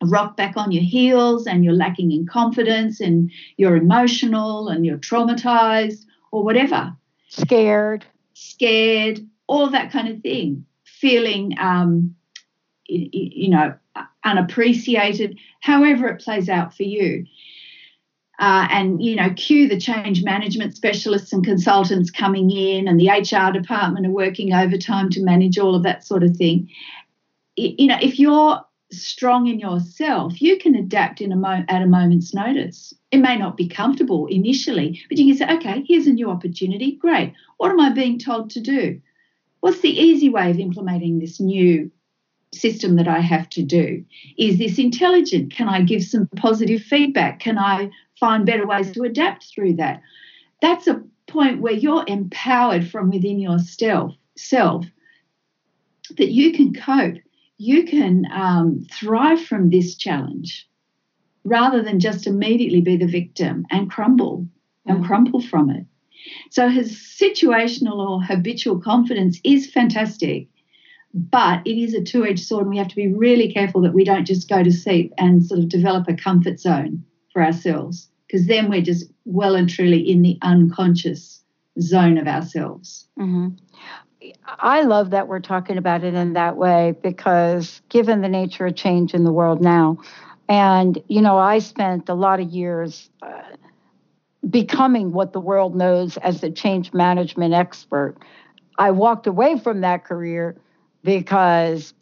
rock 0.02 0.36
back 0.36 0.56
on 0.56 0.72
your 0.72 0.82
heels 0.82 1.46
and 1.46 1.64
you're 1.64 1.74
lacking 1.74 2.12
in 2.12 2.26
confidence 2.26 3.00
and 3.00 3.30
you're 3.56 3.76
emotional 3.76 4.68
and 4.68 4.84
you're 4.84 4.98
traumatized 4.98 6.04
or 6.30 6.44
whatever. 6.44 6.94
Scared. 7.28 8.04
Scared, 8.34 9.26
all 9.46 9.70
that 9.70 9.90
kind 9.90 10.08
of 10.08 10.20
thing. 10.20 10.64
feeling, 10.84 11.56
um, 11.58 12.14
you, 12.86 13.08
you 13.12 13.48
know, 13.48 13.74
unappreciated, 14.24 15.38
however 15.60 16.08
it 16.08 16.22
plays 16.22 16.48
out 16.48 16.74
for 16.74 16.84
you. 16.84 17.26
Uh, 18.38 18.68
and 18.70 19.02
you 19.02 19.16
know, 19.16 19.30
cue 19.34 19.66
the 19.66 19.80
change 19.80 20.22
management 20.22 20.76
specialists 20.76 21.32
and 21.32 21.44
consultants 21.44 22.10
coming 22.10 22.50
in, 22.50 22.86
and 22.86 23.00
the 23.00 23.08
HR 23.08 23.52
department 23.52 24.06
are 24.06 24.10
working 24.10 24.52
overtime 24.52 25.08
to 25.10 25.22
manage 25.22 25.58
all 25.58 25.74
of 25.74 25.82
that 25.82 26.04
sort 26.04 26.22
of 26.22 26.36
thing. 26.36 26.68
You 27.56 27.86
know, 27.86 27.98
if 28.02 28.18
you're 28.18 28.60
strong 28.92 29.46
in 29.46 29.58
yourself, 29.58 30.40
you 30.40 30.58
can 30.58 30.74
adapt 30.74 31.20
in 31.20 31.32
a 31.32 31.36
mo- 31.36 31.64
at 31.68 31.82
a 31.82 31.86
moment's 31.86 32.34
notice. 32.34 32.94
It 33.10 33.18
may 33.18 33.36
not 33.36 33.56
be 33.56 33.68
comfortable 33.68 34.26
initially, 34.26 35.02
but 35.08 35.18
you 35.18 35.34
can 35.34 35.36
say, 35.36 35.54
okay, 35.56 35.84
here's 35.86 36.06
a 36.06 36.12
new 36.12 36.30
opportunity. 36.30 36.96
Great. 36.96 37.32
What 37.56 37.70
am 37.70 37.80
I 37.80 37.90
being 37.90 38.18
told 38.18 38.50
to 38.50 38.60
do? 38.60 39.00
What's 39.60 39.80
the 39.80 39.98
easy 39.98 40.28
way 40.28 40.50
of 40.50 40.58
implementing 40.58 41.18
this 41.18 41.40
new 41.40 41.90
system 42.52 42.96
that 42.96 43.08
I 43.08 43.20
have 43.20 43.48
to 43.50 43.62
do? 43.62 44.04
Is 44.38 44.58
this 44.58 44.78
intelligent? 44.78 45.52
Can 45.52 45.68
I 45.68 45.82
give 45.82 46.04
some 46.04 46.28
positive 46.36 46.82
feedback? 46.82 47.40
Can 47.40 47.58
I 47.58 47.90
find 48.18 48.46
better 48.46 48.66
ways 48.66 48.92
to 48.92 49.02
adapt 49.02 49.44
through 49.44 49.74
that? 49.74 50.00
That's 50.62 50.86
a 50.86 51.02
point 51.26 51.60
where 51.60 51.72
you're 51.72 52.04
empowered 52.06 52.88
from 52.88 53.10
within 53.10 53.38
yourself 53.38 54.12
self 54.36 54.86
that 56.18 56.30
you 56.30 56.52
can 56.52 56.72
cope 56.72 57.16
you 57.58 57.84
can 57.84 58.26
um, 58.32 58.86
thrive 58.92 59.42
from 59.42 59.70
this 59.70 59.94
challenge 59.94 60.68
rather 61.44 61.82
than 61.82 62.00
just 62.00 62.26
immediately 62.26 62.80
be 62.80 62.96
the 62.96 63.06
victim 63.06 63.64
and 63.70 63.90
crumble 63.90 64.46
and 64.84 65.02
mm. 65.02 65.06
crumple 65.06 65.40
from 65.40 65.70
it. 65.70 65.86
So 66.50 66.68
his 66.68 66.92
situational 66.92 67.98
or 67.98 68.22
habitual 68.22 68.80
confidence 68.80 69.40
is 69.44 69.70
fantastic, 69.70 70.48
but 71.14 71.66
it 71.66 71.78
is 71.78 71.94
a 71.94 72.02
two-edged 72.02 72.44
sword, 72.44 72.62
and 72.62 72.70
we 72.70 72.78
have 72.78 72.88
to 72.88 72.96
be 72.96 73.12
really 73.12 73.52
careful 73.52 73.80
that 73.82 73.94
we 73.94 74.04
don't 74.04 74.26
just 74.26 74.48
go 74.48 74.62
to 74.62 74.72
sleep 74.72 75.12
and 75.18 75.44
sort 75.44 75.60
of 75.60 75.68
develop 75.68 76.08
a 76.08 76.14
comfort 76.14 76.58
zone 76.58 77.04
for 77.36 77.42
ourselves, 77.42 78.08
because 78.26 78.46
then 78.46 78.70
we're 78.70 78.80
just 78.80 79.12
well 79.26 79.56
and 79.56 79.68
truly 79.68 79.98
in 79.98 80.22
the 80.22 80.38
unconscious 80.40 81.42
zone 81.78 82.16
of 82.16 82.26
ourselves. 82.26 83.06
Mm-hmm. 83.20 83.48
I 84.46 84.80
love 84.84 85.10
that 85.10 85.28
we're 85.28 85.40
talking 85.40 85.76
about 85.76 86.02
it 86.02 86.14
in 86.14 86.32
that 86.32 86.56
way 86.56 86.94
because 87.02 87.82
given 87.90 88.22
the 88.22 88.28
nature 88.30 88.64
of 88.64 88.74
change 88.74 89.12
in 89.12 89.24
the 89.24 89.32
world 89.32 89.60
now, 89.60 89.98
and 90.48 90.98
you 91.08 91.20
know, 91.20 91.36
I 91.36 91.58
spent 91.58 92.08
a 92.08 92.14
lot 92.14 92.40
of 92.40 92.48
years 92.48 93.10
uh, 93.20 93.42
becoming 94.48 95.12
what 95.12 95.34
the 95.34 95.40
world 95.40 95.76
knows 95.76 96.16
as 96.16 96.42
a 96.42 96.50
change 96.50 96.94
management 96.94 97.52
expert. 97.52 98.16
I 98.78 98.92
walked 98.92 99.26
away 99.26 99.58
from 99.58 99.82
that 99.82 100.06
career 100.06 100.56
because 101.04 101.92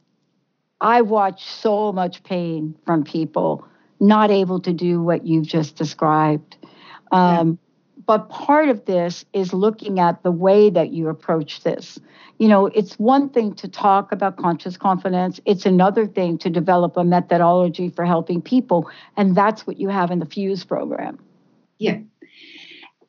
I 0.80 1.02
watched 1.02 1.48
so 1.48 1.92
much 1.92 2.22
pain 2.22 2.76
from 2.86 3.02
people 3.02 3.66
not 4.00 4.30
able 4.30 4.60
to 4.60 4.72
do 4.72 5.00
what 5.02 5.26
you've 5.26 5.46
just 5.46 5.76
described. 5.76 6.56
Um, 7.12 7.58
but 8.06 8.28
part 8.28 8.68
of 8.68 8.84
this 8.84 9.24
is 9.32 9.52
looking 9.52 9.98
at 9.98 10.22
the 10.22 10.30
way 10.30 10.70
that 10.70 10.92
you 10.92 11.08
approach 11.08 11.62
this. 11.62 11.98
You 12.38 12.48
know, 12.48 12.66
it's 12.66 12.94
one 12.98 13.30
thing 13.30 13.54
to 13.54 13.68
talk 13.68 14.12
about 14.12 14.36
conscious 14.36 14.76
confidence, 14.76 15.40
it's 15.46 15.64
another 15.64 16.06
thing 16.06 16.36
to 16.38 16.50
develop 16.50 16.96
a 16.96 17.04
methodology 17.04 17.88
for 17.88 18.04
helping 18.04 18.42
people. 18.42 18.90
And 19.16 19.36
that's 19.36 19.66
what 19.66 19.78
you 19.78 19.88
have 19.88 20.10
in 20.10 20.18
the 20.18 20.26
FUSE 20.26 20.64
program. 20.64 21.18
Yeah. 21.78 21.98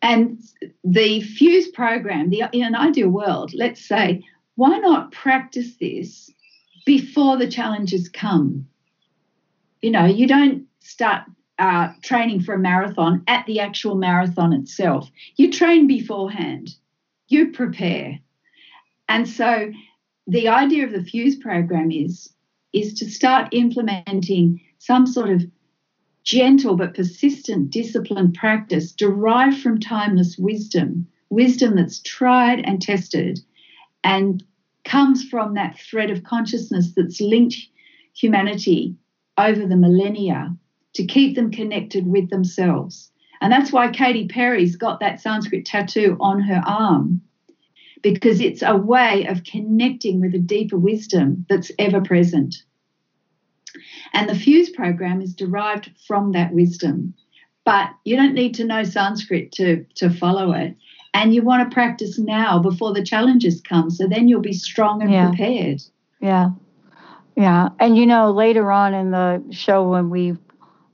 And 0.01 0.39
the 0.83 1.21
FUSE 1.21 1.69
program, 1.69 2.29
the, 2.29 2.43
in 2.51 2.63
an 2.63 2.75
ideal 2.75 3.09
world, 3.09 3.51
let's 3.53 3.83
say, 3.86 4.23
why 4.55 4.77
not 4.77 5.11
practice 5.11 5.75
this 5.79 6.31
before 6.86 7.38
the 7.38 7.47
challenges 7.47 8.07
come? 8.07 8.67
You 9.81 9.91
know, 9.91 10.05
you 10.05 10.27
don't 10.27 10.67
start 10.86 11.23
uh, 11.57 11.89
training 12.03 12.41
for 12.41 12.53
a 12.53 12.59
marathon 12.59 13.23
at 13.27 13.45
the 13.47 13.59
actual 13.59 13.95
marathon 13.95 14.53
itself. 14.53 15.09
You 15.36 15.51
train 15.51 15.88
beforehand, 15.88 16.75
you 17.27 17.51
prepare. 17.51 18.19
And 19.09 19.27
so 19.27 19.71
the 20.27 20.47
idea 20.47 20.86
of 20.86 20.91
the 20.91 21.03
FUSE 21.03 21.38
program 21.38 21.91
is, 21.91 22.31
is 22.71 22.93
to 22.95 23.09
start 23.09 23.53
implementing 23.53 24.61
some 24.77 25.07
sort 25.07 25.29
of 25.29 25.43
gentle 26.23 26.75
but 26.75 26.93
persistent 26.93 27.71
disciplined 27.71 28.33
practice 28.33 28.91
derived 28.91 29.57
from 29.61 29.79
timeless 29.79 30.38
wisdom, 30.38 31.07
wisdom 31.29 31.75
that's 31.75 32.01
tried 32.01 32.59
and 32.59 32.81
tested 32.81 33.39
and 34.03 34.43
comes 34.83 35.23
from 35.23 35.55
that 35.55 35.79
thread 35.79 36.11
of 36.11 36.23
consciousness 36.23 36.93
that's 36.95 37.21
linked 37.21 37.55
humanity 38.13 38.95
over 39.38 39.65
the 39.65 39.75
millennia 39.75 40.55
to 40.96 41.06
keep 41.06 41.36
them 41.36 41.52
connected 41.52 42.08
with 42.08 42.30
themselves. 42.30 43.12
And 43.41 43.52
that's 43.52 43.72
why 43.72 43.89
Katy 43.89 44.28
Perry's 44.28 44.76
got 44.76 45.00
that 45.02 45.22
Sanskrit 45.22 45.66
tattoo 45.66 46.18
on 46.20 46.41
her 46.41 46.64
arm, 46.66 47.22
because 48.02 48.39
it's 48.39 48.64
a 48.64 48.76
way 48.76 49.28
of 49.28 49.43
connecting 49.43 50.22
with 50.22 50.34
a 50.34 50.39
deeper 50.39 50.78
wisdom 50.78 51.46
that's 51.50 51.72
ever 51.78 52.02
present. 52.02 52.56
And 54.14 54.30
the 54.30 54.36
Fuse 54.36 54.70
program 54.70 55.22
is 55.22 55.34
derived 55.34 55.91
from 56.08 56.32
that 56.32 56.54
wisdom. 56.54 57.14
But 57.66 57.89
you 58.06 58.16
don't 58.16 58.34
need 58.34 58.54
to 58.56 58.64
know 58.64 58.84
Sanskrit 58.84 59.52
to, 59.54 59.86
to 59.96 60.10
follow 60.10 60.54
it. 60.54 60.76
And 61.14 61.34
you 61.34 61.41
want 61.41 61.70
to 61.70 61.74
practice 61.74 62.20
now 62.20 62.60
before 62.60 62.93
the 62.93 63.04
challenges 63.04 63.62
come. 63.62 63.89
So 63.89 64.08
then 64.08 64.28
you'll 64.28 64.41
be 64.41 64.54
strong 64.54 65.02
and 65.02 65.12
yeah. 65.12 65.30
prepared. 65.30 65.82
Yeah. 66.22 66.50
Yeah. 67.36 67.70
And 67.80 67.98
you 67.98 68.06
know, 68.06 68.32
later 68.32 68.72
on 68.72 68.93
in 68.93 69.12
the 69.12 69.43
show, 69.52 69.89
when 69.89 70.10
we 70.10 70.38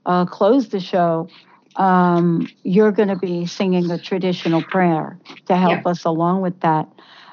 uh, 0.06 0.24
close 0.24 0.68
the 0.68 0.80
show, 0.80 1.28
um, 1.76 2.48
you're 2.62 2.92
going 2.92 3.08
to 3.08 3.16
be 3.16 3.46
singing 3.46 3.90
a 3.90 3.98
traditional 3.98 4.62
prayer 4.62 5.18
to 5.46 5.56
help 5.56 5.82
yeah. 5.84 5.90
us 5.90 6.04
along 6.04 6.42
with 6.42 6.60
that. 6.60 6.88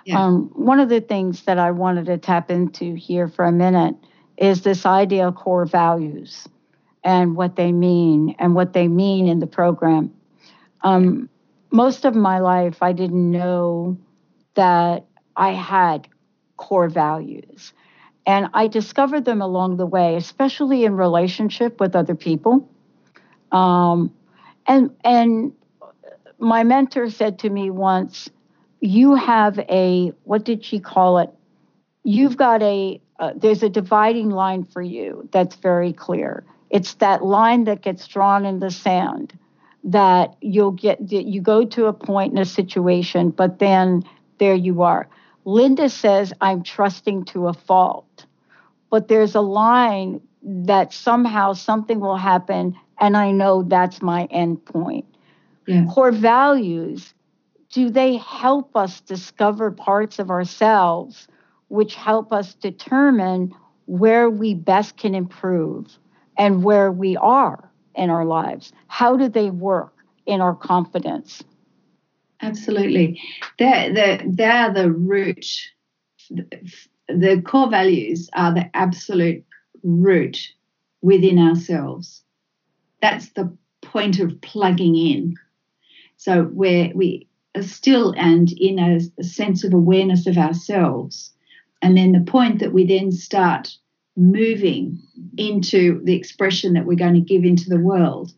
Yeah. 0.05 0.23
Um, 0.23 0.49
one 0.53 0.79
of 0.79 0.89
the 0.89 1.01
things 1.01 1.43
that 1.43 1.59
I 1.59 1.71
wanted 1.71 2.05
to 2.05 2.17
tap 2.17 2.49
into 2.49 2.95
here 2.95 3.27
for 3.27 3.45
a 3.45 3.51
minute 3.51 3.95
is 4.37 4.61
this 4.61 4.85
idea 4.85 5.27
of 5.27 5.35
core 5.35 5.65
values 5.65 6.47
and 7.03 7.35
what 7.35 7.55
they 7.55 7.71
mean 7.71 8.35
and 8.39 8.55
what 8.55 8.73
they 8.73 8.87
mean 8.87 9.27
in 9.27 9.39
the 9.39 9.47
program. 9.47 10.13
Um, 10.81 11.29
most 11.71 12.05
of 12.05 12.15
my 12.15 12.39
life, 12.39 12.81
I 12.81 12.93
didn't 12.93 13.31
know 13.31 13.97
that 14.55 15.05
I 15.35 15.51
had 15.51 16.07
core 16.57 16.89
values. 16.89 17.73
And 18.29 18.47
I 18.53 18.67
discovered 18.67 19.25
them 19.25 19.41
along 19.41 19.77
the 19.77 19.87
way, 19.87 20.15
especially 20.15 20.85
in 20.85 20.95
relationship 20.95 21.79
with 21.79 21.95
other 21.95 22.13
people. 22.13 22.69
Um, 23.51 24.13
and 24.67 24.91
and 25.03 25.51
my 26.37 26.63
mentor 26.63 27.09
said 27.09 27.39
to 27.39 27.49
me 27.49 27.71
once, 27.71 28.29
"You 28.81 29.15
have 29.15 29.57
a 29.57 30.13
what 30.25 30.45
did 30.45 30.63
she 30.63 30.79
call 30.79 31.17
it? 31.17 31.31
You've 32.03 32.37
got 32.37 32.61
a 32.61 33.01
uh, 33.19 33.33
there's 33.35 33.63
a 33.63 33.69
dividing 33.69 34.29
line 34.29 34.63
for 34.63 34.83
you 34.83 35.27
that's 35.31 35.55
very 35.55 35.91
clear. 35.91 36.43
It's 36.69 36.93
that 37.05 37.25
line 37.25 37.63
that 37.63 37.81
gets 37.81 38.07
drawn 38.07 38.45
in 38.45 38.59
the 38.59 38.69
sand 38.69 39.33
that 39.85 40.35
you'll 40.39 40.77
get 40.85 40.99
that 40.99 41.25
you 41.25 41.41
go 41.41 41.65
to 41.65 41.87
a 41.87 41.93
point 41.93 42.33
in 42.33 42.37
a 42.37 42.45
situation, 42.45 43.31
but 43.31 43.57
then 43.57 44.03
there 44.37 44.53
you 44.53 44.83
are. 44.83 45.09
Linda 45.45 45.89
says, 45.89 46.31
I'm 46.41 46.61
trusting 46.61 47.25
to 47.25 47.47
a 47.47 47.53
fault. 47.53 48.05
But 48.89 49.07
there's 49.07 49.35
a 49.35 49.41
line 49.41 50.21
that 50.43 50.93
somehow 50.93 51.53
something 51.53 51.99
will 51.99 52.17
happen, 52.17 52.77
and 52.99 53.15
I 53.15 53.31
know 53.31 53.63
that's 53.63 54.01
my 54.01 54.25
end 54.31 54.65
point. 54.65 55.05
Yeah. 55.67 55.85
Core 55.85 56.11
values 56.11 57.13
do 57.71 57.89
they 57.89 58.17
help 58.17 58.75
us 58.75 59.01
discover 59.01 59.71
parts 59.71 60.19
of 60.19 60.29
ourselves 60.29 61.27
which 61.67 61.95
help 61.95 62.33
us 62.33 62.55
determine 62.55 63.53
where 63.85 64.29
we 64.29 64.55
best 64.55 64.97
can 64.97 65.13
improve 65.13 65.99
and 66.37 66.63
where 66.63 66.91
we 66.91 67.15
are 67.17 67.71
in 67.95 68.09
our 68.09 68.25
lives? 68.25 68.73
How 68.87 69.15
do 69.15 69.29
they 69.29 69.51
work 69.51 69.93
in 70.25 70.41
our 70.41 70.55
confidence? 70.55 71.43
Absolutely. 72.41 73.21
They're, 73.59 73.93
they're, 73.93 74.21
they're 74.25 74.73
the 74.73 74.91
root. 74.91 75.45
The 77.09 77.41
core 77.41 77.69
values 77.69 78.29
are 78.33 78.53
the 78.53 78.69
absolute 78.75 79.43
root 79.83 80.37
within 81.01 81.39
ourselves. 81.39 82.23
That's 83.01 83.29
the 83.29 83.55
point 83.81 84.19
of 84.19 84.39
plugging 84.41 84.95
in. 84.95 85.35
So 86.17 86.43
where 86.43 86.91
we 86.93 87.27
are 87.55 87.63
still 87.63 88.13
and 88.17 88.51
in 88.51 88.77
a, 88.79 88.99
a 89.19 89.23
sense 89.23 89.63
of 89.63 89.73
awareness 89.73 90.27
of 90.27 90.37
ourselves. 90.37 91.33
And 91.81 91.97
then 91.97 92.11
the 92.11 92.31
point 92.31 92.59
that 92.59 92.73
we 92.73 92.85
then 92.85 93.11
start 93.11 93.75
moving 94.15 94.99
into 95.37 96.01
the 96.03 96.15
expression 96.15 96.73
that 96.73 96.85
we're 96.85 96.95
going 96.95 97.13
to 97.13 97.21
give 97.21 97.45
into 97.45 97.69
the 97.69 97.79
world 97.79 98.33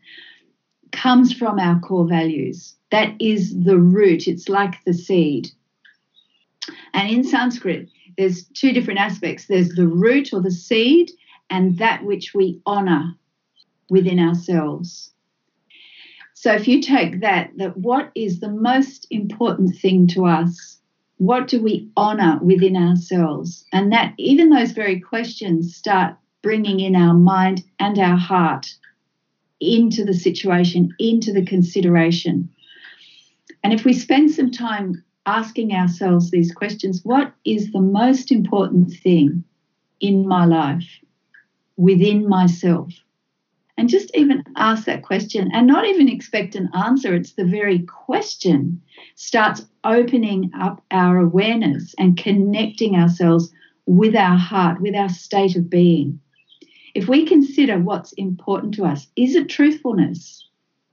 comes 0.92 1.32
from 1.32 1.58
our 1.58 1.80
core 1.80 2.06
values. 2.06 2.76
That 2.90 3.14
is 3.20 3.58
the 3.64 3.78
root, 3.78 4.28
it's 4.28 4.48
like 4.48 4.76
the 4.84 4.94
seed. 4.94 5.50
And 6.94 7.10
in 7.10 7.24
Sanskrit, 7.24 7.88
there's 8.16 8.44
two 8.48 8.72
different 8.72 9.00
aspects 9.00 9.46
there's 9.46 9.70
the 9.70 9.86
root 9.86 10.32
or 10.32 10.40
the 10.40 10.50
seed, 10.50 11.10
and 11.50 11.78
that 11.78 12.04
which 12.04 12.32
we 12.34 12.60
honor 12.66 13.14
within 13.90 14.18
ourselves. 14.18 15.12
So 16.34 16.52
if 16.52 16.66
you 16.66 16.80
take 16.80 17.20
that, 17.20 17.50
that 17.58 17.76
what 17.76 18.10
is 18.16 18.40
the 18.40 18.48
most 18.48 19.06
important 19.10 19.76
thing 19.76 20.08
to 20.08 20.26
us? 20.26 20.78
What 21.18 21.46
do 21.46 21.62
we 21.62 21.88
honor 21.96 22.40
within 22.42 22.76
ourselves? 22.76 23.64
And 23.72 23.92
that 23.92 24.14
even 24.18 24.50
those 24.50 24.72
very 24.72 24.98
questions 24.98 25.76
start 25.76 26.16
bringing 26.42 26.80
in 26.80 26.96
our 26.96 27.14
mind 27.14 27.62
and 27.78 27.96
our 27.98 28.16
heart 28.16 28.74
into 29.60 30.04
the 30.04 30.14
situation, 30.14 30.92
into 30.98 31.32
the 31.32 31.46
consideration. 31.46 32.48
And 33.62 33.72
if 33.72 33.84
we 33.84 33.92
spend 33.92 34.32
some 34.32 34.50
time 34.50 35.04
asking 35.26 35.72
ourselves 35.72 36.30
these 36.30 36.52
questions 36.52 37.00
what 37.04 37.32
is 37.44 37.72
the 37.72 37.80
most 37.80 38.32
important 38.32 38.92
thing 38.92 39.44
in 40.00 40.26
my 40.26 40.44
life, 40.44 40.88
within 41.76 42.28
myself? 42.28 42.92
And 43.76 43.88
just 43.88 44.14
even 44.14 44.44
ask 44.56 44.84
that 44.84 45.02
question 45.02 45.50
and 45.52 45.66
not 45.66 45.86
even 45.86 46.08
expect 46.08 46.54
an 46.54 46.68
answer. 46.74 47.14
It's 47.14 47.32
the 47.32 47.44
very 47.44 47.80
question 47.80 48.82
starts 49.14 49.64
opening 49.84 50.50
up 50.58 50.84
our 50.90 51.18
awareness 51.18 51.94
and 51.98 52.16
connecting 52.16 52.96
ourselves 52.96 53.50
with 53.86 54.14
our 54.14 54.36
heart, 54.36 54.80
with 54.80 54.94
our 54.94 55.08
state 55.08 55.56
of 55.56 55.70
being. 55.70 56.20
If 56.94 57.08
we 57.08 57.24
consider 57.24 57.78
what's 57.78 58.12
important 58.12 58.74
to 58.74 58.84
us, 58.84 59.08
is 59.16 59.34
it 59.34 59.48
truthfulness? 59.48 60.46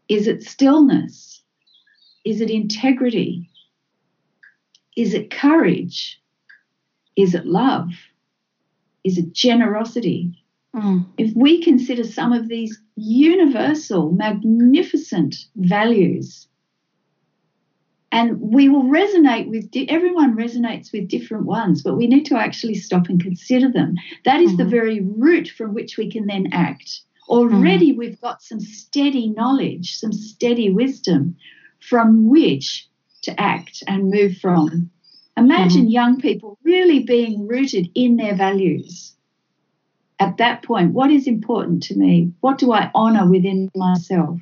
Is 0.08 0.28
it 0.28 0.44
stillness? 0.44 1.42
Is 2.26 2.42
it 2.42 2.50
integrity? 2.50 3.49
Is 4.96 5.14
it 5.14 5.32
courage? 5.32 6.22
Is 7.16 7.34
it 7.34 7.46
love? 7.46 7.90
Is 9.04 9.18
it 9.18 9.34
generosity? 9.34 10.44
Mm. 10.76 11.06
If 11.18 11.36
we 11.36 11.64
consider 11.64 12.04
some 12.04 12.34
of 12.34 12.48
these 12.48 12.80
universal, 12.96 14.12
magnificent 14.12 15.36
values, 15.56 16.48
and 18.12 18.40
we 18.42 18.70
will 18.70 18.84
resonate 18.84 19.50
with 19.50 19.70
di- 19.72 19.90
everyone 19.90 20.36
resonates 20.36 20.92
with 20.92 21.08
different 21.08 21.46
ones 21.46 21.84
but 21.84 21.96
we 21.96 22.08
need 22.08 22.26
to 22.26 22.36
actually 22.36 22.76
stop 22.76 23.08
and 23.08 23.22
consider 23.22 23.72
them 23.72 23.96
that 24.26 24.42
is 24.42 24.52
mm-hmm. 24.52 24.64
the 24.64 24.66
very 24.66 25.02
root 25.02 25.48
from 25.48 25.74
which 25.74 25.98
we 25.98 26.10
can 26.10 26.26
then 26.26 26.48
act 26.52 27.02
already 27.28 27.92
mm-hmm. 27.92 28.00
we've 28.00 28.22
got 28.22 28.42
some 28.42 28.60
steady 28.60 29.30
knowledge 29.30 29.96
some 29.96 30.12
steady 30.12 30.72
wisdom 30.72 31.36
from 31.80 32.28
which 32.28 32.89
to 33.22 33.40
act 33.40 33.84
and 33.88 34.10
move 34.10 34.38
from 34.38 34.90
imagine 35.38 35.84
mm-hmm. 35.84 35.92
young 35.92 36.20
people 36.20 36.58
really 36.64 37.00
being 37.04 37.48
rooted 37.48 37.90
in 37.96 38.18
their 38.18 38.36
values 38.36 39.16
at 40.20 40.38
that 40.38 40.64
point, 40.64 40.94
what 40.94 41.12
is 41.12 41.28
important 41.28 41.84
to 41.84 41.96
me? 41.96 42.34
What 42.42 42.58
do 42.58 42.74
I 42.74 42.92
honor 42.94 43.30
within 43.30 43.72
myself? 43.74 44.40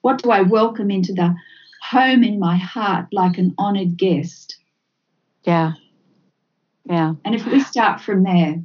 What 0.00 0.22
do 0.22 0.30
I 0.30 0.42
welcome 0.42 0.90
into 0.90 1.12
the 1.12 1.34
home 1.82 2.24
in 2.24 2.40
my 2.40 2.56
heart 2.56 3.06
like 3.12 3.38
an 3.38 3.54
honored 3.58 3.96
guest? 3.96 4.56
Yeah. 5.44 5.72
Yeah. 6.84 7.14
And 7.24 7.34
if 7.34 7.46
we 7.46 7.60
start 7.60 8.00
from 8.00 8.24
there, 8.24 8.60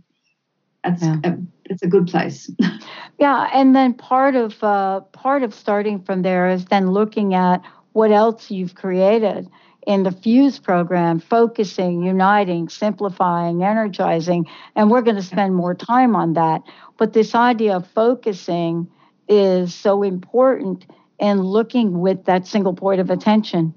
that's 0.83 1.03
yeah. 1.03 1.17
a, 1.23 1.37
it's 1.65 1.83
a 1.83 1.87
good 1.87 2.07
place. 2.07 2.49
yeah, 3.19 3.49
and 3.53 3.75
then 3.75 3.93
part 3.93 4.35
of 4.35 4.63
uh, 4.63 5.01
part 5.11 5.43
of 5.43 5.53
starting 5.53 6.01
from 6.01 6.23
there 6.23 6.49
is 6.49 6.65
then 6.65 6.91
looking 6.91 7.35
at 7.35 7.61
what 7.93 8.11
else 8.11 8.49
you've 8.51 8.75
created 8.75 9.49
in 9.87 10.03
the 10.03 10.11
Fuse 10.11 10.59
program, 10.59 11.19
focusing, 11.19 12.03
uniting, 12.03 12.69
simplifying, 12.69 13.63
energizing, 13.63 14.45
and 14.75 14.91
we're 14.91 15.01
going 15.01 15.15
to 15.15 15.23
spend 15.23 15.55
more 15.55 15.73
time 15.73 16.15
on 16.15 16.33
that. 16.33 16.61
But 16.97 17.13
this 17.13 17.33
idea 17.33 17.75
of 17.75 17.87
focusing 17.87 18.87
is 19.27 19.73
so 19.73 20.03
important 20.03 20.85
in 21.19 21.41
looking 21.41 21.99
with 21.99 22.25
that 22.25 22.47
single 22.47 22.73
point 22.73 22.99
of 22.99 23.09
attention. 23.09 23.73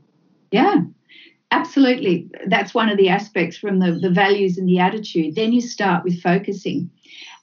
Yeah, 0.50 0.82
absolutely. 1.50 2.30
That's 2.46 2.74
one 2.74 2.88
of 2.88 2.98
the 2.98 3.08
aspects 3.08 3.56
from 3.56 3.78
the, 3.78 3.92
the 3.92 4.10
values 4.10 4.58
and 4.58 4.68
the 4.68 4.78
attitude. 4.78 5.34
Then 5.34 5.52
you 5.52 5.60
start 5.60 6.04
with 6.04 6.20
focusing. 6.22 6.90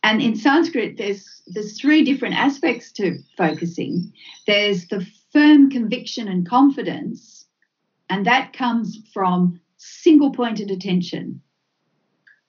And 0.03 0.21
in 0.21 0.35
Sanskrit, 0.35 0.97
there's 0.97 1.27
there's 1.47 1.79
three 1.79 2.03
different 2.03 2.35
aspects 2.35 2.91
to 2.93 3.19
focusing. 3.37 4.13
There's 4.47 4.87
the 4.87 5.05
firm 5.31 5.69
conviction 5.69 6.27
and 6.27 6.47
confidence, 6.47 7.45
and 8.09 8.25
that 8.25 8.53
comes 8.53 8.99
from 9.13 9.59
single 9.77 10.31
pointed 10.31 10.69
attention. 10.69 11.41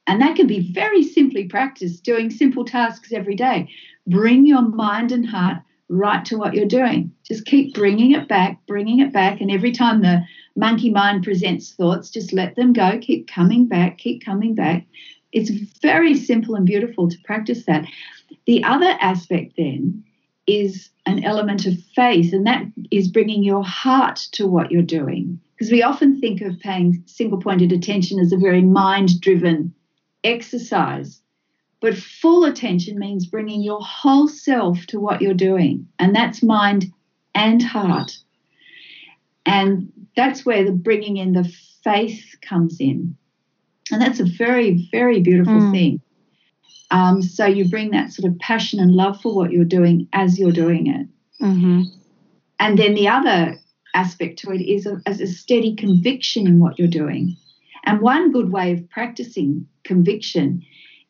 And 0.06 0.20
that 0.20 0.36
can 0.36 0.46
be 0.46 0.72
very 0.72 1.02
simply 1.02 1.44
practiced 1.44 2.04
doing 2.04 2.30
simple 2.30 2.64
tasks 2.64 3.12
every 3.12 3.36
day. 3.36 3.68
Bring 4.06 4.46
your 4.46 4.62
mind 4.62 5.12
and 5.12 5.26
heart 5.26 5.58
right 5.88 6.24
to 6.24 6.36
what 6.36 6.54
you're 6.54 6.66
doing. 6.66 7.12
Just 7.24 7.46
keep 7.46 7.74
bringing 7.74 8.12
it 8.12 8.26
back, 8.26 8.58
bringing 8.66 8.98
it 8.98 9.12
back. 9.12 9.40
And 9.40 9.50
every 9.50 9.70
time 9.70 10.02
the 10.02 10.24
monkey 10.56 10.90
mind 10.90 11.22
presents 11.22 11.72
thoughts, 11.72 12.10
just 12.10 12.32
let 12.32 12.56
them 12.56 12.72
go. 12.72 12.98
Keep 13.00 13.28
coming 13.28 13.66
back, 13.66 13.98
keep 13.98 14.24
coming 14.24 14.54
back. 14.54 14.86
It's 15.30 15.50
very 15.80 16.14
simple 16.14 16.56
and 16.56 16.66
beautiful 16.66 17.08
to 17.08 17.16
practice 17.24 17.64
that. 17.66 17.86
The 18.46 18.64
other 18.64 18.96
aspect 19.00 19.54
then 19.56 20.04
is 20.46 20.90
an 21.06 21.24
element 21.24 21.66
of 21.66 21.74
faith, 21.94 22.32
and 22.32 22.46
that 22.46 22.64
is 22.90 23.08
bringing 23.08 23.42
your 23.42 23.64
heart 23.64 24.16
to 24.32 24.46
what 24.46 24.70
you're 24.70 24.82
doing. 24.82 25.40
Because 25.54 25.72
we 25.72 25.82
often 25.82 26.20
think 26.20 26.40
of 26.40 26.58
paying 26.60 27.02
single 27.06 27.40
pointed 27.40 27.72
attention 27.72 28.18
as 28.18 28.32
a 28.32 28.36
very 28.36 28.62
mind 28.62 29.20
driven 29.20 29.74
exercise. 30.24 31.20
But 31.80 31.96
full 31.96 32.44
attention 32.44 32.98
means 32.98 33.26
bringing 33.26 33.62
your 33.62 33.80
whole 33.80 34.28
self 34.28 34.86
to 34.86 35.00
what 35.00 35.20
you're 35.20 35.34
doing, 35.34 35.88
and 35.98 36.14
that's 36.14 36.42
mind 36.42 36.92
and 37.34 37.62
heart. 37.62 38.18
And 39.44 39.92
that's 40.16 40.46
where 40.46 40.64
the 40.64 40.72
bringing 40.72 41.16
in 41.16 41.32
the 41.32 41.52
faith 41.82 42.36
comes 42.42 42.78
in. 42.78 43.16
And 43.90 44.00
that's 44.00 44.20
a 44.20 44.24
very, 44.24 44.88
very 44.92 45.20
beautiful 45.20 45.54
mm. 45.54 45.72
thing. 45.72 46.00
Um, 46.92 47.22
so 47.22 47.46
you 47.46 47.68
bring 47.68 47.90
that 47.90 48.12
sort 48.12 48.30
of 48.30 48.38
passion 48.38 48.78
and 48.78 48.92
love 48.92 49.20
for 49.20 49.34
what 49.34 49.50
you're 49.50 49.64
doing 49.64 50.06
as 50.12 50.38
you're 50.38 50.52
doing 50.52 50.86
it. 50.86 51.06
Mm-hmm. 51.42 51.82
And 52.60 52.78
then 52.78 52.94
the 52.94 53.08
other 53.08 53.58
aspect 53.94 54.38
to 54.40 54.52
it 54.52 54.60
is 54.60 54.86
a, 54.86 55.00
as 55.06 55.20
a 55.20 55.26
steady 55.26 55.74
conviction 55.74 56.46
in 56.46 56.60
what 56.60 56.78
you're 56.78 56.88
doing. 56.88 57.34
And 57.84 58.00
one 58.00 58.30
good 58.30 58.52
way 58.52 58.72
of 58.72 58.88
practicing 58.90 59.66
conviction 59.84 60.62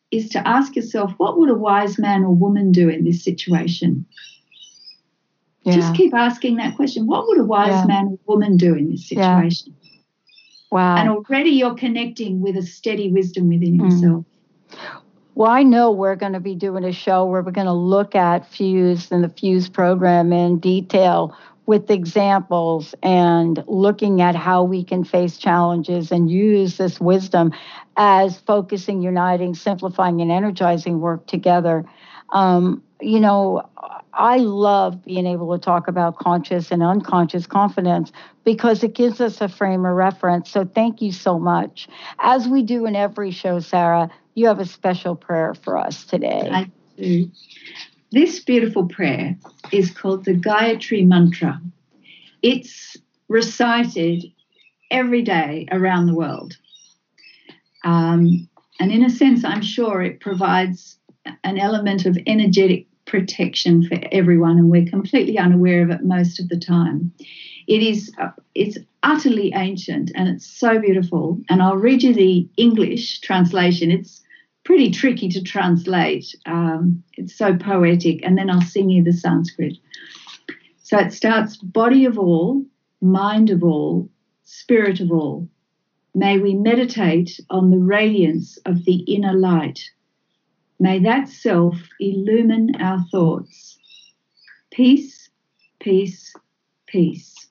is 0.09 0.29
to 0.29 0.47
ask 0.47 0.75
yourself, 0.75 1.11
what 1.17 1.37
would 1.37 1.49
a 1.49 1.55
wise 1.55 1.99
man 1.99 2.23
or 2.23 2.33
woman 2.33 2.71
do 2.71 2.87
in 2.87 3.03
this 3.03 3.21
situation? 3.21 4.05
Yeah. 5.63 5.75
Just 5.75 5.95
keep 5.95 6.13
asking 6.13 6.55
that 6.57 6.75
question. 6.77 7.07
What 7.07 7.27
would 7.27 7.39
a 7.39 7.43
wise 7.43 7.71
yeah. 7.71 7.85
man 7.85 8.05
or 8.07 8.19
woman 8.25 8.55
do 8.55 8.73
in 8.73 8.89
this 8.89 9.07
situation? 9.07 9.75
Yeah. 9.81 9.99
Wow. 10.71 10.95
And 10.95 11.09
already 11.09 11.51
you're 11.51 11.75
connecting 11.75 12.41
with 12.41 12.55
a 12.55 12.63
steady 12.63 13.11
wisdom 13.11 13.49
within 13.49 13.77
mm. 13.77 13.91
yourself. 13.91 14.25
Well, 15.35 15.49
I 15.49 15.63
know 15.63 15.91
we're 15.91 16.15
going 16.15 16.33
to 16.33 16.39
be 16.39 16.53
doing 16.53 16.83
a 16.83 16.91
show 16.91 17.25
where 17.25 17.41
we're 17.41 17.51
going 17.51 17.65
to 17.65 17.73
look 17.73 18.13
at 18.13 18.47
Fuse 18.47 19.11
and 19.11 19.23
the 19.23 19.29
Fuse 19.29 19.67
program 19.67 20.31
in 20.31 20.59
detail 20.59 21.35
with 21.65 21.89
examples 21.89 22.93
and 23.01 23.63
looking 23.67 24.21
at 24.21 24.35
how 24.35 24.63
we 24.63 24.83
can 24.83 25.03
face 25.03 25.37
challenges 25.37 26.11
and 26.11 26.29
use 26.29 26.77
this 26.77 26.99
wisdom 26.99 27.51
as 27.97 28.39
focusing, 28.41 29.01
uniting, 29.01 29.55
simplifying, 29.55 30.21
and 30.21 30.31
energizing 30.31 30.99
work 30.99 31.25
together. 31.25 31.83
Um, 32.29 32.83
you 33.01 33.19
know, 33.19 33.67
I 34.13 34.37
love 34.37 35.03
being 35.03 35.25
able 35.25 35.57
to 35.57 35.63
talk 35.63 35.87
about 35.87 36.19
conscious 36.19 36.71
and 36.71 36.83
unconscious 36.83 37.47
confidence 37.47 38.11
because 38.43 38.83
it 38.83 38.93
gives 38.93 39.19
us 39.19 39.41
a 39.41 39.47
frame 39.47 39.85
of 39.85 39.95
reference. 39.95 40.51
So 40.51 40.65
thank 40.65 41.01
you 41.01 41.11
so 41.11 41.39
much. 41.39 41.87
As 42.19 42.47
we 42.47 42.61
do 42.61 42.85
in 42.85 42.95
every 42.95 43.31
show, 43.31 43.59
Sarah, 43.59 44.09
you 44.35 44.47
have 44.47 44.59
a 44.59 44.65
special 44.65 45.15
prayer 45.15 45.53
for 45.53 45.77
us 45.77 46.05
today. 46.05 46.49
I 46.51 46.71
do. 46.97 47.29
This 48.11 48.39
beautiful 48.39 48.87
prayer 48.87 49.37
is 49.71 49.91
called 49.91 50.25
the 50.25 50.33
Gayatri 50.33 51.05
Mantra. 51.05 51.59
It's 52.41 52.97
recited 53.27 54.25
every 54.91 55.23
day 55.23 55.67
around 55.71 56.05
the 56.05 56.13
world. 56.13 56.57
Um, 57.83 58.47
and 58.79 58.91
in 58.91 59.03
a 59.03 59.09
sense, 59.09 59.43
I'm 59.43 59.61
sure 59.61 60.01
it 60.01 60.19
provides 60.19 60.97
an 61.43 61.57
element 61.57 62.05
of 62.05 62.17
energetic 62.27 62.87
protection 63.05 63.87
for 63.87 63.97
everyone, 64.11 64.57
and 64.57 64.69
we're 64.69 64.89
completely 64.89 65.37
unaware 65.37 65.83
of 65.83 65.89
it 65.89 66.03
most 66.03 66.39
of 66.39 66.49
the 66.49 66.59
time. 66.59 67.11
It 67.67 67.81
is 67.81 68.11
it's 68.55 68.77
utterly 69.03 69.51
ancient 69.55 70.11
and 70.15 70.27
it's 70.27 70.45
so 70.45 70.79
beautiful. 70.79 71.39
And 71.49 71.61
I'll 71.61 71.77
read 71.77 72.03
you 72.03 72.13
the 72.13 72.47
English 72.57 73.21
translation. 73.21 73.91
It's 73.91 74.21
pretty 74.63 74.91
tricky 74.91 75.29
to 75.29 75.41
translate. 75.41 76.35
Um, 76.45 77.03
it's 77.13 77.35
so 77.35 77.55
poetic. 77.55 78.23
And 78.23 78.37
then 78.37 78.49
I'll 78.49 78.61
sing 78.61 78.89
you 78.89 79.03
the 79.03 79.13
Sanskrit. 79.13 79.77
So 80.83 80.97
it 80.99 81.13
starts 81.13 81.57
body 81.57 82.05
of 82.05 82.17
all, 82.17 82.65
mind 83.01 83.49
of 83.49 83.63
all, 83.63 84.09
spirit 84.43 84.99
of 84.99 85.11
all, 85.11 85.47
May 86.15 86.37
we 86.37 86.53
meditate 86.53 87.39
on 87.49 87.71
the 87.71 87.79
radiance 87.79 88.57
of 88.65 88.85
the 88.85 88.97
inner 88.97 89.33
light. 89.33 89.79
May 90.83 90.99
that 90.99 91.29
self 91.29 91.77
illumine 91.97 92.75
our 92.75 93.05
thoughts. 93.09 93.79
Peace, 94.69 95.29
peace, 95.79 96.35
peace. 96.85 97.47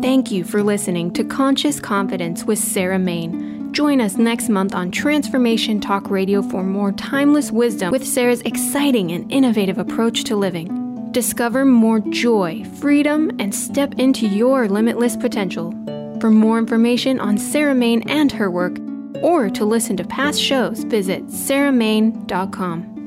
Thank 0.00 0.30
you 0.30 0.44
for 0.44 0.62
listening 0.62 1.12
to 1.12 1.24
Conscious 1.24 1.78
Confidence 1.78 2.44
with 2.44 2.58
Sarah 2.58 2.98
Mane. 2.98 3.72
Join 3.72 4.00
us 4.00 4.16
next 4.16 4.48
month 4.48 4.74
on 4.74 4.90
Transformation 4.90 5.78
Talk 5.78 6.08
Radio 6.10 6.40
for 6.40 6.62
more 6.62 6.92
timeless 6.92 7.52
wisdom 7.52 7.90
with 7.90 8.06
Sarah's 8.06 8.40
exciting 8.42 9.12
and 9.12 9.30
innovative 9.30 9.76
approach 9.76 10.24
to 10.24 10.36
living. 10.36 10.77
Discover 11.12 11.64
more 11.64 12.00
joy, 12.00 12.64
freedom, 12.80 13.30
and 13.38 13.54
step 13.54 13.94
into 13.94 14.26
your 14.26 14.68
limitless 14.68 15.16
potential. 15.16 15.72
For 16.20 16.30
more 16.30 16.58
information 16.58 17.18
on 17.18 17.38
Sarah 17.38 17.74
Mane 17.74 18.02
and 18.08 18.30
her 18.32 18.50
work, 18.50 18.76
or 19.22 19.48
to 19.50 19.64
listen 19.64 19.96
to 19.96 20.04
past 20.04 20.40
shows, 20.40 20.84
visit 20.84 21.26
sarahmane.com. 21.28 22.97